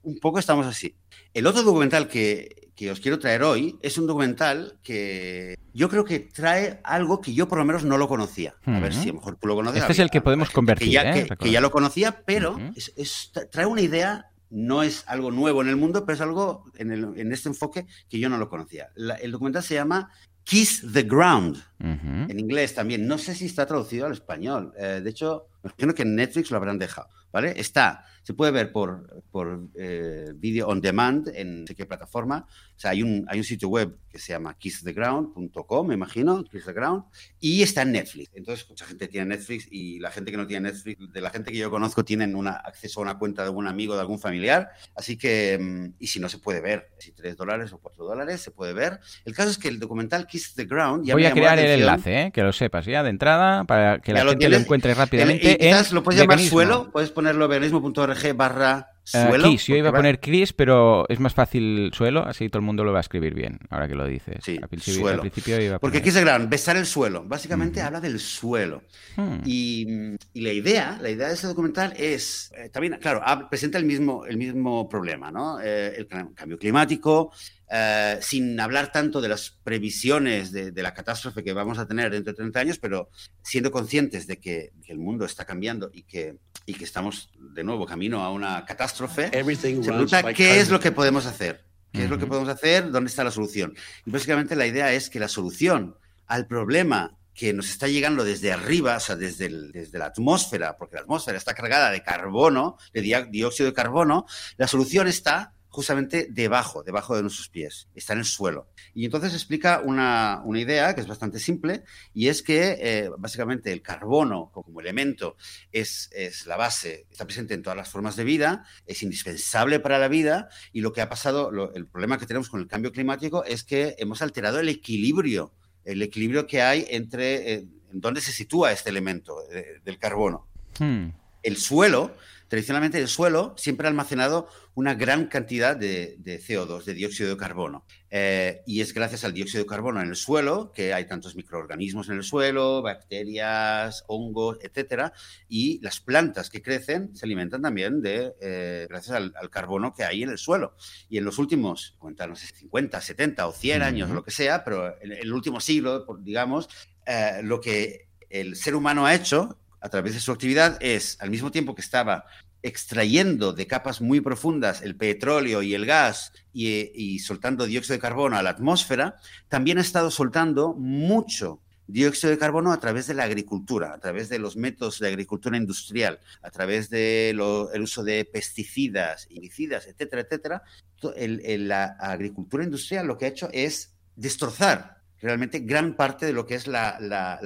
un 0.02 0.20
poco 0.20 0.38
estamos 0.38 0.66
así. 0.66 0.94
El 1.32 1.46
otro 1.46 1.62
documental 1.62 2.06
que, 2.06 2.63
que 2.76 2.90
os 2.90 3.00
quiero 3.00 3.18
traer 3.18 3.42
hoy 3.42 3.78
es 3.82 3.98
un 3.98 4.06
documental 4.06 4.78
que 4.82 5.56
yo 5.72 5.88
creo 5.88 6.04
que 6.04 6.20
trae 6.20 6.80
algo 6.82 7.20
que 7.20 7.34
yo 7.34 7.48
por 7.48 7.58
lo 7.58 7.64
menos 7.64 7.84
no 7.84 7.98
lo 7.98 8.08
conocía. 8.08 8.54
A 8.64 8.80
ver 8.80 8.92
si 8.92 9.04
a 9.04 9.12
lo 9.12 9.14
mejor 9.14 9.36
tú 9.36 9.46
lo 9.46 9.54
conoces. 9.54 9.80
Este 9.80 9.92
es 9.92 9.98
el 9.98 10.10
que 10.10 10.20
podemos 10.20 10.50
convertir. 10.50 10.88
Que 10.88 10.92
ya, 10.92 11.16
¿eh? 11.16 11.28
que, 11.38 11.50
ya 11.50 11.60
lo 11.60 11.70
conocía, 11.70 12.22
pero 12.24 12.58
es, 12.74 13.32
trae 13.50 13.66
una 13.66 13.80
idea, 13.80 14.30
no 14.50 14.82
es 14.82 15.04
algo 15.06 15.30
nuevo 15.30 15.62
en 15.62 15.68
el 15.68 15.76
mundo, 15.76 16.04
pero 16.04 16.14
es 16.14 16.20
algo 16.20 16.64
en, 16.76 16.90
el, 16.90 17.12
en 17.16 17.32
este 17.32 17.48
enfoque 17.48 17.86
que 18.08 18.18
yo 18.18 18.28
no 18.28 18.38
lo 18.38 18.48
conocía. 18.48 18.88
el 18.96 19.30
documental 19.30 19.62
se 19.62 19.74
llama 19.74 20.10
Kiss 20.42 20.84
the 20.92 21.02
Ground, 21.02 21.62
en 21.78 22.38
inglés 22.38 22.74
también. 22.74 23.06
No 23.06 23.18
sé 23.18 23.34
si 23.34 23.46
está 23.46 23.66
traducido 23.66 24.06
al 24.06 24.12
español. 24.12 24.72
Eh, 24.78 25.00
de 25.02 25.10
hecho, 25.10 25.46
creo 25.76 25.94
que 25.94 26.02
en 26.02 26.14
Netflix 26.16 26.50
lo 26.50 26.56
habrán 26.56 26.78
dejado. 26.78 27.08
¿vale? 27.34 27.52
Está, 27.56 28.04
se 28.24 28.34
puede 28.34 28.50
ver 28.52 28.72
por, 28.72 29.22
por 29.30 29.68
eh, 29.76 30.32
video 30.34 30.68
on 30.68 30.80
demand 30.80 31.28
en 31.28 31.64
no 31.64 31.74
qué 31.76 31.84
plataforma. 31.84 32.46
O 32.48 32.78
sea, 32.78 32.90
hay 32.90 33.02
un, 33.02 33.24
hay 33.28 33.38
un 33.38 33.44
sitio 33.44 33.68
web 33.68 33.96
que 34.14 34.20
se 34.20 34.32
llama 34.32 34.56
kisstheground.com, 34.56 35.88
me 35.88 35.94
imagino, 35.94 36.44
Kiss 36.44 36.66
the 36.66 36.72
Ground, 36.72 37.02
y 37.40 37.62
está 37.62 37.82
en 37.82 37.90
Netflix. 37.90 38.30
Entonces, 38.34 38.64
mucha 38.68 38.86
gente 38.86 39.08
tiene 39.08 39.26
Netflix 39.26 39.66
y 39.68 39.98
la 39.98 40.12
gente 40.12 40.30
que 40.30 40.36
no 40.36 40.46
tiene 40.46 40.70
Netflix, 40.70 41.12
de 41.12 41.20
la 41.20 41.30
gente 41.30 41.50
que 41.50 41.58
yo 41.58 41.68
conozco, 41.68 42.04
tienen 42.04 42.36
una, 42.36 42.52
acceso 42.52 43.00
a 43.00 43.02
una 43.02 43.18
cuenta 43.18 43.42
de 43.42 43.48
algún 43.48 43.66
amigo, 43.66 43.96
de 43.96 44.02
algún 44.02 44.20
familiar. 44.20 44.70
Así 44.94 45.18
que, 45.18 45.58
mm, 45.60 45.96
y 45.98 46.06
si 46.06 46.20
no 46.20 46.28
se 46.28 46.38
puede 46.38 46.60
ver, 46.60 46.92
si 46.96 47.10
3 47.10 47.36
dólares 47.36 47.72
o 47.72 47.78
4 47.78 48.04
dólares, 48.04 48.40
se 48.40 48.52
puede 48.52 48.72
ver. 48.72 49.00
El 49.24 49.34
caso 49.34 49.50
es 49.50 49.58
que 49.58 49.66
el 49.66 49.80
documental 49.80 50.28
Kiss 50.28 50.54
the 50.54 50.66
Ground 50.66 51.04
ya 51.04 51.14
Voy 51.14 51.26
a 51.26 51.32
crear 51.32 51.58
el 51.58 51.80
enlace, 51.80 52.22
¿eh? 52.26 52.30
que 52.32 52.44
lo 52.44 52.52
sepas 52.52 52.86
ya 52.86 53.02
de 53.02 53.10
entrada, 53.10 53.64
para 53.64 53.98
que 53.98 54.12
la 54.12 54.24
gente 54.24 54.48
lo, 54.48 54.56
encuentre 54.56 54.94
rápidamente. 54.94 55.58
quizás 55.58 55.90
lo 55.90 56.04
puedes 56.04 56.20
llamar 56.20 56.38
suelo, 56.38 56.92
puedes 56.92 57.10
ponerlo 57.10 57.48
veganismo.org 57.48 58.36
barra 58.36 58.93
suelo. 59.04 59.54
yo 59.54 59.76
iba 59.76 59.90
a 59.90 59.92
poner 59.92 60.18
Chris, 60.20 60.52
pero 60.52 61.06
es 61.08 61.20
más 61.20 61.34
fácil 61.34 61.90
suelo, 61.94 62.24
así 62.26 62.48
todo 62.48 62.60
el 62.60 62.64
mundo 62.64 62.84
lo 62.84 62.92
va 62.92 62.98
a 62.98 63.00
escribir 63.00 63.34
bien, 63.34 63.58
ahora 63.70 63.86
que 63.86 63.94
lo 63.94 64.06
dices. 64.06 64.36
Sí, 64.42 64.58
al 64.60 64.68
principio, 64.68 65.00
suelo. 65.00 65.62
iba 65.62 65.76
a 65.76 65.78
Porque 65.78 66.02
Kiss 66.02 66.14
the 66.14 66.20
Ground, 66.22 66.48
besar 66.48 66.76
el 66.76 66.86
suelo, 66.86 67.24
básicamente 67.24 67.80
habla 67.80 68.00
del 68.00 68.18
suelo. 68.18 68.82
Hmm. 69.16 69.40
Y, 69.44 69.86
la 70.34 70.52
idea, 70.52 70.98
la 71.00 71.10
idea 71.10 71.28
de 71.28 71.34
ese 71.34 71.46
documental 71.46 71.94
es, 71.96 72.52
eh, 72.56 72.68
también, 72.70 72.98
claro, 73.00 73.22
presenta 73.48 73.78
el 73.78 73.84
mismo, 73.84 74.24
el 74.26 74.36
mismo 74.36 74.88
problema, 74.88 75.30
¿no? 75.30 75.60
Eh, 75.60 75.94
el 75.96 76.06
cambio 76.06 76.58
climático, 76.58 77.32
eh, 77.70 78.18
sin 78.20 78.60
hablar 78.60 78.92
tanto 78.92 79.20
de 79.20 79.28
las 79.28 79.50
previsiones 79.64 80.52
de, 80.52 80.82
la 80.82 80.92
catástrofe 80.92 81.42
que 81.42 81.52
vamos 81.52 81.78
a 81.78 81.86
tener 81.86 82.10
dentro 82.10 82.32
de 82.32 82.36
30 82.36 82.60
años, 82.60 82.78
pero 82.78 83.08
siendo 83.42 83.70
conscientes 83.70 84.26
de 84.26 84.38
que, 84.38 84.72
el 84.86 84.98
mundo 84.98 85.24
está 85.24 85.44
cambiando 85.44 85.90
y 85.92 86.02
que, 86.02 86.36
y 86.66 86.74
que 86.74 86.84
estamos 86.84 87.30
de 87.38 87.64
nuevo 87.64 87.86
camino 87.86 88.22
a 88.22 88.30
una 88.30 88.64
catástrofe, 88.64 89.30
se 89.30 89.80
pregunta 89.82 90.32
qué 90.34 90.60
es 90.60 90.70
lo 90.70 90.78
que 90.78 90.92
podemos 90.92 91.26
hacer. 91.26 91.64
¿Qué 91.92 92.04
es 92.04 92.10
lo 92.10 92.18
que 92.18 92.26
podemos 92.26 92.48
hacer? 92.48 92.90
¿Dónde 92.90 93.08
está 93.08 93.22
la 93.22 93.30
solución? 93.30 93.74
Y 94.04 94.10
básicamente 94.10 94.56
la 94.56 94.66
idea 94.66 94.92
es 94.92 95.08
que 95.08 95.20
la 95.20 95.28
solución 95.28 95.96
al 96.26 96.46
problema 96.46 97.16
que 97.34 97.52
nos 97.52 97.68
está 97.68 97.88
llegando 97.88 98.24
desde 98.24 98.52
arriba, 98.52 98.96
o 98.96 99.00
sea, 99.00 99.16
desde, 99.16 99.48
desde 99.48 99.98
la 99.98 100.06
atmósfera, 100.06 100.76
porque 100.76 100.96
la 100.96 101.02
atmósfera 101.02 101.38
está 101.38 101.54
cargada 101.54 101.90
de 101.90 102.02
carbono, 102.02 102.78
de 102.92 103.26
dióxido 103.30 103.68
de 103.68 103.74
carbono, 103.74 104.26
la 104.56 104.68
solución 104.68 105.08
está 105.08 105.53
justamente 105.74 106.28
debajo, 106.30 106.84
debajo 106.84 107.16
de 107.16 107.22
nuestros 107.22 107.48
pies, 107.48 107.88
está 107.96 108.12
en 108.12 108.20
el 108.20 108.24
suelo. 108.24 108.68
Y 108.94 109.04
entonces 109.06 109.34
explica 109.34 109.80
una, 109.84 110.40
una 110.44 110.60
idea 110.60 110.94
que 110.94 111.00
es 111.00 111.08
bastante 111.08 111.40
simple 111.40 111.82
y 112.14 112.28
es 112.28 112.44
que 112.44 112.76
eh, 112.78 113.10
básicamente 113.18 113.72
el 113.72 113.82
carbono 113.82 114.52
como 114.52 114.80
elemento 114.80 115.36
es, 115.72 116.10
es 116.12 116.46
la 116.46 116.56
base, 116.56 117.08
está 117.10 117.24
presente 117.24 117.54
en 117.54 117.62
todas 117.62 117.76
las 117.76 117.88
formas 117.88 118.14
de 118.14 118.22
vida, 118.22 118.64
es 118.86 119.02
indispensable 119.02 119.80
para 119.80 119.98
la 119.98 120.06
vida 120.06 120.48
y 120.72 120.80
lo 120.80 120.92
que 120.92 121.00
ha 121.00 121.08
pasado, 121.08 121.50
el 121.74 121.88
problema 121.88 122.18
que 122.18 122.26
tenemos 122.26 122.48
con 122.50 122.60
el 122.60 122.68
cambio 122.68 122.92
climático 122.92 123.42
es 123.42 123.64
que 123.64 123.96
hemos 123.98 124.22
alterado 124.22 124.60
el 124.60 124.68
equilibrio, 124.68 125.52
el 125.84 126.02
equilibrio 126.02 126.46
que 126.46 126.62
hay 126.62 126.86
entre 126.88 127.52
eh, 127.52 127.56
en 127.92 128.00
dónde 128.00 128.20
se 128.20 128.30
sitúa 128.30 128.70
este 128.70 128.90
elemento 128.90 129.38
eh, 129.50 129.80
del 129.84 129.98
carbono. 129.98 130.46
Hmm. 130.78 131.08
El 131.42 131.56
suelo 131.56 132.14
tradicionalmente 132.54 133.00
el 133.00 133.08
suelo 133.08 133.52
siempre 133.58 133.88
ha 133.88 133.90
almacenado 133.90 134.48
una 134.74 134.94
gran 134.94 135.26
cantidad 135.26 135.76
de, 135.76 136.16
CO2, 136.24 136.84
de 136.84 136.94
dióxido 136.94 137.30
de 137.30 137.36
carbono. 137.36 137.84
Eh, 138.10 138.62
y 138.64 138.80
es 138.80 138.94
gracias 138.94 139.24
al 139.24 139.34
dióxido 139.34 139.64
de 139.64 139.68
carbono 139.68 140.00
en 140.00 140.08
el 140.08 140.14
suelo 140.14 140.70
que 140.70 140.94
hay 140.94 141.04
tantos 141.08 141.34
microorganismos 141.34 142.08
en 142.10 142.18
el 142.18 142.22
suelo, 142.22 142.80
bacterias, 142.80 144.04
hongos, 144.06 144.58
etcétera. 144.62 145.12
Y 145.48 145.80
las 145.82 145.98
plantas 145.98 146.48
que 146.48 146.62
crecen 146.62 147.16
se 147.16 147.26
alimentan 147.26 147.60
también 147.60 148.00
de, 148.00 148.34
eh, 148.40 148.86
gracias 148.88 149.16
al, 149.16 149.32
carbono 149.50 149.92
que 149.92 150.04
hay 150.04 150.22
en 150.22 150.30
el 150.30 150.38
suelo. 150.38 150.76
Y 151.08 151.18
en 151.18 151.24
los 151.24 151.40
últimos, 151.40 151.96
no 152.00 152.36
sé, 152.36 152.54
50, 152.54 153.00
70 153.00 153.48
o 153.48 153.52
100 153.52 153.82
años, 153.82 154.10
lo 154.10 154.22
que 154.22 154.30
sea, 154.30 154.62
pero 154.62 154.94
en 155.02 155.10
el 155.10 155.32
último 155.32 155.58
siglo, 155.58 156.06
digamos, 156.20 156.68
eh, 157.04 157.40
lo 157.42 157.60
que 157.60 158.10
el 158.30 158.54
ser 158.54 158.76
humano 158.76 159.06
ha 159.06 159.14
hecho 159.16 159.58
a 159.84 159.90
través 159.90 160.14
de 160.14 160.20
su 160.20 160.32
actividad 160.32 160.78
es, 160.80 161.18
al 161.20 161.28
mismo 161.28 161.50
tiempo 161.50 161.74
que 161.74 161.82
estaba 161.82 162.24
extrayendo 162.64 163.52
de 163.52 163.66
capas 163.66 164.00
muy 164.00 164.22
profundas 164.22 164.80
el 164.80 164.96
petróleo 164.96 165.60
y 165.60 165.74
el 165.74 165.84
gas 165.84 166.32
y, 166.54 167.18
soltando 167.18 167.66
dióxido 167.66 167.94
de 167.94 168.00
carbono 168.00 168.38
a 168.38 168.42
la 168.42 168.50
atmósfera, 168.50 169.16
también 169.48 169.76
ha 169.76 169.82
estado 169.82 170.10
soltando 170.10 170.72
mucho 170.72 171.60
dióxido 171.86 172.30
de 172.30 172.38
carbono 172.38 172.72
a 172.72 172.80
través 172.80 173.06
de 173.06 173.12
la 173.12 173.24
agricultura, 173.24 173.92
a 173.92 173.98
través 173.98 174.30
de 174.30 174.38
los 174.38 174.56
métodos 174.56 174.98
de 174.98 175.08
agricultura 175.08 175.58
industrial, 175.58 176.20
a 176.40 176.50
través 176.50 176.88
del 176.88 177.38
uso 177.38 178.02
de 178.02 178.24
pesticidas, 178.24 179.28
herbicidas, 179.30 179.86
etcétera, 179.86 180.22
etcétera. 180.22 180.62
la 181.02 181.84
agricultura 182.00 182.64
industrial 182.64 183.06
lo 183.06 183.18
que 183.18 183.26
ha 183.26 183.28
hecho 183.28 183.50
es 183.52 183.94
destrozar 184.16 185.03
realmente 185.24 185.60
gran 185.60 185.96
parte 185.96 186.26
de 186.26 186.34
lo 186.34 186.44
que 186.44 186.54
es 186.54 186.66
la, 186.66 186.98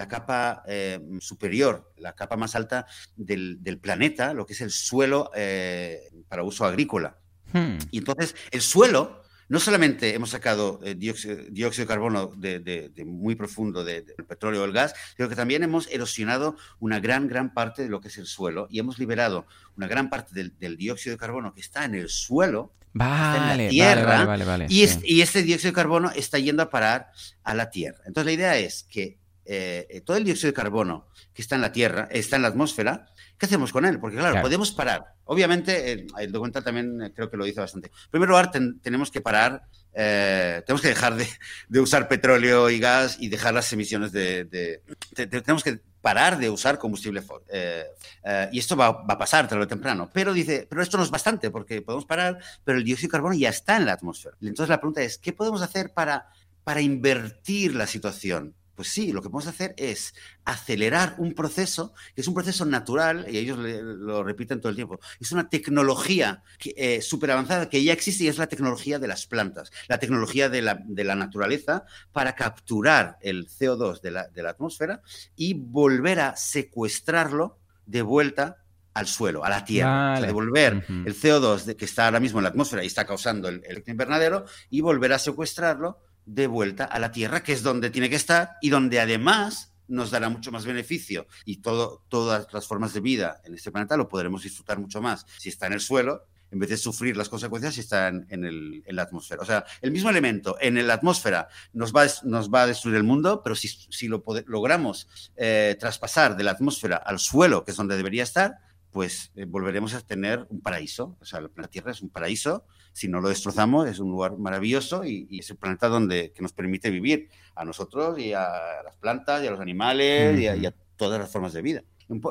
capa 0.09 0.65
eh, 0.67 0.99
superior, 1.21 1.93
la 1.97 2.13
capa 2.13 2.37
más 2.37 2.57
alta 2.57 2.87
del, 3.17 3.79
planeta, 3.81 4.35
lo 4.35 4.47
que 4.47 4.55
es 4.55 4.61
el 4.61 4.71
suelo 4.71 5.31
eh, 5.35 6.11
para 6.29 6.43
uso 6.43 6.65
agrícola. 6.65 7.19
Hmm. 7.53 7.79
Y 7.93 7.99
entonces 7.99 8.35
el 8.51 8.63
suelo, 8.63 9.23
no 9.49 9.61
solamente 9.61 10.15
hemos 10.15 10.31
sacado 10.31 10.81
eh, 10.85 10.95
dióxido, 10.95 11.37
de 11.47 11.87
carbono 11.87 12.33
de, 12.37 12.93
muy 13.07 13.35
profundo 13.35 13.85
del 13.85 14.05
petróleo 14.27 14.63
o 14.63 14.65
el 14.65 14.73
gas, 14.73 14.95
sino 15.17 15.29
que 15.29 15.37
también 15.37 15.63
hemos 15.63 15.89
erosionado 15.89 16.57
una 16.81 17.01
gran, 17.01 17.29
gran 17.29 17.55
parte 17.55 17.83
de 17.83 17.89
lo 17.89 18.01
que 18.01 18.09
es 18.09 18.19
el 18.19 18.27
suelo 18.27 18.67
y 18.71 18.79
hemos 18.79 18.99
liberado 18.99 19.47
una 19.77 19.87
gran 19.87 20.11
parte 20.11 20.35
del 20.59 20.77
dióxido 20.77 21.15
de 21.15 21.19
carbono 21.19 21.55
que 21.55 21.61
está 21.61 21.85
en 21.85 21.95
el 21.95 22.09
suelo 22.09 22.73
Vale, 22.93 23.65
la 23.65 23.71
tierra, 23.71 24.25
vale, 24.25 24.45
vale, 24.45 24.67
y, 24.69 24.83
este 24.83 25.43
dióxido 25.43 25.71
de 25.71 25.75
carbono 25.75 26.11
está 26.17 26.39
yendo 26.39 26.63
a 26.63 26.71
parar 26.71 27.13
a 27.45 27.55
la 27.55 27.71
tierra. 27.71 27.99
Entonces 28.07 28.27
la 28.27 28.33
idea 28.33 28.59
es 28.59 28.85
que 28.91 29.19
eh, 29.45 30.03
todo 30.05 30.17
el 30.17 30.25
dióxido 30.25 30.49
de 30.49 30.55
carbono 30.55 31.07
que 31.33 31.43
está 31.43 31.55
en 31.55 31.61
la 31.61 31.71
tierra, 31.71 32.09
está 32.11 32.37
en 32.37 32.43
la 32.43 32.49
atmósfera, 32.49 33.07
¿qué 33.39 33.47
hacemos 33.47 33.73
con 33.73 33.85
él? 33.85 33.99
Porque 34.01 34.17
claro, 34.17 34.43
podemos 34.43 34.73
parar. 34.73 35.15
Obviamente, 35.25 36.07
el 36.19 36.33
documental 36.33 36.65
también 36.65 37.03
eh, 37.03 37.13
creo 37.15 37.31
que 37.31 37.37
lo 37.37 37.45
dice 37.45 37.61
bastante. 37.61 37.89
En 37.89 38.11
primer 38.11 38.29
lugar, 38.29 38.51
tenemos 38.51 39.11
que 39.11 39.21
parar, 39.21 39.63
eh, 39.95 40.63
tenemos 40.67 40.83
que 40.83 40.89
dejar 40.89 41.17
de, 41.17 41.81
usar 41.81 42.09
petróleo 42.09 42.69
y 42.71 42.79
gas 42.79 43.17
y 43.21 43.29
dejar 43.29 43.55
las 43.55 43.73
emisiones 43.73 44.13
de... 44.13 44.83
tenemos 45.15 45.63
que 45.63 45.81
parar 46.01 46.39
de 46.39 46.49
usar 46.49 46.79
combustible 46.79 47.23
eh, 47.49 47.85
eh, 48.25 48.49
y 48.53 48.59
esto 48.59 48.77
va, 48.77 49.05
a 49.09 49.19
pasar 49.19 49.49
tarde 49.49 49.65
o 49.65 49.69
temprano. 49.69 50.09
Pero 50.13 50.33
dice, 50.33 50.67
pero 50.69 50.83
esto 50.83 50.97
no 50.97 51.03
es 51.03 51.11
bastante 51.11 51.51
porque 51.51 51.83
podemos 51.83 52.07
parar, 52.07 52.39
pero 52.65 52.79
el 52.79 52.85
dióxido 52.85 53.09
de 53.09 53.13
carbono 53.13 53.35
ya 53.35 53.51
está 53.51 53.77
en 53.77 53.87
la 53.87 53.93
atmósfera. 53.93 54.37
Entonces 54.41 54.69
la 54.69 54.79
pregunta 54.79 55.03
es, 55.03 55.19
¿qué 55.19 55.33
podemos 55.33 55.63
hacer 55.63 55.93
para, 55.93 56.29
para 56.65 56.81
invertir 56.81 57.75
la 57.75 57.87
situación? 57.87 58.55
Pues 58.79 58.91
sí, 58.91 59.11
lo 59.11 59.21
que 59.21 59.29
podemos 59.29 59.49
hacer 59.49 59.75
es 59.77 60.15
acelerar 60.45 61.17
un 61.19 61.35
proceso, 61.35 61.95
que 62.15 62.21
es 62.21 62.29
un 62.29 62.35
proceso 62.35 62.65
natural, 62.65 63.27
y 63.29 63.37
ellos 63.37 63.59
lo 63.59 64.23
repiten 64.23 64.61
todo 64.61 64.71
el 64.71 64.77
tiempo. 64.77 65.01
Es 65.19 65.33
una 65.33 65.49
tecnología 65.49 66.45
eh, 66.65 67.03
súper 67.03 67.33
avanzada 67.33 67.69
que 67.69 67.83
ya 67.83 67.93
existe 67.93 68.23
y 68.23 68.29
es 68.29 68.39
la 68.39 68.47
tecnología 68.47 69.01
de 69.01 69.09
las 69.09 69.27
plantas, 69.27 69.73
la 69.89 69.99
tecnología 69.99 70.49
de 70.49 70.63
la, 70.63 70.81
de 70.85 71.03
la 71.03 71.17
naturaleza 71.17 71.87
para 72.13 72.37
capturar 72.37 73.19
el 73.21 73.49
CO2 73.49 74.01
de 74.01 74.13
la, 74.13 74.29
de 74.29 74.45
la 74.45 74.51
atmósfera 74.51 75.03
y 75.35 75.55
volver 75.55 76.21
a 76.21 76.37
secuestrarlo 76.37 77.59
de 77.85 78.03
vuelta 78.03 78.59
al 78.95 79.09
suelo, 79.09 79.45
a 79.45 79.51
la 79.51 79.65
tierra. 79.65 80.21
devolver 80.21 80.85
el 80.89 81.17
CO2 81.17 81.75
que 81.75 81.85
está 81.85 82.05
ahora 82.05 82.21
mismo 82.21 82.39
en 82.39 82.45
la 82.45 82.51
atmósfera 82.51 82.85
y 82.85 82.87
está 82.87 83.05
causando 83.05 83.49
el, 83.49 83.61
el 83.67 83.83
invernadero 83.85 84.45
y 84.71 84.83
volver 84.83 85.15
a 85.15 85.19
secuestrarlo 85.19 85.99
de 86.29 86.47
vuelta 86.47 86.85
a 86.85 86.99
la 86.99 87.11
Tierra, 87.11 87.43
que 87.43 87.53
es 87.53 87.63
donde 87.63 87.91
tiene 87.91 88.11
que 88.11 88.17
estar 88.17 88.57
y 88.61 88.69
donde 88.71 89.01
además 89.01 89.73
nos 89.89 90.11
dará 90.11 90.29
mucho 90.29 90.53
más 90.53 90.67
beneficio 90.67 91.27
y 91.47 91.57
todo, 91.57 92.05
todas 92.09 92.47
las 92.53 92.67
formas 92.67 92.93
de 92.93 93.01
vida 93.01 93.41
en 93.45 93.55
este 93.55 93.73
planeta 93.73 93.97
lo 93.97 94.09
podremos 94.09 94.43
disfrutar 94.43 94.79
mucho 94.79 95.01
más 95.01 95.25
si 95.39 95.49
está 95.49 95.67
en 95.67 95.73
el 95.73 95.81
suelo 95.81 96.27
en 96.51 96.59
vez 96.59 96.71
de 96.71 96.77
sufrir 96.77 97.17
las 97.17 97.29
consecuencias 97.29 97.75
si 97.75 97.81
está 97.81 98.09
en, 98.09 98.27
en 98.31 98.97
la 98.97 99.03
atmósfera. 99.03 99.43
O 99.43 99.45
sea, 99.45 99.65
el 99.83 99.91
mismo 99.91 100.09
elemento 100.11 100.57
en 100.61 100.87
la 100.87 100.95
atmósfera 100.95 101.49
nos 101.73 101.95
va, 101.95 102.07
nos 102.25 102.51
va 102.51 102.63
a 102.63 102.67
destruir 102.67 102.97
el 102.97 103.05
mundo, 103.05 103.43
pero 103.43 103.55
si, 103.55 103.69
si 103.69 104.09
lo 104.09 104.23
logramos 104.47 105.09
eh, 105.37 105.77
traspasar 105.79 106.37
de 106.37 106.45
la 106.45 106.53
atmósfera 106.53 106.97
al 106.97 107.19
suelo, 107.19 107.65
que 107.65 107.73
es 107.73 107.77
donde 107.77 107.97
debería 107.97 108.23
estar, 108.23 108.61
pues 108.91 109.31
eh, 109.37 109.45
volveremos 109.45 109.95
a 109.95 110.01
tener 110.01 110.47
un 110.49 110.61
paraíso. 110.61 111.17
O 111.21 111.25
sea, 111.25 111.41
la 111.41 111.69
Tierra 111.69 111.91
es 111.91 112.01
un 112.01 112.09
paraíso. 112.09 112.65
Si 112.99 113.07
no 113.07 113.21
lo 113.21 113.29
destrozamos, 113.29 113.87
es 113.87 114.01
un 114.01 114.11
lugar 114.11 114.37
maravilloso 114.39 115.05
y, 115.05 115.39
es 115.39 115.49
el 115.51 115.57
planeta 115.57 115.87
donde, 115.87 116.33
que 116.33 116.43
nos 116.43 116.53
permite 116.53 116.91
vivir 116.91 117.29
a 117.55 117.65
nosotros 117.65 118.19
y 118.19 118.33
a 118.33 118.83
las 118.85 118.97
plantas 118.97 119.45
y 119.45 119.47
a 119.47 119.53
los 119.53 119.61
animales 119.61 120.37
y, 120.37 120.67
a, 120.67 120.75
todas 120.97 121.21
las 121.21 121.31
formas 121.31 121.53
de 121.53 121.63
vida. 121.63 121.85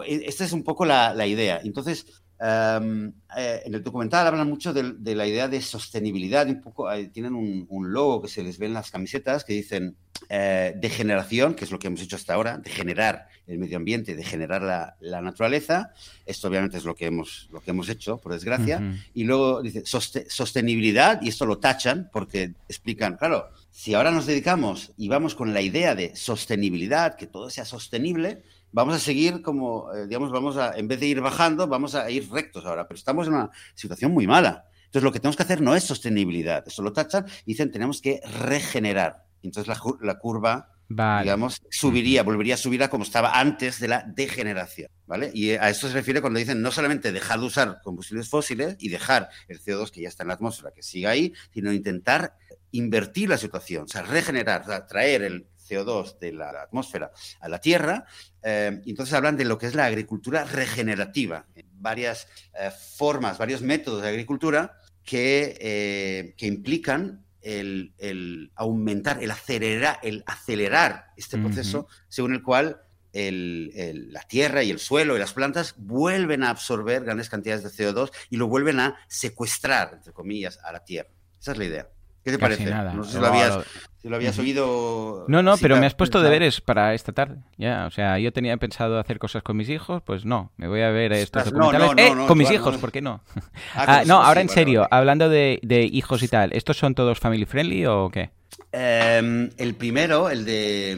E, 0.05 0.23
esta 0.25 0.43
es 0.43 0.51
un 0.51 0.65
poco 0.65 0.83
la, 0.83 1.13
la 1.13 1.25
idea. 1.25 1.61
Entonces, 1.63 2.21
em, 2.39 3.11
eh, 3.37 3.61
en 3.65 3.73
el 3.73 3.83
documental 3.83 4.27
hablan 4.27 4.47
mucho 4.47 4.73
de, 4.73 5.15
la 5.15 5.27
idea 5.27 5.47
de 5.47 5.61
sostenibilidad. 5.61 6.47
Un 6.47 6.61
poco, 6.61 6.91
eh, 6.91 7.09
tienen 7.09 7.35
un, 7.35 7.65
un, 7.69 7.91
logo 7.91 8.21
que 8.21 8.27
se 8.27 8.43
les 8.43 8.57
ve 8.57 8.67
en 8.67 8.73
las 8.73 8.91
camisetas 8.91 9.43
que 9.43 9.53
dicen 9.53 9.95
eh, 10.29 10.73
de 10.75 10.89
generación, 10.89 11.53
que 11.53 11.63
es 11.63 11.71
lo 11.71 11.79
que 11.79 11.87
hemos 11.87 12.01
hecho 12.01 12.17
hasta 12.17 12.33
ahora, 12.33 12.57
de 12.57 12.69
generar 12.69 13.27
el 13.45 13.59
medio 13.59 13.77
ambiente, 13.77 14.15
de 14.15 14.23
generar 14.23 14.61
la, 14.61 15.21
naturaleza. 15.21 15.93
Esto 16.25 16.49
obviamente 16.49 16.77
es 16.77 16.83
lo 16.83 16.95
que 16.95 17.05
hemos, 17.05 17.47
lo 17.51 17.61
que 17.61 17.71
hemos 17.71 17.87
hecho, 17.87 18.17
por 18.17 18.33
desgracia. 18.33 18.81
Y 19.13 19.23
luego 19.23 19.61
dice 19.61 19.83
sostenibilidad, 19.85 21.21
y 21.21 21.29
esto 21.29 21.45
lo 21.45 21.59
tachan 21.59 22.09
porque 22.11 22.51
explican, 22.67 23.15
claro, 23.15 23.49
si 23.71 23.93
ahora 23.93 24.11
nos 24.11 24.25
dedicamos 24.25 24.91
y 24.97 25.07
vamos 25.07 25.33
con 25.33 25.53
la 25.53 25.61
idea 25.61 25.95
de 25.95 26.13
sostenibilidad, 26.15 27.15
que 27.15 27.27
todo 27.27 27.49
sea 27.49 27.63
sostenible, 27.63 28.43
vamos 28.71 28.95
a 28.95 28.99
seguir 28.99 29.41
como, 29.41 29.93
eh, 29.93 30.07
digamos, 30.07 30.31
vamos 30.31 30.57
a, 30.57 30.77
en 30.77 30.87
vez 30.87 30.99
de 30.99 31.07
ir 31.07 31.21
bajando, 31.21 31.67
vamos 31.67 31.95
a 31.95 32.09
ir 32.09 32.29
rectos 32.31 32.65
ahora, 32.65 32.87
pero 32.87 32.97
estamos 32.97 33.27
en 33.27 33.33
una 33.33 33.49
situación 33.75 34.11
muy 34.11 34.27
mala. 34.27 34.65
Entonces, 34.85 35.03
lo 35.03 35.11
que 35.11 35.19
tenemos 35.19 35.35
que 35.35 35.43
hacer 35.43 35.61
no 35.61 35.75
es 35.75 35.83
sostenibilidad, 35.83 36.63
eso 36.65 36.81
lo 36.81 36.93
tachan 36.93 37.25
y 37.45 37.51
dicen 37.51 37.71
tenemos 37.71 38.01
que 38.01 38.21
regenerar. 38.41 39.27
Entonces 39.43 39.67
la, 40.01 40.15
curva, 40.15 40.71
digamos, 40.89 41.61
subiría, 41.69 42.23
volvería 42.23 42.55
a 42.55 42.57
subir 42.57 42.83
a 42.83 42.89
como 42.89 43.03
estaba 43.03 43.39
antes 43.39 43.79
de 43.79 43.87
la 43.87 44.03
degeneración, 44.07 44.89
¿vale? 45.05 45.31
Y 45.33 45.51
a 45.51 45.69
esto 45.69 45.87
se 45.87 45.93
refiere 45.93 46.21
cuando 46.21 46.39
dicen 46.39 46.61
no 46.61 46.71
solamente 46.71 47.11
dejar 47.11 47.39
de 47.39 47.45
usar 47.45 47.81
combustibles 47.83 48.29
fósiles 48.29 48.75
y 48.79 48.89
dejar 48.89 49.29
el 49.47 49.59
CO2 49.59 49.91
que 49.91 50.01
ya 50.01 50.09
está 50.09 50.23
en 50.23 50.29
la 50.29 50.33
atmósfera, 50.35 50.71
que 50.71 50.83
siga 50.83 51.11
ahí, 51.11 51.33
sino 51.53 51.71
intentar 51.71 52.35
invertir 52.71 53.29
la 53.29 53.37
situación, 53.37 53.83
o 53.83 53.87
sea, 53.87 54.01
regenerar, 54.01 54.87
traer 54.87 55.23
el 55.23 55.47
CO2 55.67 56.19
de 56.19 56.33
la, 56.33 56.49
atmósfera 56.49 57.11
a 57.39 57.49
la 57.49 57.59
Tierra. 57.59 58.05
Eh, 58.41 58.81
entonces 58.85 59.13
hablan 59.13 59.37
de 59.37 59.45
lo 59.45 59.57
que 59.57 59.67
es 59.67 59.75
la 59.75 59.85
agricultura 59.85 60.43
regenerativa, 60.43 61.45
varias 61.73 62.27
eh, 62.59 62.71
formas, 62.97 63.37
varios 63.37 63.61
métodos 63.61 64.01
de 64.01 64.09
agricultura 64.09 64.79
que, 65.03 65.57
eh, 65.59 66.33
que 66.37 66.47
implican 66.47 67.25
el, 67.41 68.51
aumentar, 68.55 69.23
el 69.23 69.31
acelerar, 69.31 69.99
el 70.03 70.23
acelerar 70.25 71.13
este 71.15 71.37
proceso, 71.37 71.87
según 72.09 72.33
el 72.33 72.43
cual 72.43 72.81
la 73.13 74.21
tierra 74.23 74.63
y 74.63 74.69
el 74.69 74.79
suelo 74.79 75.15
y 75.15 75.19
las 75.19 75.33
plantas 75.33 75.75
vuelven 75.77 76.43
a 76.43 76.49
absorber 76.49 77.03
grandes 77.03 77.29
cantidades 77.29 77.63
de 77.63 77.69
CO2 77.69 78.11
y 78.29 78.37
lo 78.37 78.47
vuelven 78.47 78.79
a 78.79 78.97
secuestrar, 79.07 79.93
entre 79.93 80.13
comillas, 80.13 80.59
a 80.63 80.71
la 80.71 80.83
tierra. 80.83 81.09
Esa 81.39 81.53
es 81.53 81.57
la 81.57 81.65
idea. 81.65 81.96
¿Qué 82.23 82.31
te 82.31 82.39
parece? 82.39 82.65
Nada. 82.65 82.93
No 82.93 83.03
sé 83.03 83.13
si 83.13 83.19
lo 83.19 83.27
habías, 83.27 83.59
si 84.01 84.09
lo 84.09 84.15
habías 84.15 84.37
oído. 84.37 85.25
No, 85.27 85.41
no, 85.41 85.57
pero 85.57 85.77
me 85.77 85.85
has 85.85 85.95
puesto 85.95 86.21
deberes 86.21 86.61
para 86.61 86.93
esta 86.93 87.13
tarde. 87.13 87.37
Ya, 87.57 87.85
o 87.85 87.91
sea, 87.91 88.19
yo 88.19 88.33
tenía 88.33 88.57
pensado 88.57 88.99
hacer 88.99 89.17
cosas 89.17 89.43
con 89.43 89.57
mis 89.57 89.69
hijos, 89.69 90.01
pues 90.05 90.25
no, 90.25 90.51
me 90.57 90.67
voy 90.67 90.81
a 90.81 90.89
ver 90.89 91.13
estos 91.13 91.45
documentales. 91.45 91.91
eh, 91.97 92.25
con 92.27 92.37
mis 92.37 92.51
hijos, 92.51 92.77
¿por 92.77 92.91
qué 92.91 93.01
no? 93.01 93.21
Ah, 93.75 94.03
no, 94.05 94.21
ahora 94.21 94.41
en 94.41 94.49
serio, 94.49 94.87
hablando 94.91 95.29
de, 95.29 95.59
hijos 95.91 96.21
y 96.23 96.27
tal, 96.27 96.51
¿estos 96.53 96.77
son 96.77 96.95
todos 96.95 97.19
family 97.19 97.45
friendly 97.45 97.85
o 97.85 98.09
qué? 98.11 98.31
Em, 98.71 99.49
el 99.57 99.75
primero, 99.75 100.29
el 100.29 100.43
de, 100.43 100.91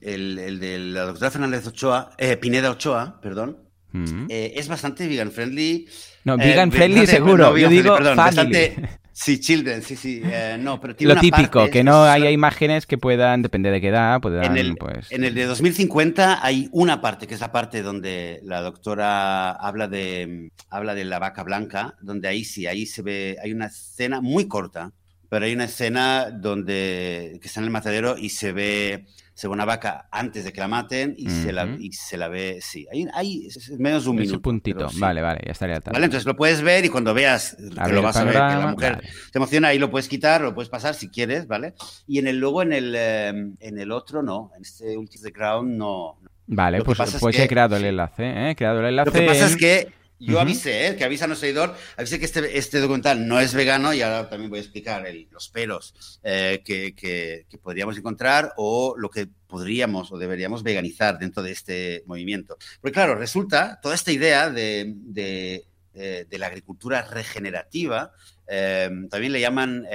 el, 0.00 0.60
de 0.60 0.78
la 0.78 1.04
doctora 1.04 1.30
Fernández 1.30 1.66
Ochoa, 1.66 2.10
eh, 2.18 2.36
Pineda 2.36 2.70
Ochoa, 2.70 3.20
perdón, 3.22 3.58
mm. 3.92 4.26
eh, 4.28 4.52
es 4.56 4.68
bastante 4.68 5.08
vegan 5.08 5.32
friendly. 5.32 5.88
No, 6.24 6.36
vegan 6.36 6.70
friendly 6.70 7.06
seguro. 7.06 7.56
Yo 7.56 7.68
digo 7.68 7.96
perdón, 7.96 8.16
Bastante, 8.16 9.00
Sí, 9.16 9.38
Children, 9.38 9.80
sí, 9.82 9.94
sí. 9.94 10.20
Eh, 10.24 10.56
no, 10.58 10.80
pero 10.80 10.96
Lo 10.98 11.14
típico, 11.20 11.70
que 11.70 11.84
no 11.84 12.02
haya 12.02 12.32
imágenes 12.32 12.84
que 12.84 12.98
puedan, 12.98 13.42
depende 13.42 13.70
de 13.70 13.80
qué 13.80 13.88
edad, 13.88 14.20
puedan, 14.20 14.44
en 14.44 14.56
el, 14.56 14.76
pues... 14.76 15.10
En 15.12 15.22
el 15.22 15.34
de 15.34 15.44
2050 15.44 16.44
hay 16.44 16.68
una 16.72 17.00
parte, 17.00 17.28
que 17.28 17.34
es 17.34 17.40
la 17.40 17.52
parte 17.52 17.82
donde 17.82 18.40
la 18.42 18.60
doctora 18.60 19.52
habla 19.52 19.86
de, 19.86 20.50
habla 20.68 20.96
de 20.96 21.04
la 21.04 21.20
vaca 21.20 21.44
blanca, 21.44 21.94
donde 22.02 22.26
ahí 22.26 22.44
sí, 22.44 22.66
ahí 22.66 22.86
se 22.86 23.02
ve, 23.02 23.36
hay 23.40 23.52
una 23.52 23.66
escena 23.66 24.20
muy 24.20 24.48
corta, 24.48 24.90
pero 25.28 25.44
hay 25.44 25.54
una 25.54 25.66
escena 25.66 26.32
donde, 26.32 27.38
que 27.40 27.46
está 27.46 27.60
en 27.60 27.66
el 27.66 27.70
matadero 27.70 28.18
y 28.18 28.30
se 28.30 28.50
ve 28.50 29.06
se 29.34 29.48
ve 29.48 29.52
una 29.52 29.64
vaca 29.64 30.08
antes 30.12 30.44
de 30.44 30.52
que 30.52 30.60
la 30.60 30.68
maten 30.68 31.14
y, 31.18 31.28
se, 31.28 31.52
la, 31.52 31.66
y 31.78 31.92
se 31.92 32.16
la 32.16 32.28
ve, 32.28 32.60
sí, 32.60 32.86
hay, 32.92 33.06
hay 33.12 33.48
menos 33.78 34.04
de 34.04 34.10
un 34.10 34.16
minuto. 34.16 34.40
puntito, 34.40 34.88
vale, 34.98 35.22
vale, 35.22 35.40
ya 35.44 35.52
estaría 35.52 35.80
tal. 35.80 35.92
Vale, 35.92 36.04
entonces 36.04 36.24
lo 36.24 36.36
puedes 36.36 36.62
ver 36.62 36.84
y 36.84 36.88
cuando 36.88 37.12
veas 37.12 37.56
que 37.56 37.92
lo 37.92 38.00
vas 38.00 38.16
a 38.16 38.24
ver, 38.24 38.34
que 38.34 38.38
la 38.38 38.68
mujer 38.68 39.02
te 39.32 39.38
emociona, 39.38 39.68
ahí 39.68 39.78
lo 39.78 39.90
puedes 39.90 40.08
quitar, 40.08 40.40
lo 40.40 40.54
puedes 40.54 40.68
pasar 40.68 40.94
si 40.94 41.08
quieres, 41.08 41.48
¿vale? 41.48 41.74
Y 42.06 42.18
en 42.20 42.28
el 42.28 42.38
luego 42.38 42.62
en 42.62 42.72
el, 42.72 42.94
em, 42.94 43.56
en 43.58 43.78
el 43.78 43.90
otro 43.90 44.22
no, 44.22 44.52
en 44.56 44.62
este 44.62 44.96
último 44.96 45.24
Ground 45.32 45.76
no. 45.76 46.18
Vale, 46.46 46.82
pues, 46.82 46.98
pues 47.18 47.38
he 47.38 47.48
creado 47.48 47.76
el 47.76 47.84
enlace, 47.86 48.24
¿eh? 48.24 48.50
He 48.50 48.56
creado 48.56 48.80
el 48.80 48.86
enlace. 48.86 49.10
Lo 49.10 49.12
que 49.12 49.26
pasa 49.26 49.46
es 49.46 49.56
que 49.56 49.88
yo 50.24 50.40
avisé, 50.40 50.88
¿eh? 50.88 50.96
que 50.96 51.04
avisa 51.04 51.24
a 51.24 51.28
nuestro 51.28 51.46
seguidor, 51.46 51.74
avisé 51.96 52.18
que 52.18 52.24
este, 52.24 52.58
este, 52.58 52.80
documental 52.80 53.26
no 53.26 53.40
es 53.40 53.54
vegano 53.54 53.92
y 53.92 54.02
ahora 54.02 54.28
también 54.28 54.50
voy 54.50 54.58
a 54.58 54.62
explicar 54.62 55.04
los 55.30 55.48
peros 55.48 56.20
eh, 56.22 56.62
que, 56.64 56.94
que, 56.94 57.46
podríamos 57.58 57.96
encontrar 57.96 58.52
o 58.56 58.94
lo 58.96 59.10
que 59.10 59.28
podríamos 59.46 60.12
o 60.12 60.18
deberíamos 60.18 60.62
veganizar 60.62 61.18
dentro 61.18 61.42
de 61.42 61.52
este 61.52 62.02
movimiento. 62.06 62.56
Porque 62.80 62.94
claro, 62.94 63.14
resulta 63.14 63.78
toda 63.80 63.94
esta 63.94 64.12
idea 64.12 64.50
de, 64.50 64.92
de, 64.96 65.66
eh, 65.94 66.26
la 66.30 66.46
agricultura 66.46 67.02
regenerativa, 67.02 68.12
eh, 68.46 68.90
también 69.10 69.32
le 69.32 69.40
llaman 69.40 69.86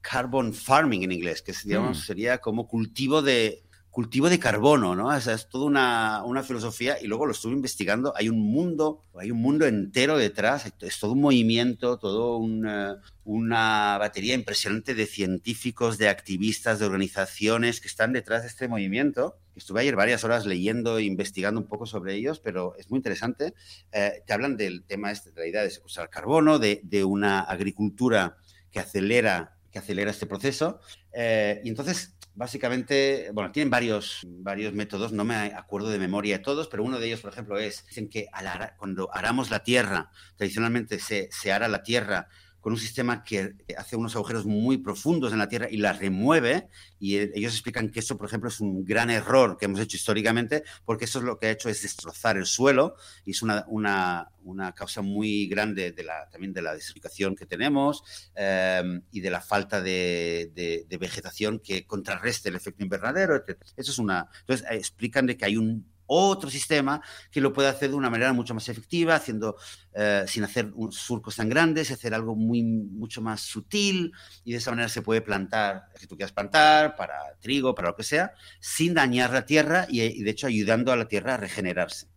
carbon 0.00 0.54
farming 0.54 1.02
en 1.02 1.12
inglés, 1.12 1.42
que 1.42 1.52
digamos, 1.64 1.98
mm. 1.98 2.02
sería 2.02 2.38
como 2.38 2.68
cultivo 2.68 3.22
de, 3.22 3.62
cultivo 3.96 4.28
de 4.28 4.38
carbono, 4.38 4.94
¿no? 4.94 5.06
O 5.06 5.20
sea, 5.22 5.32
es 5.32 5.48
toda 5.48 5.64
una, 5.64 6.22
una, 6.22 6.42
filosofía 6.42 6.98
y 7.00 7.06
luego 7.06 7.24
lo 7.24 7.32
estuve 7.32 7.54
investigando. 7.54 8.12
Hay 8.14 8.28
un 8.28 8.38
mundo, 8.38 9.00
hay 9.18 9.30
un 9.30 9.40
mundo 9.40 9.64
entero 9.64 10.18
detrás, 10.18 10.70
es 10.82 10.98
todo 11.00 11.12
un 11.12 11.22
movimiento, 11.22 11.96
todo 11.96 12.36
una, 12.36 13.00
una 13.24 13.96
batería 13.96 14.34
impresionante 14.34 14.94
de 14.94 15.06
científicos, 15.06 15.96
de 15.96 16.10
activistas, 16.10 16.78
de 16.78 16.84
organizaciones 16.84 17.80
que 17.80 17.88
están 17.88 18.12
detrás 18.12 18.42
de 18.42 18.48
este 18.48 18.68
movimiento. 18.68 19.38
Estuve 19.54 19.80
ayer 19.80 19.96
varias 19.96 20.24
horas 20.24 20.44
leyendo 20.44 20.98
e 20.98 21.04
investigando 21.04 21.58
un 21.58 21.66
poco 21.66 21.86
sobre 21.86 22.16
ellos, 22.16 22.38
pero 22.38 22.76
es 22.76 22.90
muy 22.90 22.98
interesante. 22.98 23.54
Eh, 23.92 24.22
te 24.26 24.32
hablan 24.34 24.58
del 24.58 24.84
tema 24.84 25.10
este, 25.10 25.30
de 25.30 25.40
la 25.40 25.46
idea 25.46 25.62
de 25.62 25.70
secuestrar 25.70 26.10
carbono, 26.10 26.58
de, 26.58 26.82
de 26.84 27.02
una 27.02 27.40
agricultura 27.40 28.36
que 28.70 28.78
acelera, 28.78 29.56
que 29.70 29.78
acelera 29.78 30.10
este 30.10 30.26
proceso. 30.26 30.80
Eh, 31.14 31.62
y 31.64 31.70
entonces 31.70 32.15
Básicamente, 32.36 33.30
bueno, 33.32 33.50
tienen 33.50 33.70
varios, 33.70 34.20
varios 34.28 34.74
métodos, 34.74 35.10
no 35.10 35.24
me 35.24 35.34
acuerdo 35.34 35.88
de 35.88 35.98
memoria 35.98 36.36
de 36.36 36.44
todos, 36.44 36.68
pero 36.68 36.84
uno 36.84 36.98
de 36.98 37.06
ellos, 37.06 37.22
por 37.22 37.32
ejemplo, 37.32 37.58
es, 37.58 37.86
dicen 37.86 38.10
que 38.10 38.28
cuando 38.76 39.08
aramos 39.10 39.50
la 39.50 39.64
tierra, 39.64 40.10
tradicionalmente 40.36 40.98
se, 40.98 41.30
se 41.32 41.50
ara 41.50 41.66
la 41.66 41.82
tierra 41.82 42.28
con 42.66 42.72
un 42.72 42.80
sistema 42.80 43.22
que 43.22 43.54
hace 43.78 43.94
unos 43.94 44.16
agujeros 44.16 44.44
muy 44.44 44.78
profundos 44.78 45.32
en 45.32 45.38
la 45.38 45.48
Tierra 45.48 45.68
y 45.70 45.76
la 45.76 45.92
remueve. 45.92 46.66
Y 46.98 47.14
e, 47.14 47.30
ellos 47.36 47.52
explican 47.52 47.90
que 47.90 48.00
eso, 48.00 48.18
por 48.18 48.26
ejemplo, 48.26 48.48
es 48.48 48.58
un 48.58 48.84
gran 48.84 49.08
error 49.08 49.56
que 49.56 49.66
hemos 49.66 49.78
hecho 49.78 49.96
históricamente, 49.96 50.64
porque 50.84 51.04
eso 51.04 51.20
es 51.20 51.24
lo 51.24 51.38
que 51.38 51.46
ha 51.46 51.50
hecho 51.52 51.68
es 51.68 51.82
destrozar 51.82 52.36
el 52.36 52.44
suelo 52.44 52.96
y 53.24 53.30
es 53.30 53.42
una, 53.42 53.64
una, 53.68 54.32
una 54.42 54.72
causa 54.72 55.00
muy 55.00 55.46
grande 55.46 55.92
de 55.92 56.02
la, 56.02 56.28
también 56.28 56.52
de 56.52 56.62
la 56.62 56.74
desertificación 56.74 57.36
que 57.36 57.46
tenemos 57.46 58.02
em, 58.34 59.00
y 59.12 59.20
de 59.20 59.30
la 59.30 59.40
falta 59.40 59.80
de, 59.80 60.50
de, 60.52 60.98
vegetación 60.98 61.60
que 61.60 61.86
contrarreste 61.86 62.48
el 62.48 62.56
efecto 62.56 62.82
invernadero. 62.82 63.44
Eso 63.76 63.92
es 63.92 63.98
una. 64.00 64.28
Entonces, 64.40 64.66
eh, 64.68 64.74
explican 64.74 65.26
de 65.26 65.36
que 65.36 65.44
hay 65.44 65.56
un 65.56 65.86
otro 66.06 66.50
sistema 66.50 67.00
que 67.30 67.40
lo 67.40 67.52
puede 67.52 67.68
hacer 67.68 67.90
de 67.90 67.96
una 67.96 68.10
manera 68.10 68.32
mucho 68.32 68.54
más 68.54 68.68
efectiva, 68.68 69.16
haciendo 69.16 69.56
eh, 69.94 70.24
sin 70.26 70.44
hacer 70.44 70.72
surcos 70.90 71.36
tan 71.36 71.48
grandes, 71.48 71.90
hacer 71.90 72.14
algo 72.14 72.34
muy 72.34 72.62
mucho 72.62 73.20
más 73.22 73.40
sutil 73.40 74.12
y 74.44 74.52
de 74.52 74.58
esa 74.58 74.70
manera 74.70 74.88
se 74.88 75.02
puede 75.02 75.20
plantar, 75.20 75.88
si 75.96 76.06
tú 76.06 76.16
quieras 76.16 76.32
plantar, 76.32 76.96
para 76.96 77.36
trigo, 77.40 77.74
para 77.74 77.88
lo 77.88 77.96
que 77.96 78.02
sea, 78.02 78.32
sin 78.60 78.94
dañar 78.94 79.32
la 79.32 79.46
tierra 79.46 79.86
y, 79.88 80.22
de 80.22 80.30
hecho 80.30 80.46
ayudando 80.46 80.92
a 80.92 80.96
la 80.96 81.08
tierra 81.08 81.34
a 81.34 81.36
regenerarse. 81.36 82.08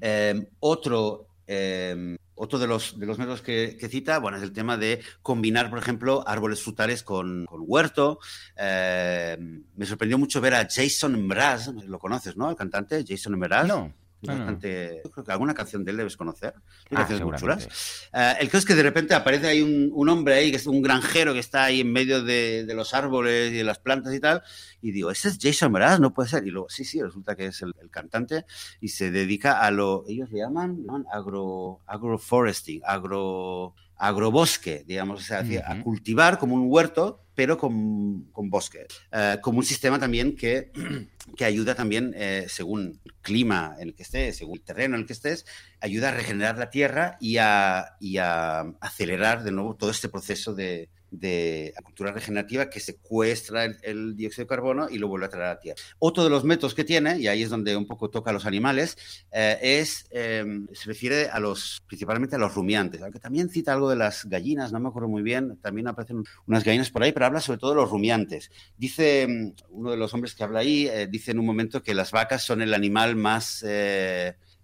Em, 0.00 0.46
otro 0.60 1.27
em, 1.48 2.16
otro 2.36 2.58
de 2.58 2.68
los, 2.68 2.98
de 2.98 3.06
los 3.06 3.18
métodos 3.18 3.42
que, 3.42 3.76
cita, 3.90 4.18
bueno, 4.20 4.36
es 4.36 4.44
el 4.44 4.52
tema 4.52 4.76
de 4.76 5.02
combinar, 5.22 5.70
por 5.70 5.78
ejemplo, 5.80 6.22
árboles 6.26 6.62
frutales 6.62 7.02
con, 7.02 7.46
huerto. 7.50 8.20
Eh, 8.56 9.36
me 9.74 9.86
sorprendió 9.86 10.18
mucho 10.18 10.40
ver 10.40 10.54
a 10.54 10.68
Jason 10.70 11.26
Mraz, 11.26 11.68
lo 11.68 11.98
conoces, 11.98 12.36
¿no? 12.36 12.50
El 12.50 12.56
cantante 12.56 13.04
Jason 13.06 13.36
Mraz. 13.38 13.66
No. 13.66 13.92
Bastante, 14.20 15.00
creo 15.12 15.24
que 15.24 15.32
alguna 15.32 15.54
canción 15.54 15.84
de 15.84 15.92
él 15.92 15.96
debes 15.96 16.16
conocer. 16.16 16.54
Ah, 16.90 17.06
eh, 17.08 18.36
el 18.40 18.48
caso 18.48 18.58
es 18.58 18.64
que 18.64 18.74
de 18.74 18.82
repente 18.82 19.14
aparece 19.14 19.46
ahí 19.46 19.62
un, 19.62 20.08
hombre 20.08 20.34
ahí, 20.34 20.50
que 20.50 20.56
es 20.56 20.66
un 20.66 20.82
granjero 20.82 21.32
que 21.32 21.38
está 21.38 21.64
ahí 21.64 21.82
en 21.82 21.92
medio 21.92 22.24
de, 22.24 22.66
los 22.74 22.94
árboles 22.94 23.52
y 23.52 23.56
de 23.56 23.64
las 23.64 23.78
plantas 23.78 24.12
y 24.12 24.18
tal. 24.18 24.42
Y 24.82 24.90
digo, 24.90 25.12
ese 25.12 25.28
es 25.28 25.38
Jason 25.40 25.70
Mraz, 25.70 26.00
no 26.00 26.12
puede 26.12 26.28
ser. 26.28 26.44
Y 26.46 26.50
luego, 26.50 26.68
sí, 26.68 26.84
sí, 26.84 27.00
resulta 27.00 27.36
que 27.36 27.46
es 27.46 27.62
el, 27.62 27.74
cantante 27.90 28.44
y 28.80 28.88
se 28.88 29.10
dedica 29.12 29.60
a 29.60 29.70
lo, 29.70 30.04
ellos 30.08 30.30
le 30.30 30.40
llaman, 30.40 30.84
agro, 31.12 31.80
agroforesting, 31.86 32.82
agro, 32.84 33.74
agrobosque, 33.98 34.84
digamos, 34.86 35.20
o 35.20 35.24
sea, 35.24 35.40
a 35.40 35.82
cultivar 35.82 36.38
como 36.38 36.54
un 36.54 36.66
huerto 36.66 37.24
pero 37.38 37.56
con, 37.56 38.24
con 38.32 38.50
bosque, 38.50 38.88
eh, 39.12 39.36
como 39.40 39.58
un 39.58 39.64
sistema 39.64 40.00
también 40.00 40.34
que, 40.34 40.72
que 41.36 41.44
ayuda 41.44 41.76
también, 41.76 42.12
eh, 42.16 42.46
según 42.48 43.00
el 43.04 43.14
clima 43.22 43.76
en 43.78 43.90
el 43.90 43.94
que 43.94 44.02
estés, 44.02 44.36
según 44.36 44.58
el 44.58 44.64
terreno 44.64 44.96
en 44.96 45.02
el 45.02 45.06
que 45.06 45.12
estés, 45.12 45.46
ayuda 45.80 46.08
a 46.08 46.14
regenerar 46.14 46.58
la 46.58 46.68
tierra 46.68 47.16
y 47.20 47.36
a, 47.36 47.94
y 48.00 48.16
a 48.16 48.62
acelerar 48.80 49.44
de 49.44 49.52
nuevo 49.52 49.76
todo 49.76 49.90
este 49.92 50.08
proceso 50.08 50.52
de, 50.52 50.88
de 51.10 51.72
agricultura 51.76 52.12
regenerativa 52.12 52.68
que 52.68 52.80
secuestra 52.80 53.64
el, 53.64 54.16
dióxido 54.16 54.44
de 54.44 54.48
carbono 54.48 54.88
y 54.90 54.98
lo 54.98 55.08
vuelve 55.08 55.26
a 55.26 55.28
traer 55.28 55.46
a 55.46 55.54
la 55.54 55.60
tierra. 55.60 55.80
Otro 55.98 56.24
de 56.24 56.30
los 56.30 56.44
métodos 56.44 56.74
que 56.74 56.84
tiene, 56.84 57.18
y 57.18 57.28
ahí 57.28 57.42
es 57.42 57.50
donde 57.50 57.76
un 57.76 57.86
poco 57.86 58.10
toca 58.10 58.30
a 58.30 58.32
los 58.32 58.46
animales, 58.46 58.96
eh, 59.32 59.58
es, 59.60 60.06
em, 60.10 60.66
se 60.72 60.86
refiere 60.86 61.28
a 61.28 61.40
los, 61.40 61.82
principalmente 61.86 62.36
a 62.36 62.38
los 62.38 62.54
rumiantes, 62.54 63.02
aunque 63.02 63.20
también 63.20 63.48
cita 63.48 63.72
algo 63.72 63.88
de 63.90 63.96
las 63.96 64.24
gallinas, 64.26 64.72
no 64.72 64.80
me 64.80 64.88
acuerdo 64.88 65.08
muy 65.08 65.22
bien, 65.22 65.58
también 65.58 65.88
aparecen 65.88 66.24
unas 66.46 66.64
gallinas 66.64 66.90
por 66.90 67.02
ahí, 67.02 67.12
pero 67.12 67.26
habla 67.26 67.40
sobre 67.40 67.58
todo 67.58 67.70
de 67.70 67.76
los 67.76 67.90
rumiantes. 67.90 68.50
Dice, 68.76 69.22
em, 69.22 69.54
uno 69.70 69.90
de 69.90 69.96
los 69.96 70.12
hombres 70.14 70.34
que 70.34 70.44
habla 70.44 70.60
ahí, 70.60 70.86
eh, 70.88 71.06
dice 71.10 71.30
en 71.30 71.38
un 71.38 71.46
momento 71.46 71.82
que 71.82 71.94
las 71.94 72.10
vacas 72.10 72.42
son 72.42 72.62
el 72.62 72.74
animal 72.74 73.16
más... 73.16 73.64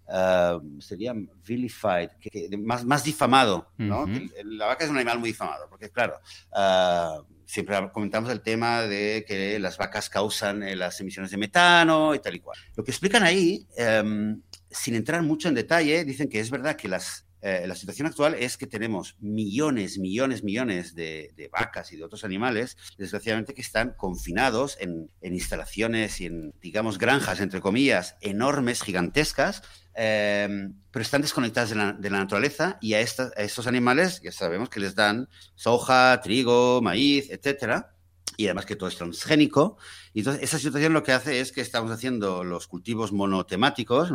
Eh, 0.07 0.35
Uh, 0.55 0.81
sería 0.81 1.13
vilified, 1.47 2.09
que, 2.19 2.49
más, 2.57 2.85
más 2.85 3.03
difamado, 3.03 3.71
¿no? 3.77 4.05
la 4.43 4.67
vaca 4.67 4.83
es 4.83 4.89
un 4.89 4.97
animal 4.97 5.19
muy 5.19 5.29
difamado, 5.29 5.67
porque 5.67 5.89
claro, 5.89 6.19
uh, 6.51 7.23
siempre 7.45 7.75
comentamos 7.91 8.31
el 8.31 8.41
tema 8.41 8.81
de 8.81 9.25
que 9.27 9.57
las 9.59 9.77
vacas 9.77 10.09
causan 10.09 10.63
eh, 10.63 10.75
las 10.75 10.99
emisiones 10.99 11.31
de 11.31 11.37
metano 11.37 12.13
y 12.13 12.19
tal 12.19 12.35
y 12.35 12.39
cual. 12.39 12.57
Lo 12.75 12.83
que 12.83 12.91
explican 12.91 13.23
ahí, 13.23 13.67
um, 14.03 14.41
sin 14.69 14.95
entrar 14.95 15.21
mucho 15.21 15.47
en 15.47 15.55
detalle, 15.55 16.03
dicen 16.03 16.29
que 16.29 16.39
es 16.39 16.49
verdad 16.49 16.75
que 16.75 16.87
las, 16.87 17.27
eh, 17.41 17.65
la 17.67 17.75
situación 17.75 18.07
actual 18.07 18.35
es 18.35 18.57
que 18.57 18.67
tenemos 18.67 19.15
millones, 19.19 19.97
millones, 19.97 20.43
millones 20.43 20.95
de, 20.95 21.31
de, 21.35 21.47
vacas 21.47 21.91
y 21.93 21.97
de 21.97 22.03
otros 22.03 22.23
animales, 22.23 22.77
desgraciadamente, 22.97 23.53
que 23.53 23.61
están 23.61 23.93
confinados 23.95 24.77
en, 24.79 25.09
en 25.21 25.33
instalaciones 25.33 26.19
y 26.21 26.25
en, 26.25 26.53
digamos, 26.61 26.97
granjas, 26.97 27.39
entre 27.39 27.61
comillas, 27.61 28.17
enormes, 28.21 28.81
gigantescas, 28.81 29.61
Em, 29.97 30.73
pero 30.91 31.03
están 31.03 31.21
desconectadas 31.21 31.69
de 31.69 32.09
la, 32.09 32.19
naturaleza 32.19 32.77
y 32.81 32.95
a, 32.95 32.99
estos 32.99 33.65
animales 33.65 34.19
ya 34.21 34.31
sabemos 34.33 34.69
que 34.69 34.81
les 34.81 34.93
dan 34.93 35.29
soja, 35.55 36.19
trigo, 36.21 36.81
maíz, 36.81 37.29
etcétera, 37.29 37.95
y 38.37 38.45
además 38.47 38.65
que 38.65 38.75
todo 38.75 38.89
es 38.89 38.97
transgénico. 38.97 39.77
Y 40.13 40.19
entonces, 40.19 40.43
esa 40.43 40.59
situación 40.59 40.93
lo 40.93 41.03
que 41.03 41.13
hace 41.13 41.39
es 41.39 41.51
que 41.51 41.61
estamos 41.61 41.91
haciendo 41.91 42.43
los 42.43 42.67
cultivos 42.67 43.13
monotemáticos, 43.13 44.11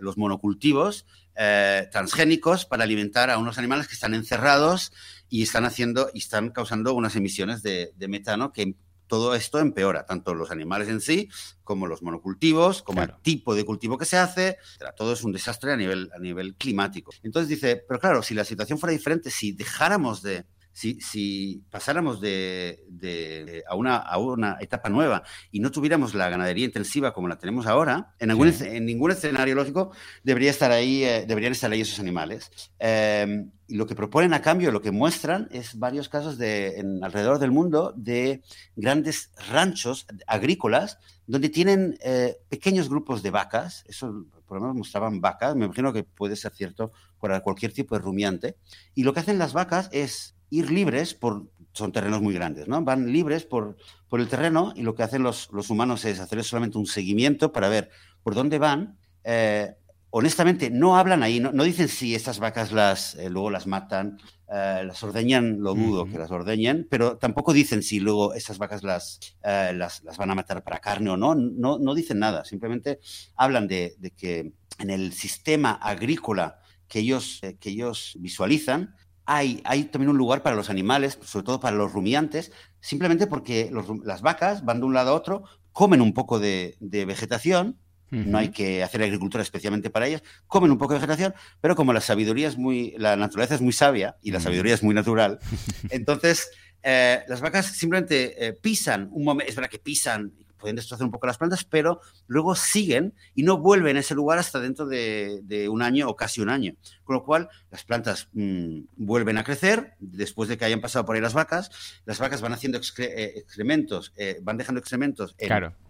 los 0.00 0.16
monocultivos 0.16 1.06
eh, 1.34 1.88
transgénicos 1.90 2.64
para 2.64 2.84
alimentar 2.84 3.30
a 3.30 3.38
unos 3.38 3.58
animales 3.58 3.88
que 3.88 3.94
están 3.94 4.14
encerrados 4.14 4.92
y 5.28 5.42
están 5.42 5.64
haciendo 5.64 6.10
y 6.14 6.18
están 6.18 6.50
causando 6.50 6.94
unas 6.94 7.16
emisiones 7.16 7.62
de, 7.62 7.92
metano 8.08 8.52
que 8.52 8.76
todo 9.12 9.34
esto 9.34 9.58
empeora, 9.58 10.06
tanto 10.06 10.32
los 10.32 10.50
animales 10.50 10.88
en 10.88 11.02
sí, 11.02 11.28
como 11.64 11.86
los 11.86 12.00
monocultivos, 12.00 12.82
como 12.82 13.02
el 13.02 13.12
tipo 13.20 13.54
de 13.54 13.66
cultivo 13.66 13.98
que 13.98 14.06
se 14.06 14.16
hace. 14.16 14.56
Todo 14.96 15.12
es 15.12 15.22
un 15.22 15.32
desastre 15.32 15.70
a 15.70 15.76
nivel, 15.76 16.08
a 16.16 16.18
nivel 16.18 16.54
climático. 16.54 17.12
Entonces 17.22 17.50
dice, 17.50 17.84
pero 17.86 18.00
claro, 18.00 18.22
si 18.22 18.32
la 18.32 18.46
situación 18.46 18.78
fuera 18.78 18.94
diferente, 18.94 19.30
si 19.30 19.52
dejáramos 19.52 20.22
de, 20.22 20.46
si, 20.72 21.62
pasáramos 21.70 22.20
de, 22.20 23.64
a, 23.68 23.74
una, 23.74 23.96
a, 23.96 24.18
una, 24.18 24.56
etapa 24.60 24.88
nueva 24.88 25.22
y 25.50 25.60
no 25.60 25.70
tuviéramos 25.70 26.14
la 26.14 26.28
ganadería 26.28 26.64
intensiva 26.64 27.12
como 27.12 27.28
la 27.28 27.38
tenemos 27.38 27.66
ahora, 27.66 28.14
en, 28.18 28.30
en 28.30 28.86
ningún 28.86 29.10
escenario 29.10 29.54
lógico 29.54 29.92
debería 30.22 30.50
estar 30.50 30.70
ahí, 30.70 31.04
eh, 31.04 31.24
deberían 31.26 31.52
estar 31.52 31.70
ahí 31.70 31.80
esos 31.80 32.00
animales. 32.00 32.50
Em, 32.78 33.50
y 33.68 33.76
lo 33.76 33.86
que 33.86 33.94
proponen 33.94 34.34
a 34.34 34.42
cambio, 34.42 34.70
lo 34.70 34.82
que 34.82 34.90
muestran 34.90 35.48
es 35.50 35.78
varios 35.78 36.08
casos 36.08 36.36
de, 36.36 36.78
en, 36.78 37.02
alrededor 37.04 37.38
del 37.38 37.52
mundo 37.52 37.94
de 37.96 38.42
grandes 38.76 39.30
ranchos 39.50 40.06
agrícolas 40.26 40.98
donde 41.26 41.48
tienen 41.48 41.96
eh, 42.02 42.36
pequeños 42.48 42.88
grupos 42.88 43.22
de 43.22 43.30
vacas, 43.30 43.84
eso 43.88 44.26
por 44.46 44.58
lo 44.58 44.62
menos 44.62 44.76
mostraban 44.76 45.20
vacas, 45.20 45.56
me 45.56 45.64
imagino 45.64 45.92
que 45.92 46.04
puede 46.04 46.36
ser 46.36 46.52
cierto 46.52 46.92
para 47.18 47.40
cualquier 47.40 47.72
tipo 47.72 47.94
de 47.94 48.02
rumiante, 48.02 48.56
y 48.94 49.04
lo 49.04 49.14
que 49.14 49.20
hacen 49.20 49.38
las 49.38 49.52
vacas 49.52 49.88
es 49.92 50.34
ir 50.52 50.70
libres 50.70 51.14
por, 51.14 51.50
son 51.72 51.92
terrenos 51.92 52.20
muy 52.20 52.34
grandes, 52.34 52.68
¿no? 52.68 52.84
Van 52.84 53.10
libres 53.10 53.44
por, 53.44 53.76
por 54.08 54.20
el 54.20 54.28
terreno 54.28 54.72
y 54.76 54.82
lo 54.82 54.94
que 54.94 55.02
hacen 55.02 55.22
los, 55.22 55.48
los, 55.50 55.70
humanos 55.70 56.04
es 56.04 56.20
hacer 56.20 56.44
solamente 56.44 56.76
un 56.76 56.86
seguimiento 56.86 57.52
para 57.52 57.70
ver 57.70 57.90
por 58.22 58.34
dónde 58.34 58.58
van. 58.58 58.98
Eh, 59.24 59.74
honestamente, 60.10 60.68
no 60.68 60.98
hablan 60.98 61.22
ahí, 61.22 61.40
no, 61.40 61.64
dicen 61.64 61.88
si 61.88 62.14
estas 62.14 62.38
vacas 62.38 62.70
las, 62.70 63.14
eh, 63.14 63.30
luego 63.30 63.50
las 63.50 63.66
matan, 63.66 64.18
eh, 64.52 64.82
las 64.84 65.02
ordeñan, 65.02 65.60
lo 65.60 65.72
dudo 65.72 66.04
que 66.04 66.18
las 66.18 66.30
ordeñen, 66.30 66.86
pero 66.90 67.16
tampoco 67.16 67.54
dicen 67.54 67.82
si 67.82 67.98
luego 67.98 68.34
estas 68.34 68.58
vacas 68.58 68.82
las, 68.82 69.20
las, 69.42 70.04
las, 70.04 70.18
van 70.18 70.30
a 70.30 70.34
matar 70.34 70.62
para 70.62 70.80
carne 70.80 71.08
o 71.08 71.16
no. 71.16 71.34
no, 71.34 71.78
no 71.78 71.94
dicen 71.94 72.18
nada, 72.18 72.44
simplemente 72.44 73.00
hablan 73.36 73.66
de, 73.68 73.94
de 73.98 74.10
que 74.10 74.52
en 74.78 74.90
el 74.90 75.14
sistema 75.14 75.72
agrícola 75.72 76.58
que 76.88 76.98
ellos, 76.98 77.40
que 77.58 77.70
ellos 77.70 78.18
visualizan, 78.20 78.94
hay, 79.24 79.62
también 79.90 80.10
un 80.10 80.18
lugar 80.18 80.42
para 80.42 80.56
los 80.56 80.70
animales, 80.70 81.18
sobre 81.22 81.44
todo 81.44 81.60
para 81.60 81.76
los 81.76 81.92
rumiantes, 81.92 82.52
simplemente 82.80 83.26
porque 83.26 83.70
las 84.04 84.22
vacas 84.22 84.64
van 84.64 84.80
de 84.80 84.86
un 84.86 84.94
lado 84.94 85.10
a 85.10 85.14
otro, 85.14 85.44
comen 85.72 86.00
un 86.00 86.12
poco 86.12 86.38
de, 86.38 86.76
vegetación, 86.80 87.78
no 88.10 88.36
hay 88.36 88.50
que 88.50 88.82
hacer 88.82 89.02
agricultura 89.02 89.42
especialmente 89.42 89.88
para 89.88 90.06
ellas, 90.06 90.22
comen 90.46 90.70
un 90.70 90.76
poco 90.76 90.92
de 90.92 90.98
vegetación, 90.98 91.34
pero 91.62 91.74
como 91.76 91.94
la 91.94 92.00
sabiduría 92.02 92.48
es 92.48 92.58
muy, 92.58 92.94
la 92.98 93.16
naturaleza 93.16 93.54
es 93.54 93.62
muy 93.62 93.72
sabia 93.72 94.16
y 94.20 94.32
la 94.32 94.40
sabiduría 94.40 94.74
es 94.74 94.82
muy 94.82 94.94
natural, 94.94 95.38
entonces 95.90 96.50
eh, 96.82 97.22
las 97.28 97.40
vacas 97.40 97.66
simplemente 97.66 98.46
eh, 98.46 98.52
pisan 98.52 99.08
un 99.12 99.24
momento, 99.24 99.48
es 99.48 99.56
verdad 99.56 99.70
que 99.70 99.78
pisan 99.78 100.32
pueden 100.62 100.76
destrozar 100.76 101.04
un 101.04 101.10
poco 101.10 101.26
las 101.26 101.38
plantas, 101.38 101.64
pero 101.64 102.00
luego 102.28 102.54
siguen 102.54 103.14
y 103.34 103.42
no 103.42 103.58
vuelven 103.58 103.96
a 103.96 104.00
ese 104.00 104.14
lugar 104.14 104.38
hasta 104.38 104.60
dentro 104.60 104.86
de, 104.86 105.68
un 105.68 105.82
año 105.82 106.08
o 106.08 106.16
casi 106.16 106.40
un 106.40 106.48
año. 106.48 106.74
Con 107.04 107.16
lo 107.16 107.24
cual, 107.24 107.48
las 107.70 107.84
plantas 107.84 108.28
mm, 108.32 108.82
vuelven 108.96 109.36
a 109.38 109.44
crecer 109.44 109.94
después 109.98 110.48
de 110.48 110.56
que 110.56 110.64
hayan 110.64 110.80
pasado 110.80 111.04
por 111.04 111.16
ahí 111.16 111.20
las 111.20 111.34
vacas. 111.34 111.70
Las 112.06 112.20
vacas 112.20 112.40
van 112.40 112.52
haciendo 112.52 112.78
eh, 112.78 113.32
excrementos, 113.36 114.12
eh, 114.16 114.38
van 114.40 114.56
dejando 114.56 114.78
excrementos 114.78 115.34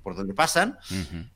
por 0.02 0.16
donde 0.16 0.34
pasan 0.34 0.78